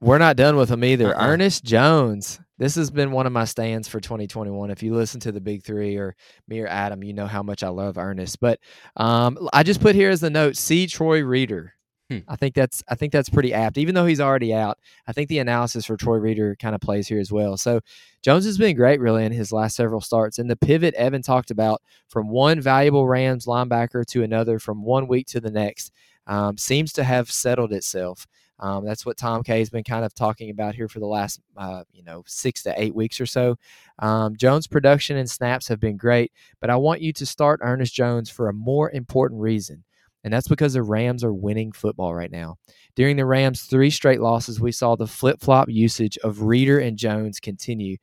We're 0.00 0.18
not 0.18 0.36
done 0.36 0.56
with 0.56 0.68
them 0.68 0.84
either. 0.84 1.16
Uh-uh. 1.16 1.26
Ernest 1.26 1.64
Jones. 1.64 2.38
This 2.58 2.74
has 2.74 2.90
been 2.90 3.10
one 3.10 3.26
of 3.26 3.32
my 3.32 3.44
stands 3.44 3.88
for 3.88 4.00
2021. 4.00 4.70
If 4.70 4.82
you 4.82 4.94
listen 4.94 5.20
to 5.20 5.32
the 5.32 5.40
Big 5.40 5.62
Three 5.62 5.96
or 5.96 6.14
me 6.48 6.60
or 6.60 6.66
Adam, 6.66 7.02
you 7.02 7.12
know 7.12 7.26
how 7.26 7.42
much 7.42 7.62
I 7.62 7.68
love 7.68 7.98
Ernest. 7.98 8.40
But 8.40 8.60
um, 8.96 9.48
I 9.52 9.62
just 9.62 9.80
put 9.80 9.94
here 9.94 10.10
as 10.10 10.20
the 10.20 10.30
note: 10.30 10.56
see 10.56 10.86
Troy 10.86 11.22
Reeder. 11.22 11.72
Hmm. 12.10 12.18
I 12.28 12.36
think 12.36 12.54
that's 12.54 12.84
I 12.88 12.94
think 12.94 13.12
that's 13.12 13.28
pretty 13.28 13.52
apt. 13.52 13.78
Even 13.78 13.94
though 13.94 14.06
he's 14.06 14.20
already 14.20 14.54
out, 14.54 14.78
I 15.08 15.12
think 15.12 15.28
the 15.28 15.40
analysis 15.40 15.86
for 15.86 15.96
Troy 15.96 16.18
Reeder 16.18 16.54
kind 16.56 16.74
of 16.74 16.80
plays 16.80 17.08
here 17.08 17.18
as 17.18 17.32
well. 17.32 17.56
So 17.56 17.80
Jones 18.22 18.44
has 18.44 18.58
been 18.58 18.76
great, 18.76 19.00
really, 19.00 19.24
in 19.24 19.32
his 19.32 19.50
last 19.50 19.74
several 19.74 20.00
starts. 20.00 20.38
And 20.38 20.48
the 20.48 20.56
pivot 20.56 20.94
Evan 20.94 21.22
talked 21.22 21.50
about 21.50 21.82
from 22.08 22.28
one 22.28 22.60
valuable 22.60 23.08
Rams 23.08 23.46
linebacker 23.46 24.06
to 24.06 24.22
another, 24.22 24.60
from 24.60 24.84
one 24.84 25.08
week 25.08 25.26
to 25.28 25.40
the 25.40 25.50
next, 25.50 25.90
um, 26.28 26.56
seems 26.56 26.92
to 26.92 27.02
have 27.02 27.30
settled 27.30 27.72
itself. 27.72 28.26
Um, 28.58 28.84
that's 28.84 29.04
what 29.04 29.16
Tom 29.16 29.42
K 29.42 29.58
has 29.58 29.68
been 29.68 29.84
kind 29.84 30.04
of 30.04 30.14
talking 30.14 30.50
about 30.50 30.74
here 30.74 30.88
for 30.88 30.98
the 30.98 31.06
last, 31.06 31.40
uh, 31.56 31.82
you 31.92 32.02
know, 32.02 32.22
six 32.26 32.62
to 32.62 32.80
eight 32.80 32.94
weeks 32.94 33.20
or 33.20 33.26
so. 33.26 33.56
Um, 33.98 34.36
Jones' 34.36 34.66
production 34.66 35.16
and 35.16 35.28
snaps 35.28 35.68
have 35.68 35.80
been 35.80 35.96
great, 35.96 36.32
but 36.60 36.70
I 36.70 36.76
want 36.76 37.02
you 37.02 37.12
to 37.14 37.26
start 37.26 37.60
Ernest 37.62 37.94
Jones 37.94 38.30
for 38.30 38.48
a 38.48 38.54
more 38.54 38.90
important 38.92 39.40
reason, 39.42 39.84
and 40.24 40.32
that's 40.32 40.48
because 40.48 40.72
the 40.72 40.82
Rams 40.82 41.22
are 41.22 41.32
winning 41.32 41.72
football 41.72 42.14
right 42.14 42.30
now. 42.30 42.56
During 42.94 43.16
the 43.16 43.26
Rams' 43.26 43.62
three 43.62 43.90
straight 43.90 44.20
losses, 44.20 44.60
we 44.60 44.72
saw 44.72 44.96
the 44.96 45.06
flip 45.06 45.40
flop 45.40 45.68
usage 45.68 46.18
of 46.18 46.42
Reeder 46.42 46.78
and 46.78 46.96
Jones 46.96 47.40
continue. 47.40 47.96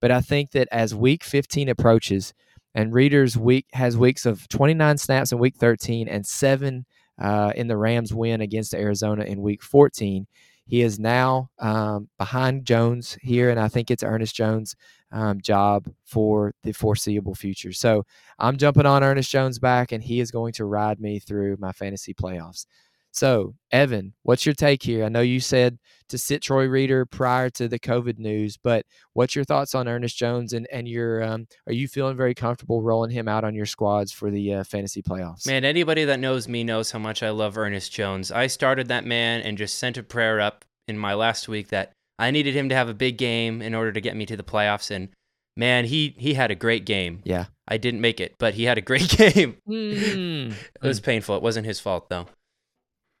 But 0.00 0.10
I 0.10 0.20
think 0.20 0.52
that 0.52 0.68
as 0.72 0.94
Week 0.94 1.22
15 1.24 1.68
approaches, 1.68 2.34
and 2.74 2.92
Reeder's 2.92 3.36
week 3.36 3.66
has 3.72 3.96
weeks 3.96 4.26
of 4.26 4.46
29 4.48 4.96
snaps 4.98 5.32
in 5.32 5.38
Week 5.38 5.56
13 5.56 6.08
and 6.08 6.24
seven 6.24 6.86
uh, 7.20 7.52
in 7.56 7.66
the 7.66 7.76
Rams 7.76 8.14
win 8.14 8.40
against 8.40 8.74
Arizona 8.74 9.24
in 9.24 9.42
Week 9.42 9.62
14. 9.62 10.26
He 10.66 10.82
is 10.82 11.00
now 11.00 11.50
um, 11.58 12.08
behind 12.16 12.64
Jones 12.64 13.18
here, 13.22 13.50
and 13.50 13.58
I 13.58 13.68
think 13.68 13.90
it's 13.90 14.04
Ernest 14.04 14.36
Jones' 14.36 14.76
um, 15.12 15.40
job 15.40 15.88
for 16.04 16.54
the 16.62 16.72
foreseeable 16.72 17.34
future. 17.34 17.72
So 17.72 18.04
I'm 18.38 18.56
jumping 18.56 18.86
on 18.86 19.02
Ernest 19.02 19.30
Jones 19.30 19.58
back, 19.58 19.92
and 19.92 20.02
he 20.02 20.20
is 20.20 20.30
going 20.30 20.52
to 20.54 20.64
ride 20.64 21.00
me 21.00 21.18
through 21.18 21.56
my 21.58 21.72
fantasy 21.72 22.14
playoffs. 22.14 22.66
So, 23.12 23.54
Evan, 23.72 24.14
what's 24.22 24.46
your 24.46 24.54
take 24.54 24.82
here? 24.82 25.04
I 25.04 25.08
know 25.08 25.20
you 25.20 25.40
said 25.40 25.78
to 26.10 26.18
sit 26.18 26.42
Troy 26.42 26.66
Reeder 26.66 27.04
prior 27.04 27.50
to 27.50 27.66
the 27.66 27.78
COVID 27.78 28.18
news, 28.18 28.56
but 28.56 28.86
what's 29.14 29.34
your 29.34 29.44
thoughts 29.44 29.74
on 29.74 29.88
Ernest 29.88 30.16
Jones 30.16 30.52
and 30.52 30.68
and 30.70 30.86
your 30.86 31.22
um, 31.22 31.46
are 31.66 31.72
you 31.72 31.88
feeling 31.88 32.16
very 32.16 32.34
comfortable 32.34 32.82
rolling 32.82 33.10
him 33.10 33.26
out 33.26 33.42
on 33.42 33.54
your 33.54 33.66
squads 33.66 34.12
for 34.12 34.30
the 34.30 34.54
uh, 34.54 34.64
fantasy 34.64 35.02
playoffs? 35.02 35.46
Man, 35.46 35.64
anybody 35.64 36.04
that 36.04 36.20
knows 36.20 36.46
me 36.46 36.62
knows 36.62 36.92
how 36.92 37.00
much 37.00 37.22
I 37.22 37.30
love 37.30 37.58
Ernest 37.58 37.92
Jones. 37.92 38.30
I 38.30 38.46
started 38.46 38.88
that 38.88 39.04
man 39.04 39.40
and 39.40 39.58
just 39.58 39.78
sent 39.78 39.98
a 39.98 40.04
prayer 40.04 40.40
up 40.40 40.64
in 40.86 40.96
my 40.96 41.14
last 41.14 41.48
week 41.48 41.68
that 41.68 41.92
I 42.20 42.30
needed 42.30 42.54
him 42.54 42.68
to 42.68 42.74
have 42.74 42.88
a 42.88 42.94
big 42.94 43.16
game 43.18 43.62
in 43.62 43.74
order 43.74 43.92
to 43.92 44.00
get 44.00 44.14
me 44.14 44.26
to 44.26 44.36
the 44.36 44.42
playoffs. 44.42 44.90
And 44.90 45.08
man, 45.56 45.84
he 45.86 46.14
he 46.18 46.34
had 46.34 46.50
a 46.50 46.54
great 46.54 46.84
game. 46.84 47.20
Yeah. 47.24 47.46
I 47.66 47.76
didn't 47.76 48.00
make 48.00 48.20
it, 48.20 48.36
but 48.38 48.54
he 48.54 48.64
had 48.64 48.78
a 48.78 48.82
great 48.82 49.08
game. 49.16 49.56
Mm. 49.68 50.52
It 50.52 50.86
was 50.86 51.00
painful. 51.00 51.36
It 51.36 51.42
wasn't 51.42 51.66
his 51.66 51.80
fault 51.80 52.08
though. 52.10 52.26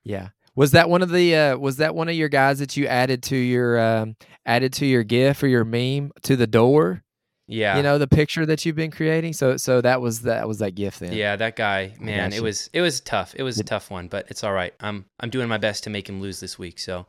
Yeah. 0.04 0.28
Was 0.54 0.72
that 0.72 0.90
one 0.90 1.02
of 1.02 1.10
the 1.10 1.34
uh, 1.34 1.56
was 1.56 1.76
that 1.76 1.94
one 1.94 2.08
of 2.08 2.14
your 2.14 2.28
guys 2.28 2.58
that 2.58 2.76
you 2.76 2.86
added 2.86 3.22
to 3.24 3.36
your 3.36 3.78
um, 3.80 4.16
added 4.44 4.72
to 4.74 4.86
your 4.86 5.04
GIF 5.04 5.42
or 5.42 5.46
your 5.46 5.64
meme 5.64 6.10
to 6.22 6.36
the 6.36 6.46
door? 6.46 7.02
Yeah. 7.46 7.76
You 7.76 7.82
know 7.82 7.98
the 7.98 8.08
picture 8.08 8.44
that 8.46 8.64
you've 8.66 8.76
been 8.76 8.90
creating. 8.90 9.32
So 9.32 9.56
so 9.56 9.80
that 9.80 10.00
was 10.00 10.22
that 10.22 10.46
was 10.46 10.58
that 10.58 10.74
GIF 10.74 10.98
then. 10.98 11.12
Yeah, 11.12 11.36
that 11.36 11.56
guy, 11.56 11.94
man, 11.98 12.32
it 12.32 12.42
was 12.42 12.68
it 12.72 12.80
was 12.80 13.00
tough. 13.00 13.34
It 13.36 13.42
was 13.42 13.58
a 13.58 13.64
tough 13.64 13.90
one, 13.90 14.08
but 14.08 14.26
it's 14.28 14.44
all 14.44 14.52
right. 14.52 14.74
I'm 14.80 15.06
I'm 15.20 15.30
doing 15.30 15.48
my 15.48 15.58
best 15.58 15.84
to 15.84 15.90
make 15.90 16.08
him 16.08 16.20
lose 16.20 16.40
this 16.40 16.58
week. 16.58 16.78
So, 16.78 17.06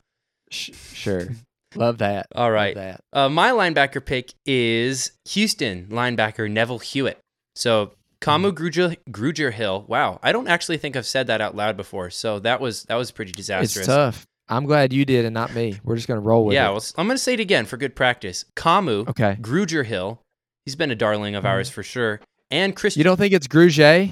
Sh- 0.49 0.71
sure. 0.93 1.27
Love 1.75 1.99
that. 1.99 2.27
All 2.35 2.51
right. 2.51 2.75
That. 2.75 3.01
Uh, 3.13 3.29
my 3.29 3.51
linebacker 3.51 4.03
pick 4.05 4.33
is 4.45 5.11
Houston 5.29 5.87
linebacker 5.87 6.49
Neville 6.49 6.79
Hewitt. 6.79 7.19
So 7.55 7.93
Kamu 8.21 8.51
Gruger, 8.53 8.97
Grugier 9.09 9.51
Hill. 9.53 9.85
Wow, 9.87 10.19
I 10.21 10.31
don't 10.31 10.47
actually 10.47 10.77
think 10.77 10.95
I've 10.95 11.05
said 11.07 11.27
that 11.27 11.41
out 11.41 11.55
loud 11.55 11.75
before. 11.77 12.09
So 12.09 12.39
that 12.39 12.61
was 12.61 12.83
that 12.83 12.95
was 12.95 13.11
pretty 13.11 13.31
disastrous. 13.31 13.77
It's 13.77 13.87
tough. 13.87 14.25
I'm 14.49 14.65
glad 14.65 14.91
you 14.91 15.05
did 15.05 15.23
and 15.25 15.33
not 15.33 15.55
me. 15.55 15.79
We're 15.83 15.95
just 15.95 16.07
gonna 16.07 16.19
roll 16.19 16.45
with 16.45 16.55
yeah, 16.55 16.69
it. 16.69 16.71
well, 16.73 16.83
I'm 16.97 17.07
gonna 17.07 17.17
say 17.17 17.33
it 17.33 17.39
again 17.39 17.65
for 17.65 17.77
good 17.77 17.95
practice. 17.95 18.45
Kamu 18.55 19.07
Okay. 19.09 19.37
Grugier 19.41 19.85
Hill. 19.85 20.21
He's 20.65 20.75
been 20.75 20.91
a 20.91 20.95
darling 20.95 21.35
of 21.35 21.43
Mhm. 21.45 21.47
ours 21.49 21.69
for 21.69 21.83
sure. 21.83 22.19
And 22.51 22.75
Chris. 22.75 22.95
You 22.97 23.03
don't 23.03 23.17
think 23.17 23.33
it's 23.33 23.47
Gruger? 23.47 24.11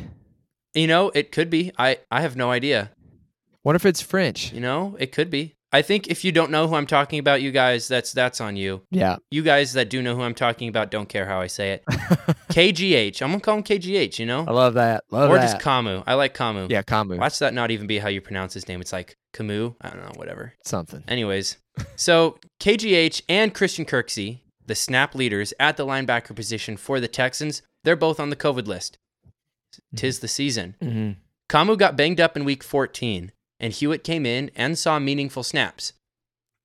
You 0.74 0.88
know, 0.88 1.12
it 1.14 1.32
could 1.32 1.50
be. 1.50 1.72
I 1.78 1.98
I 2.10 2.22
have 2.22 2.36
no 2.36 2.52
idea. 2.52 2.92
Wonder 3.64 3.76
if 3.76 3.86
it's 3.86 4.02
French. 4.02 4.54
You 4.54 4.62
know, 4.62 4.96
it 5.00 5.12
could 5.12 5.30
be. 5.30 5.56
I 5.72 5.84
think 5.84 6.08
if 6.08 6.26
you 6.26 6.32
don't 6.32 6.50
know 6.50 6.68
who 6.68 6.74
I'm 6.76 6.88
talking 6.88 7.20
about, 7.20 7.42
you 7.44 7.52
guys, 7.52 7.88
that's 7.88 8.12
that's 8.12 8.42
on 8.42 8.56
you. 8.56 8.82
Yeah. 8.90 9.18
You 9.30 9.44
guys 9.44 9.74
that 9.74 9.90
do 9.90 10.02
know 10.02 10.16
who 10.16 10.24
I'm 10.24 10.34
talking 10.34 10.68
about 10.68 10.90
don't 10.90 11.08
care 11.08 11.26
how 11.28 11.40
I 11.42 11.48
say 11.48 11.74
it. 11.74 11.86
KGH. 12.50 13.22
I'm 13.22 13.30
gonna 13.30 13.40
call 13.40 13.58
him 13.58 13.64
KGH. 13.64 14.20
You 14.20 14.26
know, 14.26 14.46
I 14.48 14.52
love 14.52 14.74
that. 14.76 15.04
Love 15.12 15.30
or 15.30 15.36
that. 15.36 15.42
just 15.52 15.60
Kamu. 15.64 16.04
I 16.08 16.16
like 16.16 16.34
Kamu. 16.36 16.72
yeah, 16.72 16.82
Kamu. 16.82 17.18
Watch 17.18 17.40
that 17.40 17.54
not 17.54 17.72
even 17.72 17.88
be 17.88 18.00
how 18.00 18.10
you 18.10 18.22
pronounce 18.22 18.54
his 18.54 18.68
name. 18.68 18.82
It's 18.82 18.94
like 18.94 19.16
Kamu. 19.34 19.76
I 19.82 19.90
don't 19.90 20.02
know. 20.02 20.12
Whatever. 20.16 20.54
Something. 20.66 21.04
Anyways, 21.08 21.58
so 21.96 22.40
KGH 22.60 23.22
and 23.30 23.54
Christian 23.54 23.86
Kirksey, 23.86 24.40
the 24.66 24.76
snap 24.76 25.14
leaders 25.16 25.54
at 25.60 25.78
the 25.78 25.86
linebacker 25.86 26.36
position 26.36 26.78
for 26.78 27.00
the 27.00 27.08
Texans, 27.08 27.62
they're 27.84 27.96
both 27.96 28.20
on 28.20 28.30
the 28.30 28.36
COVID 28.36 28.68
list. 28.68 28.98
Tis 29.96 30.20
the 30.20 30.28
season. 30.28 30.76
hmm 30.82 31.12
Kamu 31.48 31.78
got 31.80 31.96
banged 31.96 32.20
up 32.20 32.38
in 32.38 32.46
week 32.46 32.64
14, 32.64 33.32
and 33.60 33.74
Hewitt 33.74 34.04
came 34.04 34.26
in 34.26 34.52
and 34.56 34.78
saw 34.78 35.00
meaningful 35.00 35.44
snaps. 35.44 35.94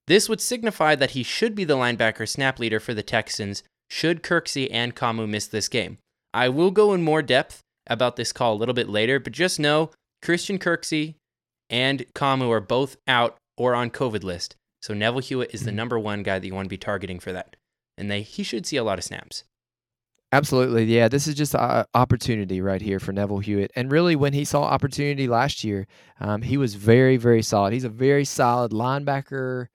This 0.06 0.28
would 0.28 0.40
signify 0.40 0.94
that 0.94 1.12
he 1.12 1.22
should 1.22 1.54
be 1.54 1.64
the 1.64 1.76
linebacker 1.76 2.28
snap 2.28 2.58
leader 2.58 2.78
for 2.78 2.94
the 2.94 3.02
Texans 3.02 3.62
should 3.90 4.22
Kirksey 4.22 4.68
and 4.70 4.94
Kamu 4.94 5.28
miss 5.28 5.46
this 5.46 5.68
game. 5.68 5.98
I 6.32 6.48
will 6.48 6.70
go 6.70 6.92
in 6.92 7.02
more 7.02 7.22
depth 7.22 7.60
about 7.86 8.16
this 8.16 8.32
call 8.32 8.54
a 8.54 8.56
little 8.56 8.74
bit 8.74 8.88
later, 8.88 9.18
but 9.18 9.32
just 9.32 9.60
know 9.60 9.90
Christian 10.22 10.58
Kirksey 10.58 11.14
and 11.70 12.04
Kamu 12.14 12.50
are 12.50 12.60
both 12.60 12.96
out 13.06 13.36
or 13.56 13.74
on 13.74 13.90
COVID 13.90 14.24
list. 14.24 14.56
So 14.82 14.92
Neville 14.92 15.20
Hewitt 15.20 15.54
is 15.54 15.64
the 15.64 15.70
hmm. 15.70 15.76
number 15.76 15.98
one 15.98 16.22
guy 16.22 16.38
that 16.38 16.46
you 16.46 16.54
want 16.54 16.66
to 16.66 16.70
be 16.70 16.76
targeting 16.76 17.18
for 17.18 17.32
that. 17.32 17.56
And 17.96 18.10
they 18.10 18.22
he 18.22 18.42
should 18.42 18.66
see 18.66 18.76
a 18.76 18.84
lot 18.84 18.98
of 18.98 19.04
snaps. 19.04 19.44
Absolutely. 20.34 20.84
Yeah, 20.86 21.06
this 21.06 21.28
is 21.28 21.36
just 21.36 21.54
an 21.54 21.84
opportunity 21.94 22.60
right 22.60 22.82
here 22.82 22.98
for 22.98 23.12
Neville 23.12 23.38
Hewitt. 23.38 23.70
And 23.76 23.92
really, 23.92 24.16
when 24.16 24.32
he 24.32 24.44
saw 24.44 24.64
opportunity 24.64 25.28
last 25.28 25.62
year, 25.62 25.86
um, 26.18 26.42
he 26.42 26.56
was 26.56 26.74
very, 26.74 27.16
very 27.16 27.40
solid. 27.40 27.72
He's 27.72 27.84
a 27.84 27.88
very 27.88 28.24
solid 28.24 28.72
linebacker, 28.72 29.68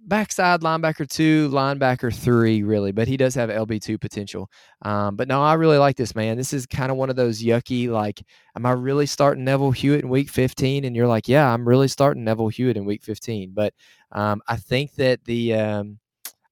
backside 0.00 0.62
linebacker 0.62 1.08
two, 1.08 1.48
linebacker 1.50 2.12
three, 2.12 2.64
really. 2.64 2.90
But 2.90 3.06
he 3.06 3.16
does 3.16 3.36
have 3.36 3.50
LB2 3.50 3.96
potential. 3.96 4.50
Um, 4.82 5.14
but 5.14 5.28
no, 5.28 5.40
I 5.40 5.54
really 5.54 5.78
like 5.78 5.94
this, 5.96 6.16
man. 6.16 6.36
This 6.36 6.52
is 6.52 6.66
kind 6.66 6.90
of 6.90 6.96
one 6.96 7.08
of 7.08 7.14
those 7.14 7.40
yucky, 7.40 7.88
like, 7.88 8.20
am 8.56 8.66
I 8.66 8.72
really 8.72 9.06
starting 9.06 9.44
Neville 9.44 9.70
Hewitt 9.70 10.02
in 10.02 10.08
week 10.08 10.28
15? 10.28 10.84
And 10.84 10.96
you're 10.96 11.06
like, 11.06 11.28
yeah, 11.28 11.52
I'm 11.54 11.68
really 11.68 11.86
starting 11.88 12.24
Neville 12.24 12.48
Hewitt 12.48 12.76
in 12.76 12.84
week 12.84 13.04
15. 13.04 13.52
But 13.54 13.72
um, 14.10 14.42
I 14.48 14.56
think 14.56 14.96
that 14.96 15.22
the. 15.24 15.54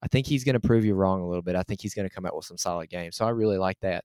I 0.03 0.09
think 0.09 0.27
he's 0.27 0.45
going 0.45 0.55
to 0.55 0.61
prove 0.61 0.85
you 0.85 0.95
wrong 0.95 1.21
a 1.21 1.27
little 1.27 1.43
bit. 1.43 1.55
I 1.55 1.63
think 1.63 1.81
he's 1.81 1.95
going 1.95 2.09
to 2.09 2.15
come 2.15 2.27
out 2.27 2.35
with 2.35 2.45
some 2.45 2.59
solid 2.59 2.91
games. 2.91 3.17
So 3.17 3.25
I 3.25 3.31
really 3.31 3.59
like 3.59 3.79
that. 3.81 4.05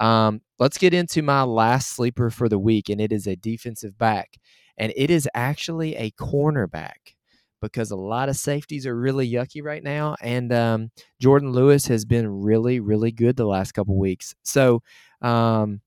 Um, 0.00 0.40
let's 0.58 0.78
get 0.78 0.92
into 0.92 1.22
my 1.22 1.42
last 1.42 1.94
sleeper 1.94 2.30
for 2.30 2.48
the 2.48 2.58
week, 2.58 2.88
and 2.88 3.00
it 3.00 3.12
is 3.12 3.26
a 3.26 3.36
defensive 3.36 3.96
back. 3.96 4.38
And 4.78 4.92
it 4.96 5.10
is 5.10 5.28
actually 5.34 5.94
a 5.96 6.10
cornerback 6.12 7.14
because 7.62 7.90
a 7.90 7.96
lot 7.96 8.28
of 8.28 8.36
safeties 8.36 8.86
are 8.86 8.96
really 8.96 9.30
yucky 9.30 9.62
right 9.62 9.82
now. 9.82 10.16
And 10.20 10.52
um, 10.52 10.90
Jordan 11.20 11.52
Lewis 11.52 11.86
has 11.86 12.04
been 12.04 12.28
really, 12.28 12.80
really 12.80 13.12
good 13.12 13.36
the 13.36 13.46
last 13.46 13.72
couple 13.72 13.96
weeks. 13.96 14.34
So 14.42 14.82
um, 15.22 15.80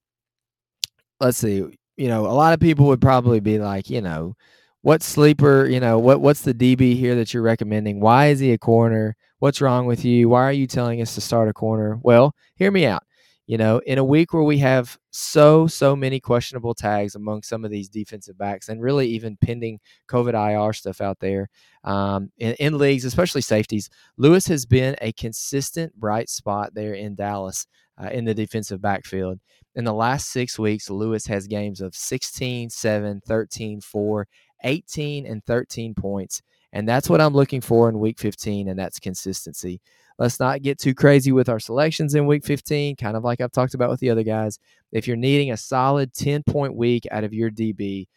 let's 1.19 1.37
see. 1.37 1.65
You 1.97 2.07
know, 2.07 2.25
a 2.25 2.33
lot 2.33 2.53
of 2.53 2.59
people 2.59 2.87
would 2.87 3.01
probably 3.01 3.39
be 3.39 3.59
like, 3.59 3.89
you 3.89 4.01
know, 4.01 4.35
what 4.81 5.03
sleeper, 5.03 5.65
you 5.67 5.79
know, 5.79 5.99
what 5.99 6.21
what's 6.21 6.41
the 6.41 6.53
DB 6.53 6.95
here 6.95 7.15
that 7.15 7.33
you're 7.33 7.43
recommending? 7.43 7.99
Why 7.99 8.27
is 8.27 8.39
he 8.39 8.53
a 8.53 8.57
corner? 8.57 9.15
What's 9.39 9.61
wrong 9.61 9.85
with 9.85 10.03
you? 10.03 10.27
Why 10.27 10.43
are 10.43 10.51
you 10.51 10.67
telling 10.67 11.01
us 11.01 11.15
to 11.15 11.21
start 11.21 11.47
a 11.47 11.53
corner? 11.53 11.97
Well, 12.03 12.35
hear 12.55 12.71
me 12.71 12.85
out. 12.85 13.03
You 13.47 13.57
know, 13.57 13.79
in 13.79 13.97
a 13.97 14.03
week 14.03 14.33
where 14.33 14.43
we 14.43 14.57
have 14.57 14.97
so 15.11 15.65
so 15.65 15.95
many 15.95 16.19
questionable 16.19 16.75
tags 16.75 17.15
among 17.15 17.43
some 17.43 17.63
of 17.63 17.71
these 17.71 17.87
defensive 17.87 18.37
backs, 18.37 18.67
and 18.67 18.81
really 18.81 19.07
even 19.07 19.37
pending 19.37 19.79
COVID 20.09 20.33
IR 20.33 20.73
stuff 20.73 20.99
out 20.99 21.19
there 21.19 21.47
um, 21.85 22.31
in, 22.37 22.53
in 22.55 22.77
leagues, 22.77 23.05
especially 23.05 23.41
safeties, 23.41 23.89
Lewis 24.17 24.45
has 24.47 24.65
been 24.65 24.97
a 25.01 25.13
consistent 25.13 25.95
bright 25.95 26.29
spot 26.29 26.73
there 26.73 26.93
in 26.93 27.15
Dallas 27.15 27.65
uh, 27.97 28.09
in 28.09 28.25
the 28.25 28.35
defensive 28.35 28.81
backfield. 28.81 29.39
In 29.73 29.85
the 29.85 29.93
last 29.93 30.31
six 30.31 30.59
weeks, 30.59 30.89
Lewis 30.89 31.25
has 31.27 31.47
games 31.47 31.79
of 31.79 31.95
16, 31.95 32.69
7, 32.69 33.21
13, 33.25 33.79
4, 33.81 34.27
18 34.65 35.25
and 35.25 35.45
13 35.45 35.95
points. 35.95 36.41
And 36.71 36.87
that's 36.87 37.09
what 37.09 37.21
I'm 37.21 37.33
looking 37.33 37.61
for 37.61 37.89
in 37.89 37.99
week 37.99 38.19
15, 38.19 38.67
and 38.67 38.77
that's 38.77 38.99
consistency. 38.99 39.81
Let's 40.19 40.39
not 40.39 40.61
get 40.61 40.77
too 40.77 40.93
crazy 40.93 41.31
with 41.31 41.49
our 41.49 41.59
selections 41.59 42.13
in 42.13 42.27
week 42.27 42.45
15, 42.45 42.95
kind 42.97 43.17
of 43.17 43.23
like 43.23 43.41
I've 43.41 43.51
talked 43.51 43.73
about 43.73 43.89
with 43.89 43.99
the 43.99 44.09
other 44.09 44.23
guys. 44.23 44.59
If 44.91 45.07
you're 45.07 45.17
needing 45.17 45.51
a 45.51 45.57
solid 45.57 46.13
10 46.13 46.43
point 46.43 46.75
week 46.75 47.07
out 47.09 47.23
of 47.23 47.33
your 47.33 47.49
DB, 47.49 48.07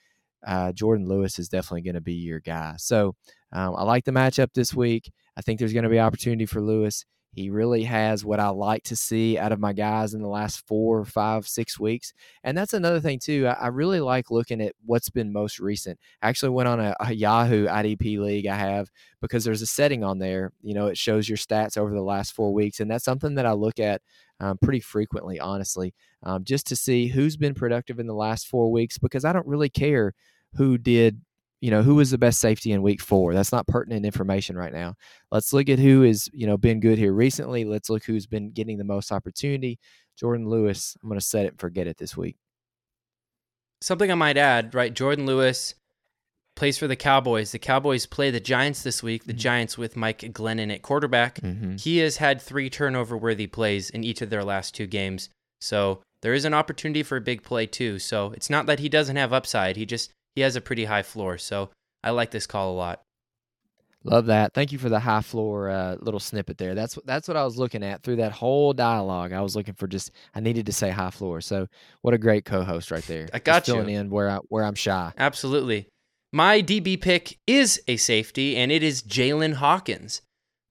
uh, 0.46 0.72
Jordan 0.72 1.06
Lewis 1.06 1.38
is 1.38 1.48
definitely 1.48 1.82
going 1.82 1.94
to 1.94 2.00
be 2.00 2.14
your 2.14 2.40
guy. 2.40 2.74
So 2.76 3.14
um, 3.52 3.74
I 3.76 3.84
like 3.84 4.04
the 4.04 4.12
matchup 4.12 4.52
this 4.52 4.74
week. 4.74 5.12
I 5.36 5.42
think 5.42 5.58
there's 5.58 5.72
going 5.72 5.84
to 5.84 5.88
be 5.88 6.00
opportunity 6.00 6.46
for 6.46 6.60
Lewis. 6.60 7.04
He 7.32 7.48
really 7.48 7.84
has 7.84 8.24
what 8.24 8.40
I 8.40 8.48
like 8.48 8.82
to 8.84 8.96
see 8.96 9.38
out 9.38 9.52
of 9.52 9.60
my 9.60 9.72
guys 9.72 10.12
in 10.12 10.20
the 10.20 10.28
last 10.28 10.66
four, 10.66 11.04
five, 11.06 11.48
six 11.48 11.80
weeks. 11.80 12.12
And 12.44 12.56
that's 12.56 12.74
another 12.74 13.00
thing, 13.00 13.18
too. 13.18 13.46
I, 13.46 13.52
I 13.52 13.66
really 13.68 14.00
like 14.00 14.30
looking 14.30 14.60
at 14.60 14.74
what's 14.84 15.08
been 15.08 15.32
most 15.32 15.58
recent. 15.58 15.98
I 16.20 16.28
actually 16.28 16.50
went 16.50 16.68
on 16.68 16.78
a, 16.78 16.94
a, 17.00 17.12
Yahoo 17.12 17.66
IDP 17.66 18.18
league 18.18 18.46
I 18.46 18.56
have 18.56 18.90
because 19.22 19.44
there's 19.44 19.62
a 19.62 19.66
setting 19.66 20.04
on 20.04 20.18
there. 20.18 20.52
You 20.60 20.74
know, 20.74 20.88
it 20.88 20.98
shows 20.98 21.26
your 21.26 21.38
stats 21.38 21.78
over 21.78 21.94
the 21.94 22.02
last 22.02 22.34
four 22.34 22.52
weeks. 22.52 22.80
And 22.80 22.90
that's 22.90 23.04
something 23.04 23.34
that 23.36 23.46
I 23.46 23.52
look 23.52 23.80
at 23.80 24.02
um, 24.38 24.58
pretty 24.58 24.80
frequently, 24.80 25.40
honestly, 25.40 25.94
um, 26.24 26.44
just 26.44 26.66
to 26.66 26.76
see 26.76 27.06
who's 27.06 27.38
been 27.38 27.54
productive 27.54 27.98
in 27.98 28.06
the 28.06 28.14
last 28.14 28.46
four 28.46 28.70
weeks 28.70 28.98
because 28.98 29.24
I 29.24 29.32
don't 29.32 29.46
really 29.46 29.70
care 29.70 30.12
who 30.54 30.76
did 30.76 31.22
you 31.62 31.70
know 31.70 31.82
who 31.82 31.94
was 31.94 32.10
the 32.10 32.18
best 32.18 32.40
safety 32.40 32.72
in 32.72 32.82
week 32.82 33.00
four 33.00 33.32
that's 33.32 33.52
not 33.52 33.66
pertinent 33.66 34.04
information 34.04 34.56
right 34.56 34.72
now 34.74 34.94
let's 35.30 35.52
look 35.54 35.68
at 35.70 35.78
who 35.78 36.02
has 36.02 36.28
you 36.34 36.46
know 36.46 36.58
been 36.58 36.80
good 36.80 36.98
here 36.98 37.14
recently 37.14 37.64
let's 37.64 37.88
look 37.88 38.04
who's 38.04 38.26
been 38.26 38.50
getting 38.50 38.76
the 38.76 38.84
most 38.84 39.10
opportunity 39.12 39.78
jordan 40.18 40.46
lewis 40.48 40.96
i'm 41.02 41.08
going 41.08 41.18
to 41.18 41.24
set 41.24 41.46
it 41.46 41.52
and 41.52 41.60
forget 41.60 41.86
it 41.86 41.96
this 41.96 42.16
week 42.16 42.36
Something 43.80 44.12
I 44.12 44.14
might 44.14 44.36
add, 44.36 44.74
right? 44.76 44.94
Jordan 44.94 45.26
Lewis 45.26 45.74
plays 46.54 46.78
for 46.78 46.86
the 46.86 46.94
Cowboys. 46.94 47.50
The 47.50 47.58
Cowboys 47.58 48.06
play 48.06 48.30
the 48.30 48.38
Giants 48.38 48.82
this 48.84 49.02
week. 49.02 49.24
The 49.24 49.32
Mhm. 49.34 49.38
Giants 49.38 49.76
with 49.76 49.96
Mike 49.96 50.20
Glennon 50.20 50.72
at 50.72 50.82
quarterback. 50.82 51.40
mm-hmm. 51.40 51.76
He 51.78 51.98
has 51.98 52.18
had 52.18 52.40
three 52.40 52.70
turnover 52.70 53.16
worthy 53.16 53.48
plays 53.48 53.90
in 53.90 54.04
each 54.04 54.22
of 54.22 54.30
their 54.30 54.44
last 54.44 54.74
two 54.76 54.86
games. 54.86 55.30
So 55.60 56.00
there 56.20 56.32
is 56.32 56.44
an 56.44 56.54
opportunity 56.54 57.02
for 57.02 57.16
a 57.16 57.20
big 57.20 57.42
play 57.42 57.66
too. 57.66 57.98
So 57.98 58.32
it's 58.36 58.48
not 58.48 58.66
that 58.66 58.78
he 58.78 58.88
doesn't 58.88 59.16
have 59.16 59.32
upside. 59.32 59.76
He 59.76 59.84
just 59.84 60.12
he 60.34 60.40
has 60.42 60.56
a 60.56 60.60
pretty 60.60 60.84
high 60.84 61.02
floor. 61.02 61.38
So 61.38 61.70
I 62.02 62.10
like 62.10 62.30
this 62.30 62.46
call 62.46 62.72
a 62.72 62.76
lot. 62.76 63.02
love 64.04 64.26
that 64.26 64.52
thank 64.52 64.72
you 64.72 64.78
for 64.78 64.88
the 64.88 64.98
high 64.98 65.20
floor 65.20 65.70
uh, 65.70 65.94
little 66.00 66.18
snippet 66.18 66.58
there 66.58 66.74
that's 66.74 66.98
that's 67.04 67.28
what 67.28 67.36
i 67.36 67.44
was 67.44 67.56
looking 67.56 67.84
at 67.84 68.02
through 68.02 68.16
that 68.16 68.32
whole 68.32 68.72
dialogue 68.72 69.32
i 69.32 69.40
was 69.40 69.54
looking 69.54 69.74
for 69.74 69.86
just 69.86 70.10
i 70.34 70.40
needed 70.40 70.66
to 70.66 70.72
say 70.72 70.90
high 70.90 71.08
floor 71.10 71.40
so 71.40 71.68
what 72.00 72.12
a 72.12 72.18
great 72.18 72.44
co-host 72.44 72.90
right 72.90 73.04
there 73.04 73.28
I 73.32 73.38
Just 73.38 73.44
got 73.44 73.64
filling 73.66 73.90
you. 73.90 74.00
in 74.00 74.10
where 74.10 74.28
i 74.28 74.38
where 74.48 74.64
i'm 74.64 74.74
shy 74.74 75.12
Absolutely. 75.16 75.86
My 76.32 76.62
DB 76.62 76.98
pick 77.00 77.38
is 77.46 77.80
a 77.86 77.96
safety, 77.98 78.56
and 78.56 78.72
it 78.72 78.82
is 78.82 79.02
Jaylinn 79.02 79.52
Hawkins 79.54 80.22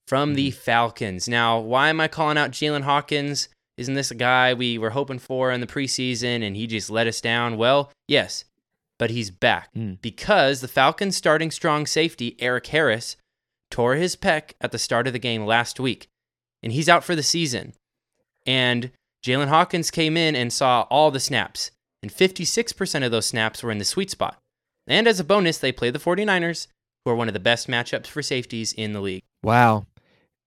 from 0.07 0.34
the 0.34 0.49
Falcons. 0.49 1.30
Now, 1.30 1.59
why 1.59 1.89
am 1.89 2.01
I 2.01 2.07
calling 2.07 2.36
out 2.38 2.49
Jaylinn 2.51 2.82
Hawkins? 2.82 3.47
Isn't 3.78 3.93
this 3.93 4.09
a 4.09 4.16
guy 4.16 4.55
we 4.55 4.80
were 4.80 4.89
hoping 4.89 5.20
for 5.20 5.51
in 5.51 5.62
the 5.62 5.68
preseason 5.68 6.43
and 6.45 6.55
he 6.57 6.66
just 6.66 6.89
let 6.89 7.05
us 7.05 7.22
down? 7.22 7.57
Well, 7.57 7.91
yes, 8.07 8.43
but 9.02 9.10
he's 9.10 9.32
back 9.32 9.74
Mm. 9.74 9.99
because 9.99 10.62
the 10.62 10.68
Falcons' 10.68 11.18
starting 11.18 11.49
strong 11.49 11.88
safety, 11.88 12.36
Erik 12.39 12.68
Harris, 12.68 13.16
tore 13.72 13.95
his 13.95 14.16
pec 14.16 14.52
at 14.62 14.72
the 14.72 14.78
start 14.78 15.08
of 15.08 15.14
the 15.14 15.18
game 15.18 15.43
last 15.43 15.80
week, 15.80 16.06
and 16.62 16.72
he's 16.72 16.88
out 16.88 17.04
for 17.04 17.16
the 17.16 17.24
season. 17.24 17.74
And 18.45 18.91
Jaylinn 19.26 19.47
Hawkins 19.47 19.89
came 19.89 20.16
in 20.18 20.36
and 20.36 20.54
saw 20.54 20.82
all 20.91 21.10
the 21.10 21.20
snaps, 21.20 21.72
and 22.04 22.12
56% 22.12 23.04
of 23.04 23.10
those 23.10 23.26
snaps 23.26 23.64
were 23.64 23.72
in 23.72 23.80
the 23.80 23.86
sweet 23.86 24.12
spot. 24.12 24.38
And 24.86 25.08
as 25.08 25.20
a 25.20 25.24
bonus, 25.24 25.58
they 25.58 25.72
play 25.72 25.89
the 25.89 25.97
49ers, 25.97 26.68
who 27.04 27.10
are 27.12 27.16
one 27.16 27.28
of 27.28 27.34
the 27.34 27.39
best 27.39 27.68
matchups 27.68 28.06
for 28.06 28.22
safeties 28.22 28.72
in 28.72 28.93
the 28.93 29.02
league. 29.02 29.24
Wow. 29.41 29.88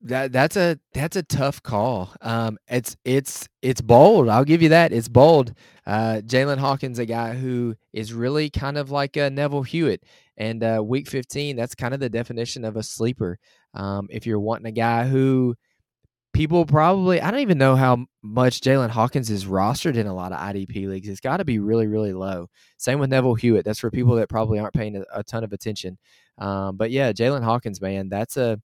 That 0.04 0.32
that's 0.32 0.56
a 0.56 0.78
that's 0.92 1.16
a 1.16 1.22
tough 1.22 1.62
call. 1.62 2.12
Um, 2.20 2.58
it's 2.68 2.94
it's 3.06 3.48
it's 3.62 3.80
bold. 3.80 4.28
I'll 4.28 4.44
give 4.44 4.60
you 4.60 4.68
that. 4.68 4.92
It's 4.92 5.08
bold. 5.08 5.54
Uh, 5.86 6.20
Jaylinn 6.24 6.58
Hawkins, 6.58 6.98
a 6.98 7.06
guy 7.06 7.32
who 7.34 7.74
is 7.94 8.12
really 8.12 8.50
kind 8.50 8.76
of 8.76 8.90
like 8.90 9.16
a 9.16 9.30
Neville 9.30 9.62
Hewitt, 9.62 10.02
and 10.36 10.62
uh, 10.62 10.82
Week 10.84 11.08
15, 11.08 11.56
that's 11.56 11.74
kind 11.74 11.94
of 11.94 12.00
the 12.00 12.10
definition 12.10 12.66
of 12.66 12.76
a 12.76 12.82
sleeper. 12.82 13.38
Um, 13.72 14.08
if 14.10 14.26
you're 14.26 14.40
wanting 14.40 14.66
a 14.66 14.72
guy 14.72 15.06
who 15.06 15.54
people 16.34 16.66
probably, 16.66 17.20
I 17.22 17.30
don't 17.30 17.40
even 17.40 17.58
know 17.58 17.74
how 17.74 18.04
much 18.22 18.60
Jaylinn 18.60 18.90
Hawkins 18.90 19.30
is 19.30 19.46
rostered 19.46 19.96
in 19.96 20.06
a 20.06 20.14
lot 20.14 20.32
of 20.32 20.38
IDP 20.38 20.86
leagues. 20.86 21.08
It's 21.08 21.20
got 21.20 21.38
to 21.38 21.46
be 21.46 21.58
really 21.60 21.86
really 21.86 22.12
low. 22.12 22.48
Same 22.76 22.98
with 22.98 23.08
Neville 23.08 23.36
Hewitt. 23.36 23.64
That's 23.64 23.80
for 23.80 23.90
people 23.90 24.16
that 24.16 24.28
probably 24.28 24.58
aren't 24.58 24.74
paying 24.74 24.96
a, 24.96 25.04
a 25.14 25.24
ton 25.24 25.44
of 25.44 25.54
attention. 25.54 25.96
Um, 26.36 26.76
but 26.76 26.90
yeah, 26.90 27.12
Jaylinn 27.12 27.44
Hawkins, 27.44 27.80
man, 27.80 28.10
that's 28.10 28.36
a 28.36 28.60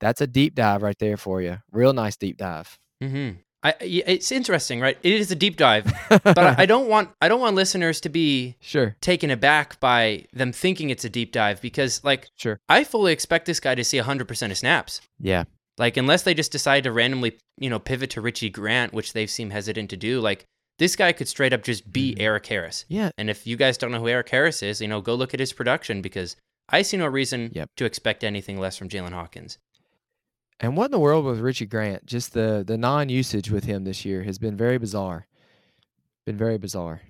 that's 0.00 0.20
a 0.20 0.26
deep 0.26 0.54
dive 0.54 0.82
right 0.82 0.98
there 0.98 1.16
for 1.16 1.40
you. 1.42 1.58
Real 1.72 1.92
nice 1.92 2.16
deep 2.16 2.36
dive. 2.36 2.78
Mm-hmm. 3.02 3.38
I, 3.64 3.74
it's 3.80 4.30
interesting, 4.30 4.80
right? 4.80 4.96
It 5.02 5.12
is 5.14 5.32
a 5.32 5.34
deep 5.34 5.56
dive, 5.56 5.92
but 6.08 6.38
I, 6.38 6.54
I 6.58 6.66
don't 6.72 6.88
want 6.88 7.10
I 7.20 7.28
don't 7.28 7.40
want 7.40 7.56
listeners 7.56 8.00
to 8.02 8.08
be 8.08 8.54
sure, 8.60 8.96
taken 9.00 9.30
aback 9.32 9.80
by 9.80 10.26
them 10.32 10.52
thinking 10.52 10.90
it's 10.90 11.04
a 11.04 11.08
deep 11.10 11.32
dive 11.32 11.60
because, 11.60 12.02
like, 12.04 12.28
sure. 12.36 12.60
I 12.68 12.84
fully 12.84 13.12
expect 13.12 13.46
this 13.46 13.58
guy 13.58 13.74
to 13.74 13.82
see 13.82 13.98
100% 13.98 14.50
of 14.52 14.56
snaps. 14.56 15.00
Yeah, 15.18 15.44
Like, 15.76 15.96
unless 15.96 16.22
they 16.22 16.34
just 16.34 16.52
decide 16.52 16.84
to 16.84 16.92
randomly, 16.92 17.36
you 17.58 17.68
know, 17.68 17.80
pivot 17.80 18.10
to 18.10 18.20
Richie 18.20 18.48
Grant, 18.50 18.92
which 18.92 19.12
they 19.12 19.26
seem 19.26 19.50
hesitant 19.50 19.90
to 19.90 19.96
do, 19.96 20.20
like, 20.20 20.44
this 20.78 20.94
guy 20.94 21.10
could 21.10 21.26
straight 21.26 21.52
up 21.52 21.64
just 21.64 21.92
be 21.92 22.14
Mhm. 22.14 22.22
Erik 22.22 22.46
Harris. 22.46 22.84
yeah. 22.88 23.10
And 23.18 23.28
if 23.28 23.44
you 23.44 23.56
guys 23.56 23.76
don't 23.76 23.90
know 23.90 23.98
who 23.98 24.08
Erik 24.08 24.28
Harris 24.28 24.62
is, 24.62 24.80
you 24.80 24.86
know, 24.86 25.00
go 25.00 25.16
look 25.16 25.34
at 25.34 25.40
his 25.40 25.52
production 25.52 26.00
because 26.00 26.36
I 26.68 26.82
see 26.82 26.96
no 26.96 27.06
reason 27.08 27.50
Yep. 27.52 27.70
to 27.78 27.84
expect 27.86 28.22
anything 28.22 28.60
less 28.60 28.76
from 28.76 28.88
Jaylinn 28.88 29.12
Hawkins. 29.12 29.58
And 30.60 30.76
what 30.76 30.86
in 30.86 30.90
the 30.90 30.98
world 30.98 31.24
with 31.24 31.38
Richie 31.38 31.66
Grant? 31.66 32.06
Just 32.06 32.32
the 32.32 32.64
the 32.66 32.76
non 32.76 33.08
usage 33.08 33.50
with 33.50 33.64
him 33.64 33.84
this 33.84 34.04
year 34.04 34.24
has 34.24 34.38
been 34.38 34.56
very 34.56 34.78
bizarre. 34.78 35.26
Been 36.26 36.36
very 36.36 36.58
bizarre. 36.58 37.02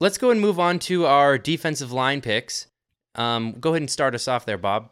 Let's 0.00 0.18
go 0.18 0.30
and 0.30 0.40
move 0.40 0.58
on 0.58 0.78
to 0.80 1.06
our 1.06 1.38
defensive 1.38 1.92
line 1.92 2.20
picks. 2.20 2.66
Um, 3.14 3.52
go 3.52 3.70
ahead 3.70 3.82
and 3.82 3.90
start 3.90 4.14
us 4.14 4.28
off 4.28 4.44
there, 4.44 4.58
Bob. 4.58 4.90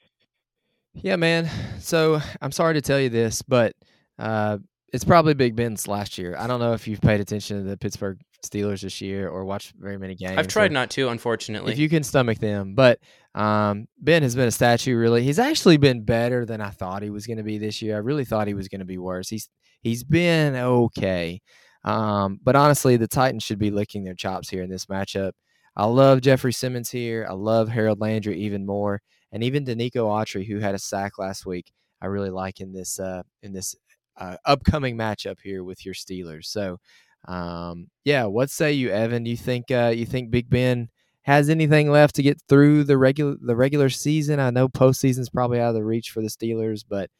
Yeah, 0.95 1.17
man. 1.17 1.51
So 1.81 2.21
I'm 2.41 2.53
sorry 2.53 2.75
to 2.75 2.81
tell 2.81 3.01
you 3.01 3.09
this, 3.11 3.43
but 3.43 3.73
uh, 4.19 4.59
it's 4.93 5.05
probably 5.05 5.35
Big 5.35 5.57
Ben's 5.57 5.89
last 5.89 6.19
year. 6.19 6.37
I 6.39 6.47
don't 6.47 6.61
know 6.61 6.73
if 6.73 6.87
you've 6.87 7.01
paid 7.01 7.21
attention 7.21 7.59
to 7.59 7.69
the 7.69 7.77
Pittsburgh 7.77 8.19
Steelers 8.45 8.83
this 8.83 9.01
year 9.01 9.29
or 9.29 9.45
watch 9.45 9.73
very 9.79 9.99
many 9.99 10.15
games. 10.15 10.39
I've 10.39 10.49
tried 10.49 10.71
or 10.71 10.75
not 10.75 10.91
to, 10.91 11.09
unfortunately. 11.09 11.73
If 11.73 11.79
you 11.79 11.89
can 11.89 12.03
stomach 12.03 12.39
them, 12.39 12.75
but 12.75 13.01
um, 13.35 13.87
Ben 13.99 14.23
has 14.23 14.37
been 14.37 14.49
a 14.49 14.53
statue. 14.53 14.97
Really, 14.97 15.23
he's 15.23 15.39
actually 15.39 15.77
been 15.77 16.05
better 16.05 16.45
than 16.45 16.61
I 16.61 16.71
thought 16.71 17.03
he 17.03 17.11
was 17.11 17.27
going 17.27 17.39
to 17.39 17.43
be 17.43 17.59
this 17.59 17.83
year. 17.83 17.97
I 17.97 17.99
really 17.99 18.25
thought 18.25 18.47
he 18.47 18.55
was 18.55 18.69
going 18.69 18.81
to 18.81 18.85
be 18.85 18.99
worse. 18.99 19.29
He's 19.29 19.49
he's 19.83 20.05
been 20.05 20.55
okay, 20.55 21.41
um, 21.85 22.39
but 22.43 22.57
honestly, 22.57 22.97
the 22.97 23.09
Titans 23.09 23.43
should 23.43 23.59
be 23.59 23.71
licking 23.71 24.05
their 24.05 24.15
chops 24.15 24.49
here 24.49 24.63
in 24.63 24.71
this 24.71 24.87
matchup. 24.87 25.33
I 25.77 25.87
love 25.87 26.21
Jeffrey 26.21 26.53
Simmons 26.53 26.91
here. 26.91 27.27
I 27.29 27.33
love 27.33 27.69
Harold 27.69 28.01
Landry 28.01 28.39
even 28.41 28.65
more, 28.65 29.03
and 29.33 29.43
even 29.43 29.65
Denico 29.65 30.07
Autry, 30.07 30.47
who 30.47 30.59
had 30.59 30.75
a 30.75 30.79
sack 30.79 31.19
last 31.19 31.47
week. 31.47 31.73
I 32.01 32.07
really 32.07 32.31
like 32.31 32.61
in 32.61 32.73
this 32.73 33.01
uh, 33.01 33.23
in 33.43 33.53
this 33.53 33.75
uh, 34.17 34.37
upcoming 34.45 34.97
matchup 34.97 35.37
here 35.43 35.65
with 35.65 35.85
your 35.85 35.95
Steelers. 35.95 36.45
So, 36.47 36.79
um, 37.27 37.89
yeah, 38.05 38.25
what 38.25 38.51
say 38.51 38.73
you, 38.73 38.91
Evan? 38.91 39.25
Do 39.25 39.31
you 39.31 39.37
think 39.37 39.71
uh, 39.71 39.93
you 39.95 40.07
think 40.07 40.31
Big 40.31 40.51
Ben 40.51 40.89
has 41.23 41.49
anything 41.49 41.91
left 41.91 42.17
to 42.17 42.23
get 42.23 42.41
through 42.49 42.85
the 42.85 42.99
regular 42.99 43.37
the 43.41 43.57
regular 43.57 43.89
season? 43.89 44.41
I 44.41 44.51
know 44.51 44.69
postseason's 44.69 45.31
probably 45.31 45.61
out 45.61 45.71
of 45.71 45.75
the 45.75 45.85
reach 45.85 46.11
for 46.11 46.21
the 46.21 46.29
Steelers, 46.29 46.85
but 46.89 47.11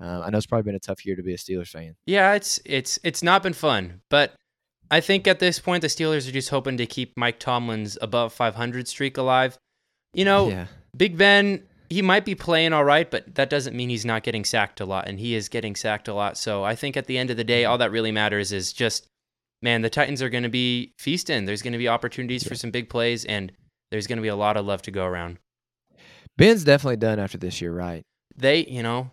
uh, 0.00 0.22
I 0.24 0.30
know 0.30 0.38
it's 0.38 0.46
probably 0.46 0.64
been 0.64 0.76
a 0.76 0.80
tough 0.80 1.04
year 1.04 1.16
to 1.16 1.22
be 1.22 1.34
a 1.34 1.38
Steelers 1.38 1.68
fan. 1.68 1.96
Yeah, 2.06 2.34
it's 2.34 2.60
it's 2.64 2.98
it's 3.02 3.22
not 3.22 3.42
been 3.42 3.52
fun, 3.52 4.00
but 4.10 4.34
I 4.90 5.00
think 5.00 5.26
at 5.26 5.38
this 5.38 5.58
point 5.58 5.82
the 5.82 5.88
Steelers 5.88 6.28
are 6.28 6.32
just 6.32 6.50
hoping 6.50 6.76
to 6.76 6.86
keep 6.86 7.12
Mike 7.16 7.38
Tomlin's 7.38 7.98
above 8.00 8.32
500 8.32 8.88
streak 8.88 9.16
alive. 9.16 9.58
You 10.14 10.24
know, 10.24 10.48
yeah, 10.48 10.66
Big 10.96 11.18
Ben, 11.18 11.62
he 11.90 12.00
might 12.00 12.24
be 12.24 12.34
playing 12.34 12.72
all 12.72 12.84
right, 12.84 13.10
but 13.10 13.34
that 13.34 13.50
doesn't 13.50 13.76
mean 13.76 13.88
he's 13.88 14.06
not 14.06 14.22
getting 14.22 14.44
sacked 14.44 14.80
a 14.80 14.86
lot, 14.86 15.08
and 15.08 15.18
he 15.18 15.34
is 15.34 15.48
getting 15.48 15.74
sacked 15.74 16.08
a 16.08 16.14
lot. 16.14 16.38
So 16.38 16.64
I 16.64 16.74
think 16.74 16.96
at 16.96 17.06
the 17.06 17.18
end 17.18 17.30
of 17.30 17.36
the 17.36 17.44
day, 17.44 17.64
all 17.64 17.78
that 17.78 17.90
really 17.90 18.12
matters 18.12 18.52
is 18.52 18.72
just, 18.72 19.06
man, 19.62 19.82
the 19.82 19.90
Titans 19.90 20.22
are 20.22 20.28
going 20.28 20.42
to 20.42 20.48
be 20.48 20.92
feasting. 20.98 21.44
There's 21.44 21.62
going 21.62 21.72
to 21.72 21.78
be 21.78 21.88
opportunities 21.88 22.46
for 22.46 22.54
some 22.54 22.70
big 22.70 22.88
plays, 22.88 23.24
and 23.24 23.52
there's 23.90 24.06
going 24.06 24.18
to 24.18 24.22
be 24.22 24.28
a 24.28 24.36
lot 24.36 24.56
of 24.56 24.66
love 24.66 24.82
to 24.82 24.90
go 24.90 25.04
around. 25.04 25.38
Ben's 26.36 26.64
definitely 26.64 26.96
done 26.96 27.18
after 27.18 27.38
this 27.38 27.60
year, 27.60 27.72
right? 27.72 28.02
They, 28.36 28.64
you 28.66 28.82
know, 28.82 29.10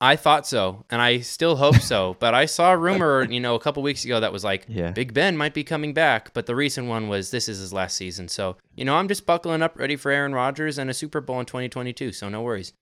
I 0.00 0.16
thought 0.16 0.46
so, 0.46 0.84
and 0.90 1.00
I 1.00 1.20
still 1.20 1.56
hope 1.56 1.76
so. 1.76 2.16
but 2.20 2.34
I 2.34 2.44
saw 2.46 2.72
a 2.72 2.76
rumor, 2.76 3.24
you 3.24 3.40
know, 3.40 3.54
a 3.54 3.60
couple 3.60 3.82
weeks 3.82 4.04
ago 4.04 4.20
that 4.20 4.32
was 4.32 4.44
like, 4.44 4.66
Yeah, 4.68 4.90
Big 4.90 5.14
Ben 5.14 5.36
might 5.36 5.54
be 5.54 5.64
coming 5.64 5.94
back, 5.94 6.32
but 6.34 6.46
the 6.46 6.54
recent 6.54 6.86
one 6.86 7.08
was 7.08 7.30
this 7.30 7.48
is 7.48 7.58
his 7.58 7.72
last 7.72 7.96
season. 7.96 8.28
So, 8.28 8.56
you 8.76 8.84
know, 8.84 8.96
I'm 8.96 9.08
just 9.08 9.26
buckling 9.26 9.62
up 9.62 9.78
ready 9.78 9.96
for 9.96 10.10
Aaron 10.10 10.34
Rodgers 10.34 10.78
and 10.78 10.90
a 10.90 10.94
Super 10.94 11.20
Bowl 11.20 11.40
in 11.40 11.46
2022. 11.46 12.12
So, 12.12 12.28
no 12.28 12.42
worries. 12.42 12.72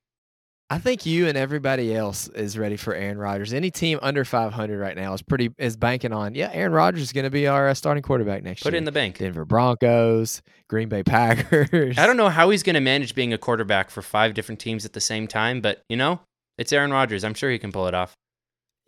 I 0.68 0.78
think 0.78 1.06
you 1.06 1.28
and 1.28 1.38
everybody 1.38 1.94
else 1.94 2.26
is 2.26 2.58
ready 2.58 2.76
for 2.76 2.92
Aaron 2.92 3.18
Rodgers. 3.18 3.52
Any 3.52 3.70
team 3.70 4.00
under 4.02 4.24
500 4.24 4.80
right 4.80 4.96
now 4.96 5.14
is 5.14 5.22
pretty 5.22 5.52
is 5.58 5.76
banking 5.76 6.12
on. 6.12 6.34
Yeah, 6.34 6.50
Aaron 6.52 6.72
Rodgers 6.72 7.02
is 7.02 7.12
going 7.12 7.24
to 7.24 7.30
be 7.30 7.46
our 7.46 7.68
uh, 7.68 7.74
starting 7.74 8.02
quarterback 8.02 8.42
next 8.42 8.64
Put 8.64 8.72
year. 8.72 8.78
it 8.78 8.78
in 8.78 8.84
the 8.84 8.90
bank. 8.90 9.18
Denver 9.18 9.44
Broncos, 9.44 10.42
Green 10.68 10.88
Bay 10.88 11.04
Packers. 11.04 11.96
I 11.96 12.06
don't 12.06 12.16
know 12.16 12.28
how 12.28 12.50
he's 12.50 12.64
going 12.64 12.74
to 12.74 12.80
manage 12.80 13.14
being 13.14 13.32
a 13.32 13.38
quarterback 13.38 13.90
for 13.90 14.02
five 14.02 14.34
different 14.34 14.60
teams 14.60 14.84
at 14.84 14.92
the 14.92 15.00
same 15.00 15.28
time, 15.28 15.60
but, 15.60 15.84
you 15.88 15.96
know, 15.96 16.18
it's 16.58 16.72
Aaron 16.72 16.90
Rodgers. 16.90 17.22
I'm 17.22 17.34
sure 17.34 17.48
he 17.48 17.60
can 17.60 17.70
pull 17.70 17.86
it 17.86 17.94
off. 17.94 18.16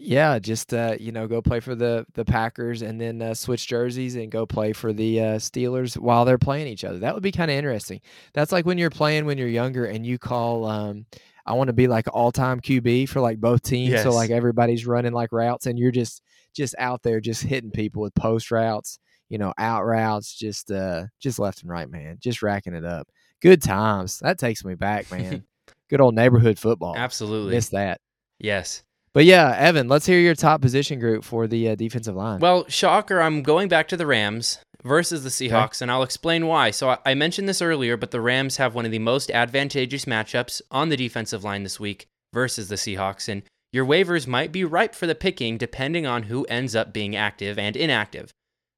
Yeah, 0.01 0.39
just 0.39 0.72
uh, 0.74 0.97
you 0.99 1.11
know, 1.11 1.26
go 1.26 1.43
play 1.43 1.59
for 1.59 1.74
the 1.74 2.07
the 2.14 2.24
Packers 2.24 2.83
and 2.83 3.01
then 3.01 3.20
uh, 3.20 3.35
switch 3.35 3.66
jerseys 3.66 4.14
and 4.14 4.31
go 4.31 4.47
play 4.47 4.72
for 4.72 4.93
the 4.93 5.20
uh, 5.20 5.24
Steelers 5.39 5.99
while 5.99 6.24
they're 6.24 6.39
playing 6.39 6.68
each 6.68 6.85
other. 6.85 7.01
That 7.01 7.14
would 7.14 7.22
be 7.22 7.33
kind 7.33 7.51
of 7.51 7.57
interesting. 7.57 8.01
That's 8.33 8.53
like 8.53 8.64
when 8.64 8.79
you're 8.79 8.91
playing 8.91 9.26
when 9.26 9.39
you're 9.39 9.49
younger 9.49 9.85
and 9.87 10.07
you 10.07 10.18
call. 10.18 10.66
Um, 10.66 11.07
I 11.49 11.55
want 11.55 11.68
to 11.68 11.72
be 11.72 11.88
like 11.88 12.07
all 12.12 12.30
time 12.30 12.61
QB 12.61 13.09
for 13.09 13.20
like 13.20 13.40
both 13.40 13.62
teams. 13.62 14.03
So 14.03 14.11
like 14.11 14.30
everybody's 14.30 14.86
running 14.86 15.12
like 15.12 15.32
routes 15.32 15.66
and 15.66 15.78
you're 15.78 15.90
just 15.90 16.22
just 16.55 16.74
out 16.78 17.03
there 17.03 17.20
just 17.20 17.42
hitting 17.42 17.70
people 17.70 18.03
with 18.03 18.14
post 18.14 18.51
routes, 18.51 18.99
you 19.30 19.38
know, 19.38 19.55
out 19.57 19.84
routes, 19.84 20.34
just 20.34 20.70
uh 20.70 21.05
just 21.20 21.38
left 21.38 21.62
and 21.62 21.70
right, 21.70 21.90
man, 21.90 22.18
just 22.20 22.42
racking 22.42 22.74
it 22.74 22.84
up. 22.84 23.09
Good 23.40 23.62
times. 23.62 24.18
That 24.18 24.38
takes 24.38 24.64
me 24.64 24.74
back, 24.74 25.11
man. 25.11 25.44
Good 25.88 26.03
old 26.03 26.14
neighborhood 26.14 26.59
football. 26.59 26.94
Absolutely. 26.96 27.55
Miss 27.55 27.70
that. 27.70 28.01
Yes. 28.38 28.82
But 29.14 29.24
yeah, 29.24 29.55
Evan, 29.57 29.88
let's 29.88 30.05
hear 30.05 30.18
your 30.18 30.34
top 30.34 30.61
position 30.61 31.01
group 31.01 31.24
for 31.24 31.46
the 31.46 31.70
uh, 31.70 31.74
defensive 31.76 32.14
line. 32.14 32.40
Well, 32.40 32.66
shocker, 32.68 33.22
I'm 33.22 33.42
going 33.42 33.68
back 33.68 33.88
to 33.88 33.96
the 33.96 34.07
Rams 34.07 34.59
versus 34.85 35.24
the 35.24 35.29
Seahawks, 35.31 35.83
and 35.83 35.91
I'll 35.91 36.03
explain 36.03 36.47
why. 36.47 36.70
So 36.70 36.91
I- 36.91 36.99
I 37.05 37.14
mentioned 37.14 37.49
this 37.49 37.62
earlier, 37.62 37.97
but 37.97 38.11
the 38.11 38.20
Rams 38.20 38.57
have 38.59 38.74
one 38.74 38.85
of 38.87 38.93
the 38.93 38.99
most 38.99 39.31
advantageous 39.31 40.05
matchups 40.05 40.62
on 40.70 40.89
the 40.89 40.97
defensive 40.97 41.45
line 41.45 41.62
this 41.64 41.81
week 41.81 42.07
versus 42.33 42.68
the 42.68 42.76
Seahawks, 42.76 43.29
and 43.29 43.43
your 43.72 43.85
waivers 43.85 44.26
might 44.26 44.53
be 44.53 44.64
ripe 44.64 44.95
for 44.95 45.07
the 45.07 45.14
picking 45.14 45.59
depending 45.59 46.07
on 46.07 46.24
who 46.24 46.45
ends 46.47 46.74
up 46.76 46.93
being 46.93 47.16
active 47.16 47.59
and 47.59 47.76
inactive. 47.76 48.31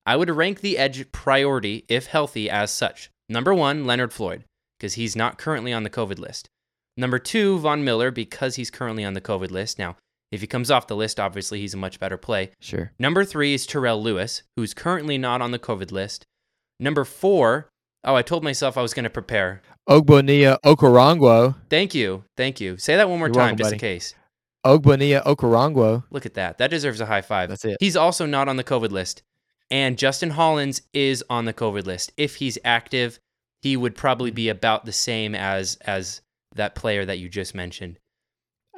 I 0.07 0.17
would 0.17 0.31
rank 0.31 0.61
the 0.61 0.79
edge 0.79 1.13
priority, 1.13 1.85
if 1.89 2.07
healthy, 2.07 2.49
as 2.49 2.71
such. 2.71 3.11
Number 3.29 3.55
one, 3.55 3.85
Leonard 3.85 4.13
Floyd, 4.13 4.45
because 4.79 4.95
he's 4.95 5.15
not 5.15 5.39
currently 5.39 5.73
on 5.73 5.83
the 5.85 5.91
COVID 5.91 6.19
list. 6.19 6.49
Number 6.97 7.19
two, 7.19 7.59
Von 7.61 7.85
Miller, 7.85 8.11
because 8.11 8.57
he's 8.57 8.71
currently 8.71 9.05
on 9.05 9.13
the 9.15 9.21
COVID 9.21 9.51
list. 9.51 9.79
Now, 9.79 9.97
if 10.31 10.41
he 10.41 10.47
comes 10.47 10.70
off 10.70 10.87
the 10.87 10.97
list, 10.97 11.18
obviously 11.18 11.61
he's 11.61 11.74
a 11.74 11.78
much 11.78 11.99
better 11.99 12.16
play. 12.16 12.51
sure. 12.61 12.93
Number 12.99 13.24
three 13.24 13.55
is 13.55 13.66
Terrell 13.66 14.03
Lewis, 14.03 14.43
who's 14.57 14.74
currently 14.74 15.18
not 15.18 15.43
on 15.43 15.51
the 15.51 15.59
COVID 15.59 15.91
list. 15.91 16.26
Number 16.78 17.05
four, 17.05 17.68
oh, 18.05 18.14
I 18.14 18.22
told 18.22 18.45
myself 18.45 18.78
I 18.78 18.83
was 18.83 18.95
going 18.95 19.05
to 19.05 19.11
prepare. 19.11 19.62
Ogbonnia 19.89 20.59
Okoronkwo. 20.64 21.57
Thank 21.68 21.95
you. 21.95 22.24
Thank 22.37 22.61
you. 22.61 22.76
Say 22.76 22.97
that 22.97 23.09
one 23.09 23.18
more 23.18 23.28
You're 23.28 23.35
time, 23.35 23.43
welcome, 23.43 23.59
just 23.59 23.70
buddy. 23.70 23.76
in 23.76 23.81
case. 23.81 24.14
Ogbonnia 24.64 25.24
Okoronkwo. 25.24 26.05
Look 26.11 26.26
at 26.26 26.35
that. 26.35 26.59
That 26.59 26.70
deserves 26.70 27.01
a 27.01 27.07
high 27.07 27.22
five. 27.22 27.49
That's 27.49 27.64
it. 27.64 27.76
He's 27.81 27.97
also 27.97 28.26
not 28.26 28.49
on 28.49 28.57
the 28.57 28.64
COVID 28.64 28.91
list. 28.91 29.22
And 29.70 29.97
Justin 29.97 30.31
Hollins 30.31 30.83
is 30.93 31.24
on 31.31 31.45
the 31.45 31.55
COVID 31.55 31.87
list. 31.87 32.12
If 32.16 32.37
he's 32.37 32.59
active, 32.64 33.18
he 33.62 33.76
would 33.76 33.95
probably 33.95 34.31
be 34.31 34.49
about 34.49 34.85
the 34.85 34.93
same 34.93 35.35
as 35.35 35.76
as 35.83 36.22
that 36.57 36.74
player 36.74 37.05
that 37.05 37.18
you 37.18 37.28
just 37.28 37.55
mentioned. 37.55 37.99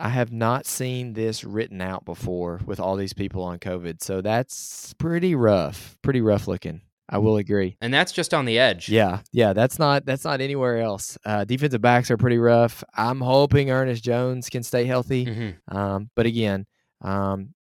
I 0.04 0.08
have 0.08 0.32
not 0.32 0.66
seen 0.66 1.12
this 1.12 1.44
written 1.44 1.80
out 1.80 2.04
before 2.04 2.60
with 2.66 2.80
all 2.80 2.96
these 2.96 3.12
people 3.12 3.44
on 3.44 3.60
COVID. 3.60 4.02
So 4.02 4.20
that's 4.20 4.92
pretty 4.94 5.36
rough. 5.36 5.96
Pretty 6.02 6.20
rough 6.20 6.48
looking. 6.48 6.80
I 7.08 7.18
will 7.18 7.36
agree. 7.36 7.76
And 7.80 7.94
that's 7.94 8.10
just 8.10 8.34
on 8.34 8.44
the 8.44 8.58
edge. 8.58 8.88
Yeah, 8.88 9.20
yeah, 9.32 9.52
that's 9.52 9.78
not 9.78 10.04
that's 10.04 10.24
not 10.24 10.40
anywhere 10.40 10.78
else. 10.80 11.16
Uh, 11.24 11.44
defensive 11.44 11.80
backs 11.82 12.10
are 12.10 12.16
pretty 12.16 12.38
rough. 12.38 12.82
I'm 12.96 13.20
hoping 13.20 13.70
Ernest 13.70 14.02
Jones 14.02 14.48
can 14.48 14.62
stay 14.64 14.86
healthy. 14.86 15.26
Mhm. 15.26 15.56
Um, 15.72 16.10
but 16.16 16.26
again, 16.26 16.66
um, 17.02 17.54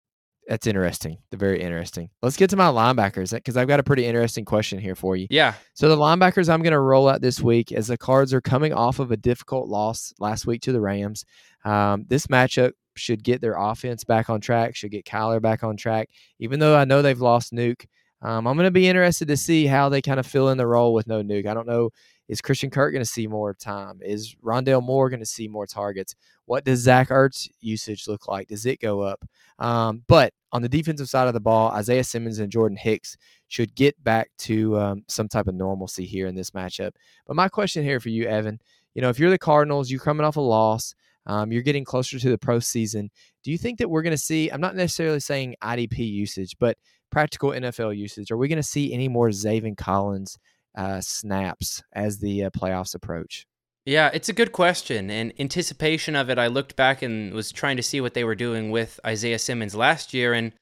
that's 0.48 0.66
interesting. 0.66 1.18
They're 1.30 1.38
very 1.38 1.60
interesting. 1.60 2.08
Let's 2.22 2.38
get 2.38 2.48
to 2.50 2.56
my 2.56 2.68
linebackers 2.68 3.32
because 3.32 3.58
I've 3.58 3.68
got 3.68 3.80
a 3.80 3.84
pretty 3.84 4.06
interesting 4.06 4.46
question 4.46 4.78
here 4.78 4.94
for 4.94 5.14
you. 5.14 5.26
Yeah. 5.28 5.52
So 5.74 5.90
the 5.90 5.96
linebackers 5.96 6.48
I'm 6.48 6.62
going 6.62 6.72
to 6.72 6.80
roll 6.80 7.06
out 7.06 7.20
this 7.20 7.40
week 7.40 7.70
as 7.70 7.88
the 7.88 7.98
Cards 7.98 8.32
are 8.32 8.40
coming 8.40 8.72
off 8.72 8.98
of 8.98 9.12
a 9.12 9.16
difficult 9.16 9.68
loss 9.68 10.14
last 10.18 10.46
week 10.46 10.62
to 10.62 10.72
the 10.72 10.80
Rams. 10.80 11.26
Um, 11.66 12.06
this 12.08 12.28
matchup 12.28 12.72
should 12.96 13.22
get 13.22 13.42
their 13.42 13.56
offense 13.56 14.04
back 14.04 14.30
on 14.30 14.40
track, 14.40 14.74
should 14.74 14.90
get 14.90 15.04
Kyler 15.04 15.40
back 15.40 15.62
on 15.62 15.76
track. 15.76 16.08
Even 16.38 16.60
though 16.60 16.76
I 16.76 16.86
know 16.86 17.02
they've 17.02 17.20
lost 17.20 17.52
Nuke, 17.52 17.84
um, 18.22 18.46
I'm 18.46 18.56
going 18.56 18.64
to 18.64 18.70
be 18.70 18.88
interested 18.88 19.28
to 19.28 19.36
see 19.36 19.66
how 19.66 19.90
they 19.90 20.00
kind 20.00 20.18
of 20.18 20.26
fill 20.26 20.48
in 20.48 20.58
the 20.58 20.66
role 20.66 20.94
with 20.94 21.06
no 21.06 21.22
Nuke. 21.22 21.46
I 21.46 21.54
don't 21.54 21.68
know. 21.68 21.90
Is 22.28 22.40
Christian 22.40 22.70
Kirk 22.70 22.92
going 22.92 23.04
to 23.04 23.10
see 23.10 23.26
more 23.26 23.54
time? 23.54 24.00
Is 24.02 24.36
Rondale 24.44 24.82
Moore 24.82 25.08
going 25.08 25.20
to 25.20 25.26
see 25.26 25.48
more 25.48 25.66
targets? 25.66 26.14
What 26.44 26.64
does 26.64 26.80
Zach 26.80 27.08
Ertz 27.08 27.48
usage 27.60 28.06
look 28.06 28.28
like? 28.28 28.48
Does 28.48 28.66
it 28.66 28.80
go 28.80 29.00
up? 29.00 29.24
Um, 29.58 30.02
but 30.08 30.32
on 30.52 30.62
the 30.62 30.68
defensive 30.68 31.08
side 31.08 31.28
of 31.28 31.34
the 31.34 31.40
ball, 31.40 31.70
Isaiah 31.70 32.04
Simmons 32.04 32.38
and 32.38 32.52
Jordan 32.52 32.76
Hicks 32.76 33.16
should 33.48 33.74
get 33.74 34.02
back 34.04 34.30
to 34.38 34.78
um, 34.78 35.04
some 35.08 35.28
type 35.28 35.48
of 35.48 35.54
normalcy 35.54 36.04
here 36.04 36.26
in 36.26 36.34
this 36.34 36.50
matchup. 36.50 36.92
But 37.26 37.36
my 37.36 37.48
question 37.48 37.82
here 37.82 38.00
for 38.00 38.10
you, 38.10 38.26
Evan, 38.26 38.60
you 38.94 39.02
know, 39.02 39.08
if 39.08 39.18
you're 39.18 39.30
the 39.30 39.38
Cardinals, 39.38 39.90
you're 39.90 40.00
coming 40.00 40.26
off 40.26 40.36
a 40.36 40.40
loss. 40.40 40.94
Um, 41.26 41.52
you're 41.52 41.62
getting 41.62 41.84
closer 41.84 42.18
to 42.18 42.30
the 42.30 42.38
pro 42.38 42.58
season. 42.58 43.10
Do 43.44 43.50
you 43.50 43.58
think 43.58 43.78
that 43.78 43.88
we're 43.88 44.02
going 44.02 44.16
to 44.16 44.18
see? 44.18 44.48
I'm 44.50 44.62
not 44.62 44.76
necessarily 44.76 45.20
saying 45.20 45.56
IDP 45.62 45.98
usage, 45.98 46.56
but 46.58 46.78
practical 47.10 47.50
NFL 47.50 47.96
usage. 47.96 48.30
Are 48.30 48.36
we 48.36 48.48
going 48.48 48.56
to 48.56 48.62
see 48.62 48.92
any 48.92 49.08
more 49.08 49.28
Zaven 49.28 49.76
Collins 49.76 50.38
uh, 50.76 51.00
snaps 51.00 51.82
as 51.92 52.18
the 52.18 52.44
uh, 52.44 52.50
playoffs 52.50 52.94
approach? 52.94 53.46
Yeah, 53.84 54.10
it's 54.12 54.28
a 54.28 54.34
good 54.34 54.52
question. 54.52 55.08
In 55.08 55.32
anticipation 55.38 56.14
of 56.14 56.28
it, 56.28 56.38
I 56.38 56.46
looked 56.48 56.76
back 56.76 57.00
and 57.00 57.32
was 57.32 57.50
trying 57.50 57.78
to 57.78 57.82
see 57.82 58.00
what 58.00 58.12
they 58.14 58.24
were 58.24 58.34
doing 58.34 58.70
with 58.70 59.00
Isaiah 59.06 59.38
Simmons 59.38 59.74
last 59.74 60.12
year. 60.12 60.34
And, 60.34 60.52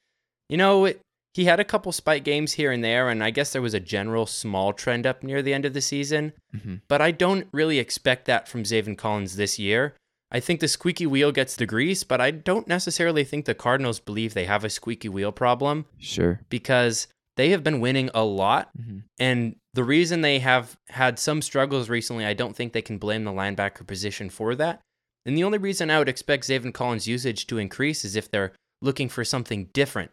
you 0.49 0.57
know, 0.57 0.85
it, 0.85 1.01
he 1.35 1.47
had 1.47 1.59
a 1.59 1.65
couple 1.65 1.91
spike 1.91 2.23
games 2.23 2.53
here 2.53 2.71
and 2.71 2.85
there. 2.85 3.09
And 3.09 3.25
I 3.25 3.31
guess 3.31 3.53
there 3.53 3.63
was 3.63 3.75
a 3.75 3.81
general 3.81 4.27
small 4.27 4.73
trend 4.73 5.07
up 5.07 5.25
near 5.25 5.43
the 5.43 5.53
end 5.53 5.65
of 5.65 5.75
the 5.75 5.81
season. 5.81 6.35
Mm-hmm. 6.55 6.77
But 6.87 7.03
I 7.03 7.11
don't 7.11 7.49
really 7.53 7.81
expect 7.81 8.27
that 8.27 8.47
from 8.47 8.63
Zaven 8.63 8.97
Collins 8.97 9.35
this 9.37 9.59
year. 9.59 9.95
I 10.31 10.39
think 10.39 10.61
the 10.61 10.69
squeaky 10.69 11.07
wheel 11.07 11.33
gets 11.33 11.57
the 11.57 11.67
grease, 11.67 12.05
but 12.05 12.21
I 12.21 12.31
don't 12.31 12.69
necessarily 12.69 13.25
think 13.25 13.45
the 13.45 13.55
Cardinals 13.55 14.01
believe 14.01 14.35
they 14.35 14.47
have 14.47 14.65
a 14.65 14.71
squeaky 14.71 15.09
wheel 15.09 15.33
problem 15.33 15.87
Sure. 15.99 16.41
because 16.49 17.07
they 17.37 17.51
have 17.51 17.62
been 17.62 17.80
winning 17.80 18.11
a 18.14 18.24
lot. 18.24 18.70
Mm-hmm. 18.78 18.99
And 19.18 19.57
the 19.74 19.84
reason 19.84 20.20
they 20.20 20.39
have 20.41 20.76
had 20.89 21.18
some 21.18 21.43
struggles 21.43 21.89
recently, 21.89 22.24
I 22.24 22.34
don't 22.34 22.57
think 22.57 22.72
they 22.72 22.82
can 22.82 22.99
blame 22.99 23.24
the 23.24 23.32
linebacker 23.32 23.87
position 23.87 24.30
for 24.30 24.55
that. 24.57 24.80
And 25.24 25.37
the 25.37 25.45
only 25.45 25.59
reason 25.59 25.91
I 25.91 25.99
would 25.99 26.09
expect 26.09 26.45
Zaven 26.45 26.72
Collins' 26.72 27.09
usage 27.09 27.47
to 27.49 27.59
increase 27.59 28.05
is 28.05 28.16
if 28.16 28.30
they're 28.30 28.53
looking 28.80 29.09
for 29.09 29.24
something 29.24 29.66
different. 29.72 30.11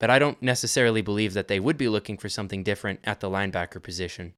But 0.00 0.10
I 0.10 0.18
don't 0.18 0.40
necessarily 0.42 1.02
believe 1.02 1.34
that 1.34 1.48
they 1.48 1.60
would 1.60 1.76
be 1.76 1.88
looking 1.88 2.18
for 2.18 2.28
something 2.28 2.62
different 2.62 3.00
at 3.04 3.20
the 3.20 3.30
linebacker 3.30 3.82
position. 3.82 4.34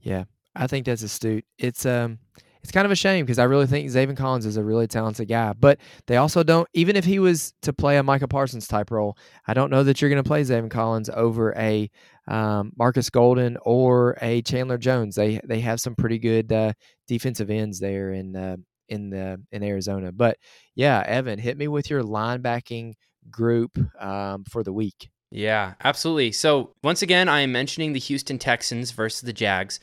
Yeah, 0.00 0.24
I 0.54 0.66
think 0.66 0.86
that's 0.86 1.02
astute. 1.02 1.44
It's 1.58 1.84
um, 1.84 2.18
it's 2.62 2.72
kind 2.72 2.84
of 2.84 2.90
a 2.90 2.96
shame 2.96 3.24
because 3.24 3.38
I 3.38 3.44
really 3.44 3.66
think 3.66 3.88
Zaven 3.88 4.16
Collins 4.16 4.46
is 4.46 4.56
a 4.56 4.64
really 4.64 4.86
talented 4.86 5.28
guy. 5.28 5.52
But 5.52 5.78
they 6.06 6.16
also 6.16 6.42
don't. 6.42 6.68
Even 6.74 6.96
if 6.96 7.04
he 7.04 7.18
was 7.18 7.54
to 7.62 7.72
play 7.72 7.96
a 7.96 8.02
Micah 8.02 8.28
Parsons 8.28 8.68
type 8.68 8.90
role, 8.90 9.16
I 9.46 9.54
don't 9.54 9.70
know 9.70 9.82
that 9.84 10.00
you're 10.00 10.10
going 10.10 10.22
to 10.22 10.28
play 10.28 10.42
Zaven 10.42 10.70
Collins 10.70 11.10
over 11.10 11.56
a 11.56 11.90
um, 12.28 12.72
Marcus 12.76 13.10
Golden 13.10 13.56
or 13.62 14.16
a 14.20 14.42
Chandler 14.42 14.78
Jones. 14.78 15.16
They 15.16 15.40
they 15.44 15.60
have 15.60 15.80
some 15.80 15.94
pretty 15.94 16.18
good 16.18 16.52
uh, 16.52 16.72
defensive 17.08 17.50
ends 17.50 17.80
there 17.80 18.12
in 18.12 18.36
uh, 18.36 18.56
in 18.88 19.10
the 19.10 19.42
in 19.52 19.62
Arizona. 19.62 20.12
But 20.12 20.36
yeah, 20.74 21.02
Evan, 21.06 21.38
hit 21.38 21.56
me 21.56 21.68
with 21.68 21.88
your 21.88 22.02
linebacking 22.02 22.94
group 23.30 23.78
um, 24.00 24.44
for 24.44 24.62
the 24.62 24.72
week. 24.72 25.10
Yeah, 25.30 25.74
absolutely. 25.84 26.32
So, 26.32 26.72
once 26.82 27.02
again, 27.02 27.28
I 27.28 27.42
am 27.42 27.52
mentioning 27.52 27.92
the 27.92 28.00
Houston 28.00 28.38
Texans 28.38 28.90
versus 28.90 29.20
the 29.20 29.32
Jags. 29.32 29.78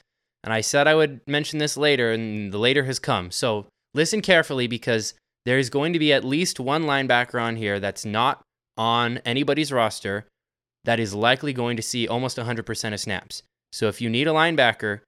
And 0.47 0.53
I 0.53 0.61
said 0.61 0.87
I 0.87 0.95
would 0.95 1.19
mention 1.27 1.59
this 1.59 1.75
later, 1.75 2.09
and 2.09 2.53
the 2.53 2.57
later 2.57 2.85
has 2.85 2.99
come. 2.99 3.31
So, 3.31 3.65
listen 3.93 4.21
carefully 4.21 4.65
because 4.65 5.13
there 5.45 5.59
is 5.59 5.69
going 5.69 5.91
to 5.91 5.99
be 5.99 6.13
at 6.13 6.23
least 6.23 6.57
one 6.57 6.85
linebacker 6.85 7.41
on 7.41 7.57
here 7.57 7.81
that's 7.81 8.05
not 8.05 8.41
on 8.77 9.17
anybody's 9.25 9.73
roster 9.73 10.25
that 10.85 11.01
is 11.01 11.13
likely 11.13 11.51
going 11.51 11.75
to 11.75 11.83
see 11.83 12.07
almost 12.07 12.37
100% 12.37 12.93
of 12.93 12.99
snaps. 13.01 13.43
So, 13.73 13.89
if 13.89 13.99
you 13.99 14.09
need 14.09 14.25
a 14.25 14.31
linebacker, 14.31 15.01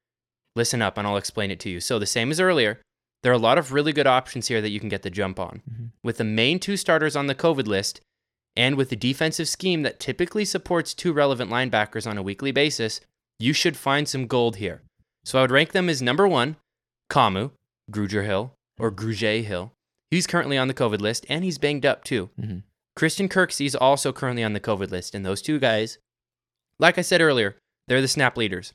listen 0.57 0.81
up 0.81 0.97
and 0.97 1.07
I'll 1.07 1.15
explain 1.15 1.51
it 1.51 1.59
to 1.61 1.69
you. 1.69 1.79
So, 1.79 1.99
the 1.99 2.05
same 2.05 2.31
as 2.31 2.41
earlier, 2.41 2.81
there 3.23 3.31
are 3.31 3.35
a 3.35 3.37
lot 3.37 3.57
of 3.57 3.71
really 3.71 3.93
good 3.93 4.07
options 4.07 4.49
here 4.49 4.59
that 4.59 4.71
you 4.71 4.81
can 4.81 4.89
get 4.89 5.03
the 5.03 5.09
jump 5.09 5.39
on. 5.39 5.61
Mhm. 5.71 5.91
With 6.03 6.17
the 6.17 6.25
main 6.25 6.59
two 6.59 6.75
starters 6.75 7.15
on 7.15 7.27
the 7.27 7.33
COVID 7.33 7.65
list, 7.65 8.01
and 8.57 8.75
with 8.75 8.89
the 8.89 8.97
defensive 8.97 9.47
scheme 9.47 9.83
that 9.83 10.01
typically 10.01 10.43
supports 10.43 10.93
two 10.93 11.13
relevant 11.13 11.49
linebackers 11.49 12.05
on 12.05 12.17
a 12.17 12.21
weekly 12.21 12.51
basis, 12.51 12.99
you 13.39 13.53
should 13.53 13.77
find 13.77 14.05
some 14.05 14.27
gold 14.27 14.57
here. 14.57 14.81
So 15.25 15.39
I 15.39 15.41
would 15.41 15.51
rank 15.51 15.71
them 15.71 15.89
as 15.89 16.01
number 16.01 16.27
one, 16.27 16.55
Kamu, 17.11 17.51
Gruger 17.91 18.25
Hill, 18.25 18.53
or 18.79 18.91
Grugier 18.91 19.43
Hill. 19.43 19.73
He's 20.11 20.27
currently 20.27 20.57
on 20.57 20.67
the 20.67 20.73
COVID 20.73 20.99
list, 21.01 21.25
and 21.29 21.43
he's 21.43 21.57
banged 21.57 21.85
up 21.85 22.03
too. 22.03 22.29
Mhm. 22.39 22.63
Christian 22.95 23.29
Kirksey 23.29 23.65
is 23.65 23.75
also 23.75 24.11
currently 24.11 24.43
on 24.43 24.53
the 24.53 24.59
COVID 24.59 24.89
list, 24.91 25.13
and 25.15 25.25
those 25.25 25.41
two 25.41 25.59
guys, 25.59 25.99
like 26.79 26.97
I 26.97 27.01
said 27.01 27.21
earlier, 27.21 27.57
they're 27.87 28.01
the 28.01 28.07
snap 28.07 28.37
leaders. 28.37 28.73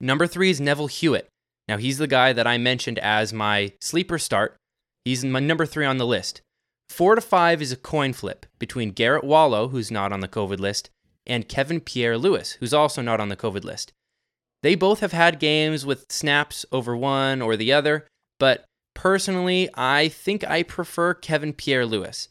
Number 0.00 0.26
three 0.26 0.50
is 0.50 0.60
Neville 0.60 0.86
Hewitt. 0.86 1.28
Now 1.68 1.76
he's 1.76 1.98
the 1.98 2.06
guy 2.06 2.32
that 2.32 2.46
I 2.46 2.58
mentioned 2.58 2.98
as 2.98 3.32
my 3.32 3.72
sleeper 3.80 4.18
start. 4.18 4.56
He's 5.04 5.24
my 5.24 5.40
number 5.40 5.66
three 5.66 5.86
on 5.86 5.98
the 5.98 6.06
list. 6.06 6.42
Four 6.88 7.14
to 7.14 7.20
five 7.20 7.62
is 7.62 7.72
a 7.72 7.76
coin 7.76 8.12
flip 8.12 8.46
between 8.58 8.90
Garrett 8.90 9.24
Wallow, 9.24 9.68
who's 9.68 9.90
not 9.90 10.12
on 10.12 10.20
the 10.20 10.28
COVID 10.28 10.58
list, 10.58 10.90
and 11.26 11.48
Kevin 11.48 11.80
Pierre-Louis, 11.80 12.52
who's 12.60 12.74
also 12.74 13.00
not 13.02 13.20
on 13.20 13.28
the 13.28 13.36
COVID 13.36 13.64
list. 13.64 13.92
They 14.62 14.74
both 14.74 15.00
have 15.00 15.12
had 15.12 15.38
games 15.40 15.86
with 15.86 16.10
snaps 16.10 16.66
over 16.70 16.96
one 16.96 17.40
or 17.40 17.56
the 17.56 17.72
other, 17.72 18.06
but 18.38 18.64
personally, 18.94 19.70
I 19.74 20.08
think 20.08 20.44
I 20.44 20.62
prefer 20.62 21.14
Kevin 21.14 21.52
Pierre-Louis. 21.52 22.28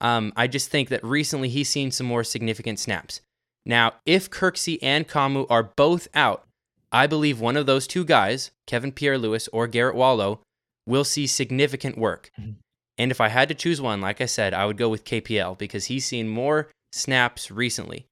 Um, 0.00 0.32
I 0.34 0.46
just 0.46 0.70
think 0.70 0.88
that 0.88 1.04
recently 1.04 1.48
he's 1.48 1.68
seen 1.68 1.90
some 1.90 2.06
more 2.06 2.24
significant 2.24 2.78
snaps. 2.78 3.20
Now, 3.66 3.94
if 4.06 4.30
Kirksey 4.30 4.78
and 4.82 5.06
Kamu 5.06 5.46
are 5.50 5.70
both 5.76 6.08
out, 6.14 6.46
I 6.90 7.06
believe 7.06 7.38
one 7.38 7.56
of 7.56 7.66
those 7.66 7.86
two 7.86 8.04
guys, 8.04 8.50
Kevin 8.66 8.90
Pierre-Louis 8.90 9.46
or 9.48 9.66
Garrett 9.66 9.94
Wallow, 9.94 10.40
will 10.86 11.04
see 11.04 11.26
significant 11.26 11.96
work. 11.96 12.30
Mhm. 12.40 12.56
And 12.98 13.10
if 13.10 13.20
I 13.20 13.28
had 13.28 13.48
to 13.48 13.54
choose 13.54 13.80
one, 13.80 14.00
like 14.00 14.20
I 14.20 14.26
said, 14.26 14.52
I 14.52 14.66
would 14.66 14.76
go 14.76 14.88
with 14.88 15.04
KPL 15.04 15.54
because 15.54 15.86
he's 15.86 16.06
seen 16.06 16.28
more 16.28 16.70
snaps 16.92 17.50
recently. 17.50 18.06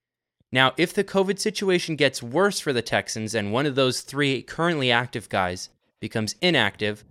Now, 0.51 0.73
if 0.77 0.95
the 0.95 1.05
COVID 1.05 1.39
situation 1.39 1.95
gets 1.97 2.23
worse 2.23 2.59
for 2.61 2.73
the 2.73 2.83
Texans 2.83 3.35
and 3.35 3.53
one 3.53 3.67
of 3.67 3.75
those 3.75 4.01
three 4.01 4.43
currently 4.43 4.91
active 4.91 5.29
guys 5.29 5.69
becomes 6.01 6.37
inactive, 6.41 7.05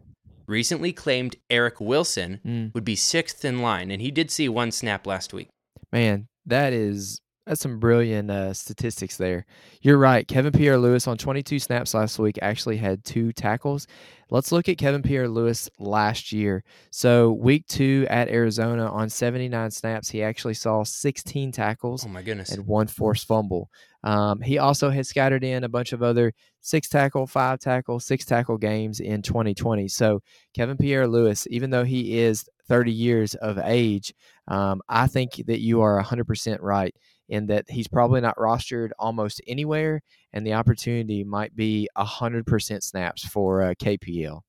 recently 0.47 0.91
claimed 0.93 1.35
Eric 1.49 1.79
Wilson 1.79 2.39
Mm. 2.45 2.73
would 2.73 2.85
be 2.85 2.95
sixth 2.95 3.45
in 3.45 3.61
line, 3.61 3.91
and 3.91 4.01
he 4.01 4.09
did 4.11 4.31
see 4.31 4.49
one 4.49 4.71
snap 4.71 5.05
last 5.05 5.33
week. 5.33 5.49
Man, 5.91 6.27
that 6.45 6.73
is 6.73 7.19
that's 7.48 7.62
some 7.62 7.80
brilliant 7.80 8.30
uh, 8.30 8.54
statistics 8.54 9.16
there. 9.18 9.45
You're 9.82 9.98
right. 9.98 10.28
Kevin 10.28 10.52
Pierre-Louis 10.52 11.08
on 11.08 11.18
22 11.18 11.60
snaps 11.60 11.93
last 11.93 12.20
week 12.20 12.38
actually 12.41 12.76
had 12.78 13.06
two 13.06 13.32
tackles. 13.32 13.88
Let's 14.30 14.52
look 14.52 14.68
at 14.68 14.78
Kevin 14.78 15.02
Pierre-Louis 15.02 15.70
last 15.80 16.34
year. 16.34 16.66
So 16.91 17.32
week 17.32 17.66
two 17.68 18.06
at 18.10 18.28
Arizona 18.28 18.91
on 18.91 19.10
79 19.10 19.72
snaps, 19.72 20.10
he 20.10 20.22
actually 20.22 20.56
saw 20.56 20.84
16 20.84 21.54
tackles 21.54 22.06
Oh 22.06 22.10
my 22.10 22.22
goodness. 22.22 22.52
and 22.52 22.68
one 22.68 22.88
forced 22.88 23.26
fumble. 23.26 23.70
Um, 24.04 24.41
he 24.41 24.58
also 24.58 24.89
had 24.89 25.08
scattered 25.08 25.45
in 25.45 25.64
a 25.64 25.70
bunch 25.70 25.93
of 25.93 26.04
other 26.04 26.34
six 26.60 26.89
tackle, 26.89 27.26
five 27.28 27.60
tackle, 27.60 28.02
six 28.02 28.26
tackle 28.26 28.58
games 28.58 29.00
in 29.00 29.22
2020. 29.22 29.88
So 29.88 30.20
Kevin 30.54 30.76
Pierre-Louis, 30.78 31.48
even 31.50 31.70
though 31.70 31.86
he 31.86 32.20
is 32.20 32.43
30 32.68 32.91
years 32.91 33.36
of 33.36 33.58
age, 33.64 34.14
um, 34.50 34.82
I 34.89 35.08
think 35.08 35.41
that 35.48 35.62
you 35.62 35.80
are 35.82 36.04
100% 36.04 36.58
right 36.62 36.93
in 37.30 37.47
that 37.47 37.69
he's 37.69 37.88
probably 37.88 38.21
not 38.21 38.38
rostered 38.38 38.91
almost 38.99 39.41
anywhere, 39.47 40.01
and 40.34 40.45
the 40.45 40.53
opportunity 40.53 41.23
might 41.23 41.55
be 41.55 41.89
100% 41.97 42.84
snaps 42.84 43.25
for 43.25 43.63
uh, 43.63 43.73
KPL. 43.75 44.41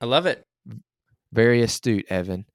I 0.00 0.06
love 0.06 0.26
it. 0.26 0.44
Very 1.32 1.62
astute, 1.62 2.06
Evan. 2.10 2.46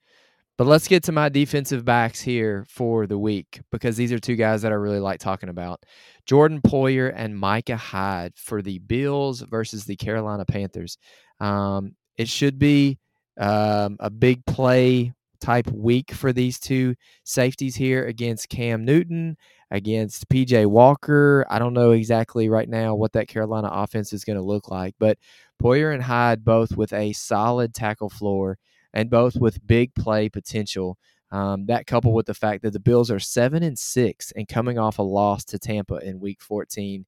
But 0.57 0.67
let's 0.67 0.87
get 0.87 1.03
to 1.03 1.11
my 1.11 1.27
defensive 1.27 1.83
backs 1.83 2.21
here 2.21 2.65
for 2.69 3.07
the 3.07 3.17
week 3.17 3.61
because 3.71 3.97
these 3.97 4.13
are 4.13 4.19
two 4.19 4.37
guys 4.37 4.61
that 4.61 4.71
I 4.71 4.75
really 4.75 4.99
like 5.01 5.19
talking 5.19 5.49
about. 5.49 5.83
Jordan 6.25 6.61
Poyer 6.61 7.11
and 7.13 7.37
Micah 7.37 7.75
Hyde 7.75 8.33
for 8.37 8.61
the 8.61 8.79
Bills 8.79 9.41
versus 9.41 9.83
the 9.83 9.97
Carolina 9.97 10.45
Panthers. 10.45 10.97
Um, 11.41 11.95
it 12.17 12.29
should 12.29 12.57
be 12.57 12.99
um, 13.37 13.97
a 13.99 14.09
big 14.09 14.45
play 14.45 15.13
type 15.45 15.69
week 15.71 16.11
for 16.11 16.33
these 16.33 16.59
two 16.59 16.95
safeties 17.23 17.75
here 17.75 18.07
against 18.07 18.49
Cam 18.49 18.83
Newton, 18.83 19.37
against 19.69 20.27
PJ 20.27 20.65
Walker. 20.65 21.45
I 21.51 21.59
don't 21.59 21.75
know 21.75 21.91
exactly 21.91 22.49
right 22.49 22.67
now 22.67 22.95
what 22.95 23.13
that 23.13 23.27
Carolina 23.27 23.69
offense 23.71 24.11
is 24.11 24.23
going 24.23 24.37
to 24.37 24.43
look 24.43 24.71
like, 24.71 24.95
but 24.99 25.19
Poyer 25.61 25.93
and 25.93 26.01
Hyde 26.01 26.43
both 26.43 26.75
with 26.75 26.91
a 26.93 27.13
solid 27.13 27.75
tackle 27.75 28.09
floor 28.09 28.57
and 28.91 29.07
both 29.07 29.35
with 29.35 29.65
big 29.67 29.93
play 29.93 30.29
potential. 30.29 30.97
Um, 31.31 31.67
that 31.67 31.85
coupled 31.85 32.15
with 32.15 32.25
the 32.25 32.33
fact 32.33 32.63
that 32.63 32.73
the 32.73 32.79
Bills 32.79 33.11
are 33.11 33.19
seven 33.19 33.61
and 33.61 33.77
six 33.77 34.31
and 34.35 34.47
coming 34.47 34.79
off 34.79 34.97
a 34.97 35.03
loss 35.03 35.43
to 35.45 35.59
Tampa 35.59 35.97
in 35.97 36.19
Week 36.19 36.41
14, 36.41 37.05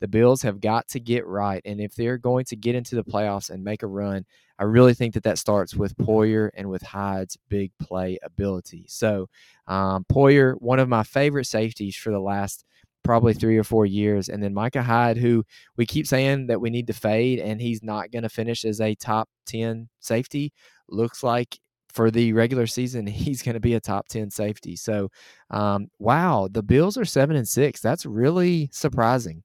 the 0.00 0.08
Bills 0.08 0.42
have 0.42 0.60
got 0.60 0.86
to 0.88 1.00
get 1.00 1.26
right. 1.26 1.62
And 1.64 1.80
if 1.80 1.94
they're 1.94 2.18
going 2.18 2.44
to 2.46 2.56
get 2.56 2.74
into 2.74 2.94
the 2.94 3.04
playoffs 3.04 3.50
and 3.50 3.64
make 3.64 3.82
a 3.82 3.88
run, 3.88 4.26
I 4.60 4.64
really 4.64 4.92
think 4.92 5.14
that 5.14 5.22
that 5.22 5.38
starts 5.38 5.74
with 5.74 5.96
Poyer 5.96 6.50
and 6.54 6.68
with 6.68 6.82
Hyde's 6.82 7.38
big 7.48 7.72
play 7.78 8.18
ability. 8.22 8.84
So 8.88 9.30
um, 9.66 10.04
Poyer, 10.12 10.54
one 10.60 10.78
of 10.78 10.88
my 10.88 11.02
favorite 11.02 11.46
safeties 11.46 11.96
for 11.96 12.10
the 12.10 12.20
last 12.20 12.66
probably 13.02 13.32
three 13.32 13.56
or 13.56 13.64
four 13.64 13.86
years, 13.86 14.28
and 14.28 14.42
then 14.42 14.52
Micah 14.52 14.82
Hyde, 14.82 15.16
who 15.16 15.44
we 15.78 15.86
keep 15.86 16.06
saying 16.06 16.48
that 16.48 16.60
we 16.60 16.68
need 16.68 16.86
to 16.88 16.92
fade, 16.92 17.38
and 17.38 17.58
he's 17.58 17.82
not 17.82 18.10
going 18.10 18.22
to 18.22 18.28
finish 18.28 18.66
as 18.66 18.82
a 18.82 18.94
top 18.94 19.30
ten 19.46 19.88
safety. 19.98 20.52
Looks 20.88 21.22
like 21.22 21.58
for 21.90 22.10
the 22.10 22.34
regular 22.34 22.66
season, 22.66 23.06
he's 23.06 23.42
going 23.42 23.54
to 23.54 23.60
be 23.60 23.74
a 23.74 23.80
top 23.80 24.08
10 24.08 24.30
safety. 24.30 24.76
So, 24.76 25.10
um, 25.50 25.88
wow, 25.98 26.48
the 26.50 26.62
Bills 26.62 26.96
are 26.96 27.04
seven 27.04 27.34
and 27.34 27.48
six. 27.48 27.80
That's 27.80 28.06
really 28.06 28.68
surprising. 28.72 29.42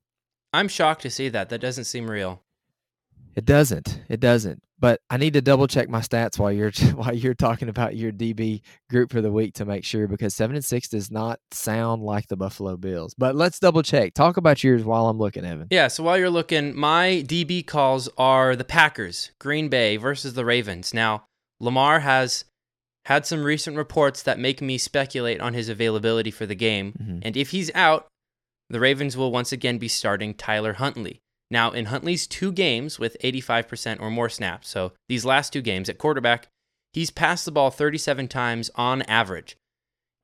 I'm 0.54 0.68
shocked 0.68 1.02
to 1.04 1.10
see 1.10 1.30
that. 1.30 1.50
That 1.50 1.60
doesn't 1.60 1.86
seem 1.86 2.10
real. 2.10 2.44
It 3.36 3.46
doesn't. 3.46 4.02
It 4.10 4.20
doesn't. 4.20 4.62
But 4.80 5.00
I 5.10 5.18
need 5.18 5.34
to 5.34 5.42
double 5.42 5.68
check 5.68 5.90
my 5.90 6.00
stats 6.02 6.38
while 6.38 6.52
you're 6.52 6.72
while 6.96 7.14
you're 7.16 7.34
talking 7.34 7.70
about 7.70 7.96
your 7.96 8.12
DB 8.12 8.62
group 8.90 9.12
for 9.12 9.22
the 9.22 9.32
week 9.32 9.54
to 9.56 9.66
make 9.66 9.86
sure 9.86 10.08
because 10.08 10.36
seven 10.36 10.56
and 10.56 10.66
six 10.66 10.90
does 10.90 11.10
not 11.10 11.40
sound 11.52 12.02
like 12.04 12.28
the 12.28 12.36
Buffalo 12.36 12.78
Bills. 12.78 13.14
But 13.18 13.36
let's 13.36 13.60
double 13.60 13.84
check. 13.84 14.14
Talk 14.14 14.38
about 14.38 14.64
yours 14.64 14.84
while 14.84 15.08
I'm 15.08 15.18
looking, 15.18 15.46
Evan. 15.46 15.68
Yeah, 15.72 15.88
so 15.88 16.04
while 16.04 16.18
you're 16.18 16.30
looking, 16.30 16.76
my 16.78 17.24
DB 17.26 17.66
calls 17.66 18.10
are 18.18 18.56
the 18.56 18.66
Packers, 18.66 19.32
Green 19.40 19.70
Bay 19.70 19.98
versus 19.98 20.34
the 20.34 20.46
Ravens. 20.46 20.94
Now, 20.94 21.26
Lamar 21.60 22.02
has 22.02 22.46
had 23.06 23.26
some 23.26 23.44
recent 23.44 23.78
reports 23.78 24.24
that 24.24 24.40
make 24.40 24.62
me 24.62 24.78
speculate 24.78 25.40
on 25.40 25.54
his 25.54 25.70
availability 25.70 26.32
for 26.32 26.46
the 26.46 26.56
game. 26.56 26.94
Mhm. 27.00 27.20
And 27.24 27.38
if 27.38 27.52
he's 27.52 27.70
out, 27.76 28.08
the 28.70 28.80
Ravens 28.80 29.16
will 29.16 29.32
once 29.32 29.52
again 29.52 29.78
be 29.78 29.88
starting 29.88 30.34
Tyler 30.34 30.74
Huntley. 30.74 31.22
Now, 31.52 31.72
in 31.72 31.86
Huntley's 31.86 32.28
two 32.28 32.52
games 32.52 33.00
with 33.00 33.18
85% 33.24 34.00
or 34.02 34.10
more 34.10 34.30
snaps, 34.30 34.68
so 34.70 34.94
these 35.08 35.26
last 35.26 35.54
two 35.54 35.62
games 35.62 35.90
at 35.90 35.98
quarterback, 36.00 36.48
he's 36.94 37.12
passed 37.12 37.46
the 37.46 37.52
ball 37.52 37.70
37 37.72 38.28
times 38.28 38.72
on 38.76 39.04
average. 39.04 39.56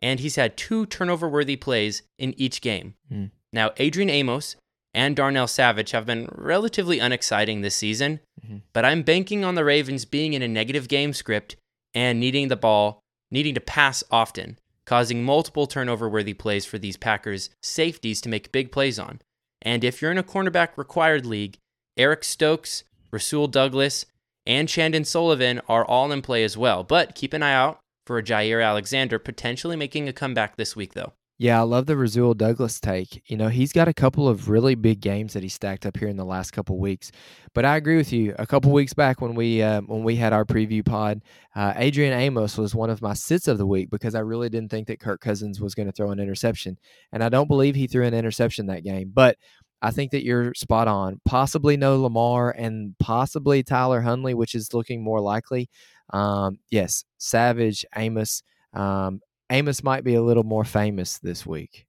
And 0.02 0.20
he's 0.20 0.36
had 0.36 0.58
two 0.58 0.86
turnover 0.88 1.30
worthy 1.30 1.56
plays 1.56 2.02
in 2.18 2.34
each 2.40 2.62
game. 2.62 2.96
Hmm. 3.08 3.26
Now, 3.54 3.72
Adrian 3.78 4.10
Amos 4.10 4.56
and 4.94 5.16
Darnell 5.16 5.48
Savage 5.48 5.92
have 5.92 6.06
been 6.08 6.28
relatively 6.32 6.98
unexciting 7.00 7.62
this 7.62 7.76
season, 7.76 8.20
Mhm. 8.46 8.62
but 8.74 8.84
I'm 8.84 9.04
banking 9.04 9.46
on 9.46 9.56
the 9.56 9.64
Ravens 9.64 10.06
being 10.06 10.34
in 10.34 10.42
a 10.42 10.48
negative 10.48 10.88
game 10.88 11.14
script 11.14 11.56
and 11.94 12.20
needing 12.20 12.48
the 12.48 12.56
ball, 12.56 13.00
needing 13.30 13.54
to 13.54 13.62
pass 13.62 14.04
often, 14.10 14.58
causing 14.86 15.24
multiple 15.24 15.68
turnover 15.68 16.10
worthy 16.10 16.34
plays 16.34 16.66
for 16.66 16.78
these 16.80 16.98
Packers 16.98 17.50
safeties 17.62 18.22
to 18.22 18.30
make 18.30 18.52
big 18.52 18.72
plays 18.72 18.98
on. 18.98 19.22
And 19.62 19.84
if 19.84 20.02
you're 20.02 20.12
in 20.12 20.18
a 20.18 20.24
cornerback 20.24 20.78
required 20.78 21.26
league, 21.26 21.58
Eric 21.98 22.24
Stokes, 22.24 22.84
Rasul 23.12 23.48
Douglas, 23.48 24.06
and 24.46 24.68
Chandon 24.68 25.06
Sullivan 25.06 25.62
are 25.68 25.86
all 25.86 26.12
in 26.12 26.22
play 26.22 26.44
as 26.44 26.58
well. 26.58 26.84
But 26.84 27.16
keep 27.16 27.34
an 27.34 27.44
eye 27.44 27.54
out 27.54 27.80
for 28.08 28.22
Jaire 28.22 28.66
Alexander 28.66 29.20
potentially 29.20 29.76
making 29.76 30.08
a 30.08 30.14
comeback 30.14 30.56
this 30.56 30.76
week, 30.76 30.94
though. 30.94 31.14
Yeah, 31.42 31.60
I 31.60 31.64
love 31.64 31.88
the 31.88 31.98
Rasul 31.98 32.36
Douglas 32.36 32.80
take. 32.80 33.24
You 33.26 33.36
know, 33.36 33.48
he's 33.48 33.74
got 33.74 33.88
a 33.88 33.96
couple 33.96 34.30
of 34.30 34.48
really 34.48 34.76
big 34.76 35.02
games 35.02 35.34
that 35.34 35.42
he 35.42 35.50
stacked 35.50 35.88
up 35.88 35.98
here 35.98 36.08
in 36.08 36.16
the 36.16 36.24
last 36.24 36.52
couple 36.52 36.78
weeks. 36.78 37.12
But 37.56 37.66
I 37.66 37.78
agree 37.78 37.98
with 37.98 38.14
you. 38.14 38.36
A 38.38 38.46
couple 38.46 38.72
weeks 38.72 38.94
back 38.94 39.22
when 39.22 39.34
we 39.34 39.60
uh, 39.60 39.82
when 39.82 40.04
we 40.04 40.16
had 40.18 40.34
our 40.34 40.46
preview 40.46 40.86
pod, 40.86 41.24
uh, 41.56 41.74
Adrian 41.78 42.14
Amos 42.14 42.60
was 42.60 42.76
one 42.76 42.92
of 42.92 43.02
my 43.02 43.16
sits 43.16 43.48
of 43.48 43.58
the 43.58 43.66
week 43.66 43.90
because 43.90 44.14
I 44.14 44.20
really 44.20 44.50
didn't 44.50 44.70
think 44.70 44.86
that 44.86 45.00
Kirk 45.00 45.20
Cousins 45.20 45.60
was 45.60 45.74
going 45.74 45.88
to 45.88 45.92
throw 45.92 46.12
an 46.12 46.20
interception, 46.20 46.78
and 47.12 47.24
I 47.24 47.30
don't 47.30 47.48
believe 47.48 47.74
he 47.74 47.88
threw 47.88 48.06
an 48.06 48.14
interception 48.14 48.68
that 48.68 48.84
game. 48.84 49.10
But 49.12 49.36
I 49.82 49.90
think 49.90 50.12
that 50.12 50.24
you're 50.24 50.54
spot 50.54 50.88
on. 50.88 51.22
Possibly 51.26 51.76
no 51.76 52.00
Lamar 52.00 52.52
and 52.52 52.94
possibly 53.00 53.64
Tyler 53.64 54.02
Huntley, 54.02 54.36
which 54.36 54.54
is 54.54 54.76
looking 54.76 55.04
more 55.04 55.20
likely. 55.20 55.72
Um, 56.12 56.60
yes, 56.70 57.04
Savage, 57.18 57.84
Amos. 57.98 58.44
Um, 58.74 59.22
Amos 59.52 59.84
might 59.84 60.04
be 60.04 60.16
a 60.16 60.22
little 60.22 60.44
more 60.44 60.64
famous 60.64 61.20
this 61.20 61.46
week. 61.46 61.86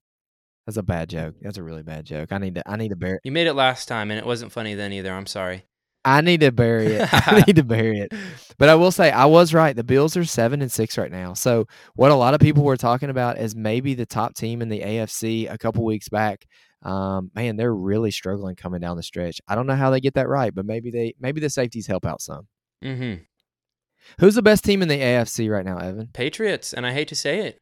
That's 0.67 0.77
a 0.77 0.83
bad 0.83 1.09
joke. 1.09 1.37
That's 1.41 1.59
a 1.59 1.63
really 1.63 1.83
bad 1.83 2.05
joke. 2.05 2.33
I 2.33 2.39
need 2.39 2.57
to 2.57 2.69
I 2.69 2.77
need 2.77 2.91
to 2.91 2.97
bury 2.97 3.19
You 3.25 3.33
made 3.33 3.47
it 3.47 3.55
last 3.55 3.89
time, 3.89 4.11
and 4.11 4.19
it 4.19 4.27
wasn't 4.27 4.53
funny 4.53 4.75
then 4.75 4.93
either. 4.93 5.13
I'm 5.13 5.27
sorry. 5.27 5.65
I 6.05 6.21
need 6.21 6.41
to 6.41 6.51
bury 6.51 6.87
it. 6.87 7.09
I 7.13 7.45
need 7.47 7.57
to 7.57 7.65
bury 7.65 8.01
it. 8.01 8.13
But 8.59 8.69
I 8.69 8.77
will 8.77 8.93
say 8.93 9.11
I 9.11 9.25
was 9.25 9.53
right. 9.53 9.75
The 9.75 9.83
Bills 9.83 10.17
are 10.17 10.25
seven 10.25 10.63
and 10.63 10.71
six 10.71 10.97
right 10.97 11.11
now. 11.11 11.35
So 11.35 11.67
what 11.97 12.13
a 12.13 12.15
lot 12.15 12.35
of 12.35 12.41
people 12.41 12.63
were 12.63 12.77
talking 12.77 13.11
about 13.11 13.39
is 13.39 13.57
maybe 13.57 13.95
the 13.95 14.07
top 14.07 14.35
team 14.35 14.63
in 14.63 14.69
the 14.69 14.81
AFC 14.81 15.53
a 15.53 15.59
couple 15.59 15.85
weeks 15.85 16.09
back. 16.09 16.47
Um, 16.83 17.33
man, 17.35 17.57
they're 17.57 17.75
really 17.75 18.13
struggling 18.13 18.55
coming 18.55 18.81
down 18.81 18.97
the 18.97 19.03
stretch. 19.03 19.41
I 19.49 19.57
don't 19.57 19.67
know 19.67 19.75
how 19.75 19.91
they 19.91 20.01
get 20.01 20.15
that 20.15 20.29
right, 20.29 20.55
but 20.55 20.65
maybe 20.65 20.93
they 20.93 21.15
maybe 21.19 21.41
the 21.41 21.51
safeties 21.51 21.89
help 21.89 22.07
out 22.07 22.21
some. 22.21 22.47
Mm-hmm. 22.85 23.23
Who's 24.19 24.35
the 24.35 24.43
best 24.43 24.65
team 24.65 24.83
in 24.83 24.89
the 24.89 24.99
AFC 25.01 25.51
right 25.51 25.65
now, 25.65 25.79
Evan? 25.79 26.09
Patriots, 26.13 26.73
and 26.73 26.87
I 26.87 26.93
hate 26.93 27.09
to 27.09 27.17
say 27.17 27.41
it. 27.47 27.61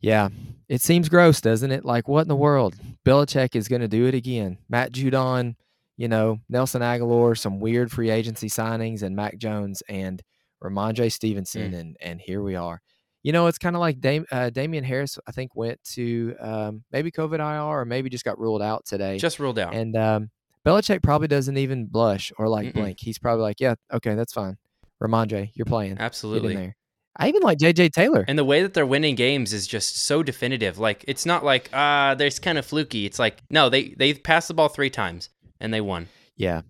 Yeah, 0.00 0.28
it 0.68 0.80
seems 0.80 1.08
gross, 1.08 1.40
doesn't 1.40 1.70
it? 1.70 1.84
Like, 1.84 2.08
what 2.08 2.22
in 2.22 2.28
the 2.28 2.36
world? 2.36 2.74
Belichick 3.04 3.54
is 3.54 3.68
going 3.68 3.82
to 3.82 3.88
do 3.88 4.06
it 4.06 4.14
again. 4.14 4.56
Matt 4.68 4.92
Judon, 4.92 5.56
you 5.96 6.08
know, 6.08 6.38
Nelson 6.48 6.80
Agholor, 6.80 7.36
some 7.36 7.60
weird 7.60 7.90
free 7.92 8.08
agency 8.10 8.48
signings, 8.48 9.02
and 9.02 9.14
Mac 9.14 9.36
Jones 9.36 9.82
and 9.88 10.22
Rhamondre 10.62 11.12
Stevenson, 11.12 11.74
and 11.74 11.96
and 12.00 12.20
here 12.20 12.42
we 12.42 12.54
are. 12.54 12.80
You 13.22 13.32
know, 13.32 13.48
it's 13.48 13.58
kind 13.58 13.76
of 13.76 13.80
like 13.80 14.00
Dam- 14.00 14.24
uh, 14.32 14.48
Damien 14.48 14.84
Harris. 14.84 15.18
I 15.26 15.32
think 15.32 15.54
went 15.54 15.78
to 15.92 16.34
um, 16.40 16.84
maybe 16.90 17.10
COVID 17.10 17.38
IR 17.38 17.80
or 17.80 17.84
maybe 17.84 18.08
just 18.08 18.24
got 18.24 18.38
ruled 18.38 18.62
out 18.62 18.86
today. 18.86 19.18
Just 19.18 19.38
ruled 19.38 19.58
out. 19.58 19.74
and 19.74 19.94
um, 19.96 20.30
Belichick 20.64 21.02
probably 21.02 21.28
doesn't 21.28 21.58
even 21.58 21.84
blush 21.86 22.32
or 22.38 22.48
like 22.48 22.68
Mm-mm. 22.68 22.74
blink. 22.74 22.98
He's 23.00 23.18
probably 23.18 23.42
like, 23.42 23.60
yeah, 23.60 23.74
okay, 23.92 24.14
that's 24.14 24.32
fine. 24.32 24.56
Rhamondre, 25.02 25.50
you're 25.54 25.64
playing. 25.66 25.96
Absolutely. 25.98 26.54
there. 26.56 26.76
I 27.16 27.28
even 27.28 27.42
like 27.42 27.58
JJ 27.58 27.90
Taylor. 27.92 28.24
And 28.28 28.38
the 28.38 28.44
way 28.44 28.62
that 28.62 28.72
they're 28.74 28.86
winning 28.86 29.14
games 29.16 29.52
is 29.52 29.66
just 29.66 29.96
so 30.02 30.22
definitive. 30.22 30.78
Like 30.78 31.04
it's 31.08 31.26
not 31.26 31.44
like 31.44 31.68
ah, 31.72 32.14
there's 32.16 32.38
kind 32.38 32.56
of 32.58 32.64
fluky. 32.64 33.04
It's 33.06 33.18
like 33.18 33.42
no, 33.50 33.68
they 33.68 33.94
they've 33.98 34.22
passed 34.22 34.48
the 34.48 34.54
ball 34.54 34.68
three 34.68 34.90
times 34.90 35.28
and 35.60 35.74
they 35.74 35.80
won. 35.80 36.08
Yeah. 36.36 36.62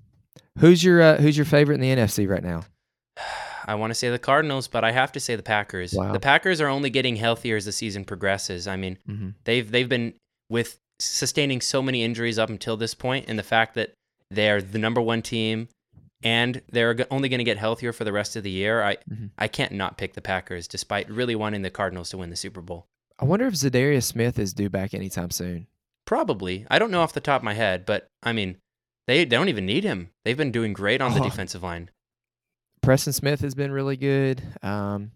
Who's 0.59 0.83
your 0.83 1.01
uh, 1.03 1.17
Who's 1.19 1.37
your 1.37 1.45
favorite 1.47 1.77
in 1.77 1.81
the 1.83 1.91
NFC 2.03 2.29
right 2.29 2.43
now? 2.43 2.63
I 3.67 3.75
want 3.75 3.91
to 3.91 3.95
say 3.95 4.09
the 4.11 4.19
Cardinals, 4.19 4.67
but 4.67 4.83
I 4.83 4.91
have 4.93 5.13
to 5.13 5.21
say 5.21 5.37
the 5.37 5.43
Packers. 5.43 5.93
Wow. 5.95 6.13
The 6.13 6.19
Packers 6.19 6.61
are 6.61 6.69
only 6.69 6.91
getting 6.91 7.17
healthier 7.17 7.57
as 7.57 7.67
the 7.67 7.73
season 7.73 8.05
progresses. 8.05 8.67
I 8.67 8.77
mean, 8.77 8.99
Mm-hmm. 9.09 9.29
they've 9.45 9.71
they've 9.71 9.89
been 9.89 10.15
with 10.49 10.79
sustaining 10.99 11.61
so 11.61 11.81
many 11.83 12.03
injuries 12.03 12.39
up 12.39 12.49
until 12.49 12.77
this 12.77 12.95
point, 12.95 13.27
and 13.29 13.39
the 13.39 13.43
fact 13.45 13.75
that 13.75 13.93
they're 14.31 14.63
the 14.63 14.79
number 14.79 15.01
one 15.01 15.23
team 15.23 15.69
and 16.23 16.61
they're 16.71 16.97
only 17.11 17.29
going 17.29 17.39
to 17.39 17.45
get 17.45 17.57
healthier 17.59 17.93
for 17.93 18.05
the 18.05 18.13
rest 18.13 18.37
of 18.37 18.43
the 18.43 18.51
year. 18.51 18.83
I 18.83 18.97
Mhm. 19.11 19.31
I 19.39 19.49
can't 19.49 19.73
not 19.73 19.97
pick 19.99 20.13
the 20.15 20.21
Packers, 20.21 20.69
despite 20.69 21.09
really 21.11 21.35
wanting 21.35 21.63
the 21.63 21.71
Cardinals 21.71 22.11
to 22.11 22.19
win 22.19 22.31
the 22.31 22.37
Super 22.37 22.61
Bowl. 22.61 22.87
I 23.19 23.25
wonder 23.25 23.47
if 23.47 23.55
Za'Darius 23.55 24.05
Smith 24.05 24.39
is 24.39 24.53
due 24.55 24.71
back 24.71 24.95
anytime 24.95 25.31
soon. 25.31 25.67
Probably. 26.07 26.67
I 26.71 26.79
don't 26.79 26.91
know 26.91 27.03
off 27.03 27.13
the 27.13 27.21
top 27.21 27.41
of 27.41 27.45
my 27.45 27.55
head, 27.55 27.85
but 27.87 28.09
I 28.23 28.33
mean, 28.33 28.57
they, 29.07 29.19
they 29.25 29.37
don't 29.37 29.49
even 29.49 29.67
need 29.67 29.85
him. 29.85 30.11
They've 30.25 30.37
been 30.37 30.53
doing 30.53 30.73
great 30.73 31.01
on 31.01 31.15
the 31.15 31.21
Oh. 31.21 31.25
defensive 31.25 31.63
line. 31.63 31.91
Preston 32.83 33.13
Smith 33.13 33.41
has 33.43 33.55
been 33.55 33.73
really 33.73 33.97
good. 33.97 34.43
Um, 34.63 35.13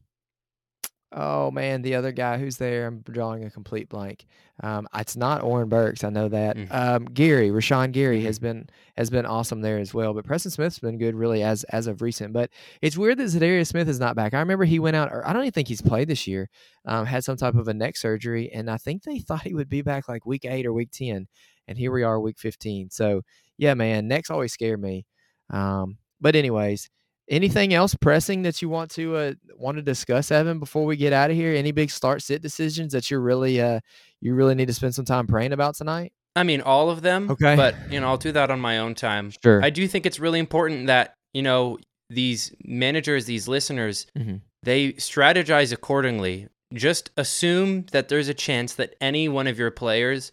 oh 1.15 1.51
man, 1.51 1.83
the 1.83 1.95
other 1.95 2.13
guy 2.13 2.39
who's 2.39 2.57
there, 2.57 2.87
I'm 2.87 3.01
drawing 3.01 3.45
a 3.45 3.51
complete 3.51 3.89
blank. 3.89 4.27
Um, 4.63 4.87
it's 4.95 5.17
not 5.17 5.43
Oren 5.43 5.69
Burks, 5.69 6.05
I 6.05 6.11
know 6.11 6.29
that. 6.29 6.57
Mm. 6.57 6.67
Um, 6.73 7.05
Gary, 7.07 7.51
Rashan 7.51 7.91
Gary 7.93 8.21
Mhm. 8.21 8.25
has 8.25 8.39
been 8.39 8.69
has 8.97 9.11
been 9.11 9.27
awesome 9.27 9.61
there 9.63 9.79
as 9.79 9.93
well. 9.95 10.15
But 10.15 10.25
Preston 10.25 10.51
Smith's 10.53 10.79
been 10.79 10.99
good 10.99 11.15
really 11.17 11.43
as 11.43 11.65
as 11.65 11.87
of 11.87 12.03
recent. 12.03 12.33
But 12.33 12.51
it's 12.83 12.97
weird 12.97 13.19
that 13.19 13.25
Za'Darius 13.25 13.69
Smith 13.69 13.89
is 13.89 13.99
not 13.99 14.15
back. 14.15 14.35
I 14.35 14.39
remember 14.41 14.65
he 14.65 14.79
went 14.79 14.95
out, 14.97 15.11
or 15.13 15.27
I 15.27 15.33
don't 15.33 15.43
even 15.43 15.53
think 15.53 15.69
he's 15.69 15.83
played 15.83 16.07
this 16.09 16.27
year. 16.27 16.49
Um, 16.85 17.07
had 17.07 17.25
some 17.25 17.37
type 17.37 17.55
of 17.55 17.67
a 17.69 17.75
neck 17.75 17.97
surgery, 17.97 18.51
and 18.53 18.71
I 18.71 18.77
think 18.77 19.03
they 19.03 19.19
thought 19.21 19.43
he 19.43 19.55
would 19.55 19.69
be 19.69 19.83
back 19.83 20.09
like 20.09 20.27
week 20.27 20.45
eight 20.45 20.67
or 20.67 20.73
week 20.73 20.91
ten, 20.93 21.27
and 21.67 21.77
here 21.79 21.91
we 21.93 22.03
are, 22.03 22.21
week 22.21 22.39
fifteen. 22.39 22.91
So 22.91 23.23
yeah, 23.59 23.75
man, 23.75 24.07
necks 24.09 24.31
always 24.31 24.53
scare 24.53 24.77
me. 24.77 25.07
Um, 25.51 25.99
but 26.21 26.37
anyways, 26.37 26.89
anything 27.29 27.73
else 27.75 27.95
pressing 27.95 28.43
that 28.43 28.61
you 28.63 28.69
want 28.69 28.91
to 28.93 29.17
uh, 29.17 29.33
want 29.57 29.77
to 29.77 29.83
discuss, 29.83 30.31
Evan, 30.31 30.59
before 30.59 30.85
we 30.85 30.97
get 30.97 31.13
out 31.13 31.31
of 31.31 31.37
here? 31.37 31.55
Any 31.55 31.73
big 31.73 31.91
start 31.91 32.23
sit 32.23 32.43
decisions 32.43 32.93
that 32.93 33.11
you're 33.11 33.21
really 33.21 33.61
uh 33.61 33.81
you 34.21 34.35
really 34.35 34.55
need 34.55 34.67
to 34.69 34.75
spend 34.75 34.95
some 34.95 35.05
time 35.05 35.27
praying 35.27 35.53
about 35.53 35.75
tonight? 35.77 36.13
I 36.37 36.43
mean, 36.43 36.61
all 36.63 36.91
of 36.91 37.03
them. 37.03 37.31
Okay. 37.31 37.55
But, 37.55 37.77
you 37.91 38.01
know, 38.01 38.09
I'll 38.09 38.17
do 38.17 38.33
that 38.33 38.51
on 38.51 38.59
my 38.59 38.79
own 38.79 38.95
time. 38.97 39.31
Sure. 39.43 39.63
I 39.65 39.71
do 39.71 39.87
think 39.87 40.05
it's 40.05 40.19
really 40.19 40.41
important 40.41 40.89
that, 40.89 41.15
you 41.33 41.43
know, 41.43 41.79
these 42.11 42.53
managers, 42.65 43.27
these 43.27 43.47
listeners, 43.47 44.07
Mhm. 44.19 44.41
they 44.63 44.95
strategize 44.95 45.73
accordingly. 45.73 46.49
Just 46.73 47.11
assume 47.17 47.85
that 47.93 48.09
there's 48.09 48.27
a 48.29 48.35
chance 48.35 48.75
that 48.75 48.95
any 49.01 49.29
one 49.29 49.47
of 49.47 49.59
your 49.61 49.71
players 49.71 50.33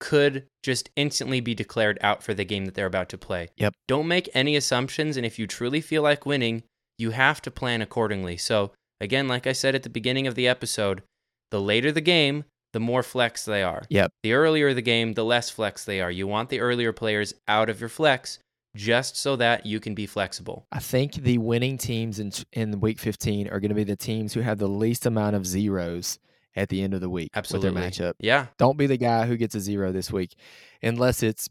could 0.00 0.46
just 0.62 0.90
instantly 0.96 1.40
be 1.40 1.54
declared 1.54 1.98
out 2.00 2.22
for 2.22 2.34
the 2.34 2.44
game 2.44 2.64
that 2.64 2.74
they're 2.74 2.86
about 2.86 3.08
to 3.10 3.18
play. 3.18 3.50
Yep. 3.56 3.74
Don't 3.86 4.08
make 4.08 4.28
any 4.34 4.56
assumptions. 4.56 5.16
And 5.16 5.24
if 5.24 5.38
you 5.38 5.46
truly 5.46 5.80
feel 5.80 6.02
like 6.02 6.26
winning, 6.26 6.64
you 6.98 7.10
have 7.10 7.40
to 7.42 7.50
plan 7.50 7.82
accordingly. 7.82 8.36
So, 8.36 8.72
again, 9.00 9.28
like 9.28 9.46
I 9.46 9.52
said 9.52 9.74
at 9.74 9.82
the 9.82 9.90
beginning 9.90 10.26
of 10.26 10.34
the 10.34 10.48
episode, 10.48 11.02
the 11.50 11.60
later 11.60 11.92
the 11.92 12.00
game, 12.00 12.44
the 12.72 12.80
more 12.80 13.02
flex 13.02 13.44
they 13.44 13.62
are. 13.62 13.82
Yep. 13.88 14.12
The 14.22 14.32
earlier 14.32 14.74
the 14.74 14.82
game, 14.82 15.14
the 15.14 15.24
less 15.24 15.50
flex 15.50 15.84
they 15.84 16.00
are. 16.00 16.10
You 16.10 16.26
want 16.26 16.48
the 16.48 16.60
earlier 16.60 16.92
players 16.92 17.34
out 17.46 17.68
of 17.68 17.80
your 17.80 17.88
flex 17.88 18.38
just 18.76 19.16
so 19.16 19.36
that 19.36 19.66
you 19.66 19.80
can 19.80 19.94
be 19.94 20.06
flexible. 20.06 20.66
I 20.70 20.78
think 20.78 21.14
the 21.14 21.38
winning 21.38 21.76
teams 21.76 22.20
in 22.20 22.32
in 22.52 22.80
week 22.80 22.98
15 22.98 23.48
are 23.48 23.60
going 23.60 23.70
to 23.70 23.74
be 23.74 23.84
the 23.84 23.96
teams 23.96 24.34
who 24.34 24.40
have 24.40 24.58
the 24.58 24.68
least 24.68 25.06
amount 25.06 25.36
of 25.36 25.46
zeros 25.46 26.18
at 26.56 26.68
the 26.68 26.82
end 26.82 26.94
of 26.94 27.00
the 27.00 27.10
week 27.10 27.30
Absolutely. 27.34 27.70
with 27.70 27.74
their 27.74 27.90
matchup. 27.90 28.14
Yeah. 28.18 28.46
Don't 28.58 28.76
be 28.76 28.86
the 28.86 28.96
guy 28.96 29.26
who 29.26 29.36
gets 29.36 29.54
a 29.54 29.60
zero 29.60 29.92
this 29.92 30.10
week, 30.12 30.34
unless 30.82 31.22
it's 31.22 31.48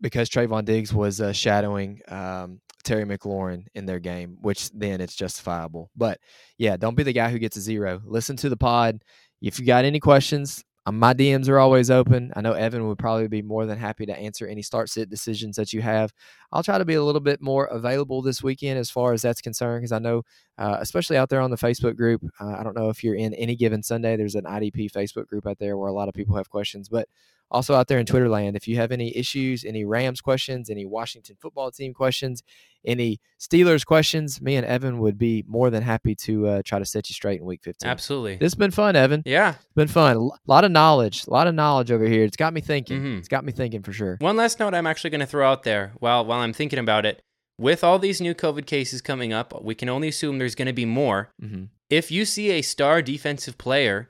because 0.00 0.28
Trevon 0.28 0.64
Diggs 0.64 0.92
was 0.92 1.20
uh, 1.20 1.32
shadowing 1.32 2.00
um, 2.08 2.60
Terry 2.84 3.04
McLaurin 3.04 3.66
in 3.74 3.86
their 3.86 4.00
game, 4.00 4.36
which 4.40 4.70
then 4.70 5.00
it's 5.00 5.14
justifiable. 5.14 5.90
But 5.96 6.18
yeah, 6.58 6.76
don't 6.76 6.96
be 6.96 7.04
the 7.04 7.12
guy 7.12 7.30
who 7.30 7.38
gets 7.38 7.56
a 7.56 7.60
zero. 7.60 8.00
Listen 8.04 8.36
to 8.38 8.48
the 8.48 8.56
pod. 8.56 9.02
If 9.40 9.58
you 9.58 9.66
got 9.66 9.84
any 9.84 10.00
questions, 10.00 10.64
um, 10.86 10.98
my 10.98 11.14
DMs 11.14 11.48
are 11.48 11.58
always 11.58 11.90
open. 11.90 12.32
I 12.34 12.40
know 12.40 12.52
Evan 12.52 12.88
would 12.88 12.98
probably 12.98 13.28
be 13.28 13.42
more 13.42 13.66
than 13.66 13.78
happy 13.78 14.04
to 14.06 14.18
answer 14.18 14.46
any 14.46 14.62
start 14.62 14.88
sit 14.88 15.08
decisions 15.08 15.56
that 15.56 15.72
you 15.72 15.80
have. 15.80 16.12
I'll 16.50 16.62
try 16.62 16.78
to 16.78 16.84
be 16.84 16.94
a 16.94 17.04
little 17.04 17.20
bit 17.20 17.40
more 17.40 17.66
available 17.66 18.20
this 18.20 18.42
weekend 18.42 18.78
as 18.78 18.90
far 18.90 19.12
as 19.12 19.22
that's 19.22 19.40
concerned 19.40 19.82
because 19.82 19.92
I 19.92 20.00
know, 20.00 20.22
uh, 20.58 20.78
especially 20.80 21.16
out 21.16 21.28
there 21.28 21.40
on 21.40 21.50
the 21.50 21.56
Facebook 21.56 21.96
group, 21.96 22.22
uh, 22.40 22.56
I 22.58 22.62
don't 22.62 22.76
know 22.76 22.88
if 22.88 23.04
you're 23.04 23.14
in 23.14 23.32
any 23.34 23.54
given 23.54 23.82
Sunday. 23.82 24.16
There's 24.16 24.34
an 24.34 24.44
IDP 24.44 24.90
Facebook 24.90 25.28
group 25.28 25.46
out 25.46 25.58
there 25.58 25.76
where 25.76 25.88
a 25.88 25.94
lot 25.94 26.08
of 26.08 26.14
people 26.14 26.36
have 26.36 26.50
questions, 26.50 26.88
but 26.88 27.08
also 27.52 27.74
out 27.74 27.86
there 27.86 27.98
in 28.00 28.06
Twitter 28.06 28.28
land, 28.28 28.56
if 28.56 28.66
you 28.66 28.76
have 28.76 28.90
any 28.90 29.16
issues, 29.16 29.64
any 29.64 29.84
Rams 29.84 30.20
questions, 30.20 30.68
any 30.70 30.84
Washington 30.84 31.36
football 31.40 31.70
team 31.70 31.94
questions, 31.94 32.42
any 32.84 33.20
Steelers 33.40 33.86
questions, 33.86 34.40
me 34.40 34.56
and 34.56 34.66
Evan 34.66 34.98
would 34.98 35.18
be 35.18 35.44
more 35.46 35.70
than 35.70 35.82
happy 35.82 36.14
to 36.16 36.46
uh, 36.48 36.62
try 36.64 36.78
to 36.80 36.84
set 36.84 37.08
you 37.08 37.14
straight 37.14 37.38
in 37.40 37.46
week 37.46 37.60
15. 37.62 37.88
Absolutely. 37.88 38.36
This 38.36 38.46
has 38.46 38.54
been 38.56 38.70
fun, 38.72 38.96
Evan. 38.96 39.22
Yeah. 39.24 39.50
It's 39.50 39.74
been 39.76 39.86
fun. 39.88 40.16
A 40.16 40.50
lot 40.50 40.64
of 40.64 40.72
knowledge, 40.72 41.26
a 41.26 41.30
lot 41.30 41.46
of 41.46 41.54
knowledge 41.54 41.92
over 41.92 42.04
here. 42.06 42.24
It's 42.24 42.36
got 42.36 42.52
me 42.52 42.60
thinking. 42.60 43.00
Mhm. 43.00 43.18
It's 43.18 43.28
got 43.28 43.44
me 43.44 43.52
thinking 43.52 43.82
for 43.82 43.92
sure. 43.92 44.16
One 44.20 44.36
last 44.36 44.58
note 44.58 44.74
I'm 44.74 44.86
actually 44.86 45.10
going 45.10 45.20
to 45.20 45.26
throw 45.26 45.48
out 45.48 45.62
there 45.62 45.92
while 46.00 46.24
while 46.24 46.40
I'm 46.40 46.52
thinking 46.52 46.78
about 46.78 47.06
it. 47.06 47.20
With 47.58 47.84
all 47.84 47.98
these 47.98 48.20
new 48.20 48.34
COVID 48.34 48.66
cases 48.66 49.02
coming 49.02 49.32
up, 49.32 49.62
we 49.62 49.74
can 49.74 49.88
only 49.88 50.08
assume 50.08 50.38
there's 50.38 50.54
going 50.54 50.66
to 50.66 50.72
be 50.72 50.86
more. 50.86 51.30
hmm 51.38 51.64
If 51.90 52.10
you 52.10 52.24
see 52.24 52.50
a 52.50 52.62
star 52.62 53.02
defensive 53.02 53.58
player 53.58 54.08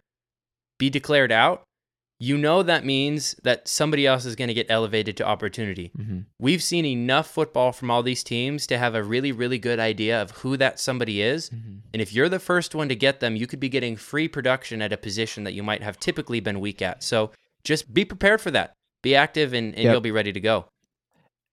be 0.78 0.88
declared 0.88 1.32
out, 1.32 1.64
you 2.28 2.36
know 2.38 2.62
that 2.62 2.84
means 2.84 3.34
that 3.42 3.66
somebody 3.66 4.06
else 4.06 4.24
is 4.24 4.36
going 4.36 4.48
to 4.52 4.54
get 4.54 4.66
elevated 4.70 5.16
to 5.16 5.24
opportunity. 5.34 5.90
hmm 5.96 6.20
We've 6.38 6.62
seen 6.62 6.84
enough 6.84 7.28
football 7.38 7.72
from 7.72 7.90
all 7.90 8.02
these 8.04 8.22
teams 8.22 8.66
to 8.68 8.78
have 8.78 8.94
a 8.94 9.02
really, 9.12 9.32
really 9.32 9.58
good 9.68 9.80
idea 9.80 10.20
of 10.22 10.30
who 10.40 10.56
that 10.62 10.78
somebody 10.78 11.16
is. 11.22 11.48
hmm 11.48 11.78
And 11.92 12.00
if 12.04 12.12
you're 12.14 12.28
the 12.28 12.38
first 12.52 12.74
one 12.74 12.88
to 12.88 12.96
get 13.06 13.18
them, 13.20 13.34
you 13.40 13.46
could 13.48 13.60
be 13.66 13.68
getting 13.76 13.96
free 13.96 14.28
production 14.28 14.80
at 14.82 14.92
a 14.92 14.96
position 15.08 15.44
that 15.44 15.54
you 15.54 15.62
might 15.70 15.82
have 15.82 15.98
typically 15.98 16.40
been 16.40 16.60
weak 16.60 16.80
at. 16.90 17.02
So 17.02 17.18
just 17.64 17.92
be 17.92 18.04
prepared 18.04 18.40
for 18.40 18.50
that. 18.52 18.68
Be 19.02 19.14
active 19.16 19.52
and, 19.58 19.74
and 19.74 19.84
Yep. 19.84 19.92
you'll 19.92 20.08
be 20.10 20.16
ready 20.20 20.32
to 20.32 20.40
go. 20.52 20.56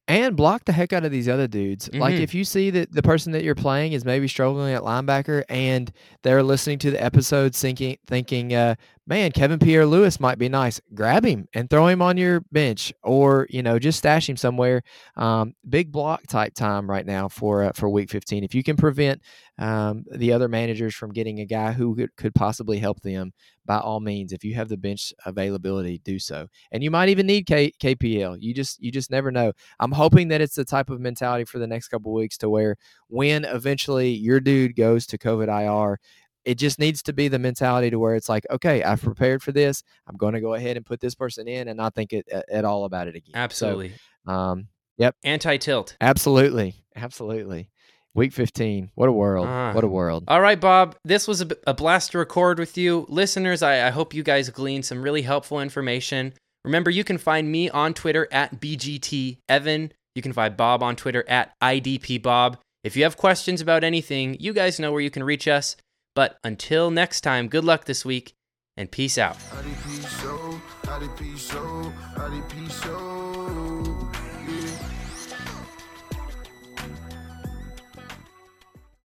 And 0.09 0.35
block 0.35 0.65
the 0.65 0.71
heck 0.73 0.91
out 0.91 1.05
of 1.05 1.11
these 1.11 1.29
other 1.29 1.47
dudes. 1.47 1.89
Like 1.93 2.15
Mhm. 2.15 2.21
if 2.21 2.33
you 2.33 2.43
see 2.43 2.69
that 2.71 2.91
the 2.91 3.01
person 3.03 3.31
that 3.33 3.43
you're 3.43 3.55
playing 3.55 3.93
is 3.93 4.03
maybe 4.03 4.27
struggling 4.27 4.73
at 4.73 4.81
linebacker 4.81 5.43
and 5.47 5.91
they're 6.23 6.43
listening 6.43 6.79
to 6.79 6.91
the 6.91 7.01
episode 7.01 7.55
thinking 7.55 7.97
thinking 8.07 8.53
uh 8.53 8.75
man, 9.07 9.31
Kevin 9.31 9.57
Pierre-Louis 9.57 10.19
might 10.19 10.37
be 10.37 10.47
nice. 10.49 10.79
Grab 10.93 11.25
him 11.25 11.47
and 11.55 11.67
throw 11.67 11.87
him 11.87 11.99
on 11.99 12.15
your 12.15 12.41
bench 12.51 12.93
or, 13.01 13.47
you 13.49 13.63
know, 13.63 13.79
just 13.79 13.97
stash 13.97 14.29
him 14.29 14.37
somewhere. 14.37 14.83
Um, 15.15 15.55
big 15.67 15.91
block 15.91 16.27
type 16.27 16.53
time 16.53 16.87
right 16.87 17.05
now 17.07 17.27
for 17.27 17.63
uh, 17.63 17.71
for 17.73 17.89
week 17.89 18.11
15. 18.11 18.43
If 18.43 18.53
you 18.53 18.61
can 18.61 18.77
prevent 18.77 19.21
um, 19.59 20.05
the 20.09 20.31
other 20.31 20.47
managers 20.47 20.95
from 20.95 21.11
getting 21.11 21.41
a 21.41 21.45
guy 21.45 21.73
who 21.73 21.93
could, 21.93 22.15
could 22.15 22.33
possibly 22.33 22.79
help 22.79 23.01
them, 23.01 23.33
by 23.65 23.77
all 23.77 23.99
means, 23.99 24.31
if 24.31 24.45
you 24.45 24.55
have 24.55 24.69
the 24.69 24.77
bench 24.77 25.13
availability, 25.25 25.99
do 26.05 26.17
so. 26.17 26.47
And 26.71 26.81
you 26.81 26.89
might 26.89 27.09
even 27.09 27.27
need 27.27 27.45
K- 27.45 27.73
KPL. 27.79 28.37
You 28.39 28.53
just 28.53 28.81
you 28.81 28.89
just 28.89 29.11
never 29.11 29.31
know. 29.31 29.51
I'm 29.81 29.91
hoping 29.91 30.29
that 30.29 30.39
it's 30.39 30.55
the 30.55 30.63
type 30.63 30.89
of 30.89 31.01
mentality 31.01 31.43
for 31.43 31.59
the 31.59 31.67
next 31.67 31.89
couple 31.89 32.13
weeks 32.13 32.37
to 32.37 32.49
where 32.49 32.77
when 33.09 33.43
eventually 33.43 34.11
your 34.11 34.39
dude 34.39 34.77
goes 34.77 35.05
to 35.07 35.17
COVID 35.17 35.49
IR, 35.49 35.99
it 36.45 36.55
just 36.55 36.79
needs 36.79 37.03
to 37.03 37.13
be 37.13 37.27
the 37.27 37.37
mentality 37.37 37.89
to 37.89 37.99
where 37.99 38.15
it's 38.15 38.29
like, 38.29 38.45
okay, 38.49 38.81
I've 38.81 39.01
prepared 39.01 39.43
for 39.43 39.51
this. 39.51 39.83
I'm 40.07 40.15
going 40.15 40.35
to 40.35 40.41
go 40.41 40.53
ahead 40.53 40.77
and 40.77 40.85
put 40.85 41.01
this 41.01 41.15
person 41.15 41.49
in 41.49 41.67
and 41.67 41.75
not 41.75 41.93
think 41.93 42.13
it, 42.13 42.25
at, 42.49 42.63
all 42.63 42.85
about 42.85 43.09
it 43.09 43.15
again. 43.15 43.33
So, 43.33 43.39
Absolutely. 43.39 43.93
um, 44.25 44.67
yep. 44.97 45.17
Anti 45.25 45.57
tilt. 45.57 45.97
absolutely, 45.99 46.75
absolutely. 46.95 47.69
Week 48.15 48.33
15. 48.33 48.91
What 48.95 49.07
a 49.07 49.11
world. 49.11 49.47
Ah. 49.47 49.71
what 49.73 49.83
a 49.83 49.87
world. 49.87 50.23
All 50.27 50.41
right, 50.41 50.59
Bob. 50.59 50.95
This 51.05 51.27
was 51.27 51.43
a 51.65 51.73
blast 51.73 52.11
to 52.11 52.17
record 52.17 52.59
with 52.59 52.77
you. 52.77 53.05
Listeners, 53.07 53.61
I, 53.61 53.87
I 53.87 53.91
hope 53.91 54.13
you 54.13 54.23
guys 54.23 54.49
gleaned 54.49 54.85
some 54.85 55.01
really 55.01 55.21
helpful 55.21 55.61
information. 55.61 56.33
Remember, 56.65 56.89
you 56.89 57.03
can 57.03 57.17
find 57.17 57.51
me 57.51 57.69
on 57.69 57.93
Twitter 57.93 58.27
at 58.31 58.59
BGT 58.59 59.37
Evan. 59.47 59.91
You 60.15 60.21
can 60.21 60.33
find 60.33 60.57
Bob 60.57 60.83
on 60.83 60.95
Twitter 60.95 61.23
at 61.29 61.53
IDP 61.61 62.21
Bob. 62.21 62.57
If 62.83 62.97
you 62.97 63.03
have 63.03 63.15
questions 63.17 63.61
about 63.61 63.83
anything, 63.83 64.37
you 64.39 64.53
guys 64.53 64.79
know 64.79 64.91
where 64.91 65.01
you 65.01 65.11
can 65.11 65.23
reach 65.23 65.47
us. 65.47 65.75
But 66.15 66.37
until 66.43 66.91
next 66.91 67.21
time, 67.21 67.47
good 67.47 67.63
luck 67.63 67.85
this 67.85 68.03
week 68.03 68.33
and 68.75 68.89
peace 68.89 69.17
out. 69.17 69.37
IDP 69.37 70.21
show, 70.21 70.61
IDP 70.83 71.37
show, 71.37 71.93
IDP 72.15 72.83
show. 72.83 73.08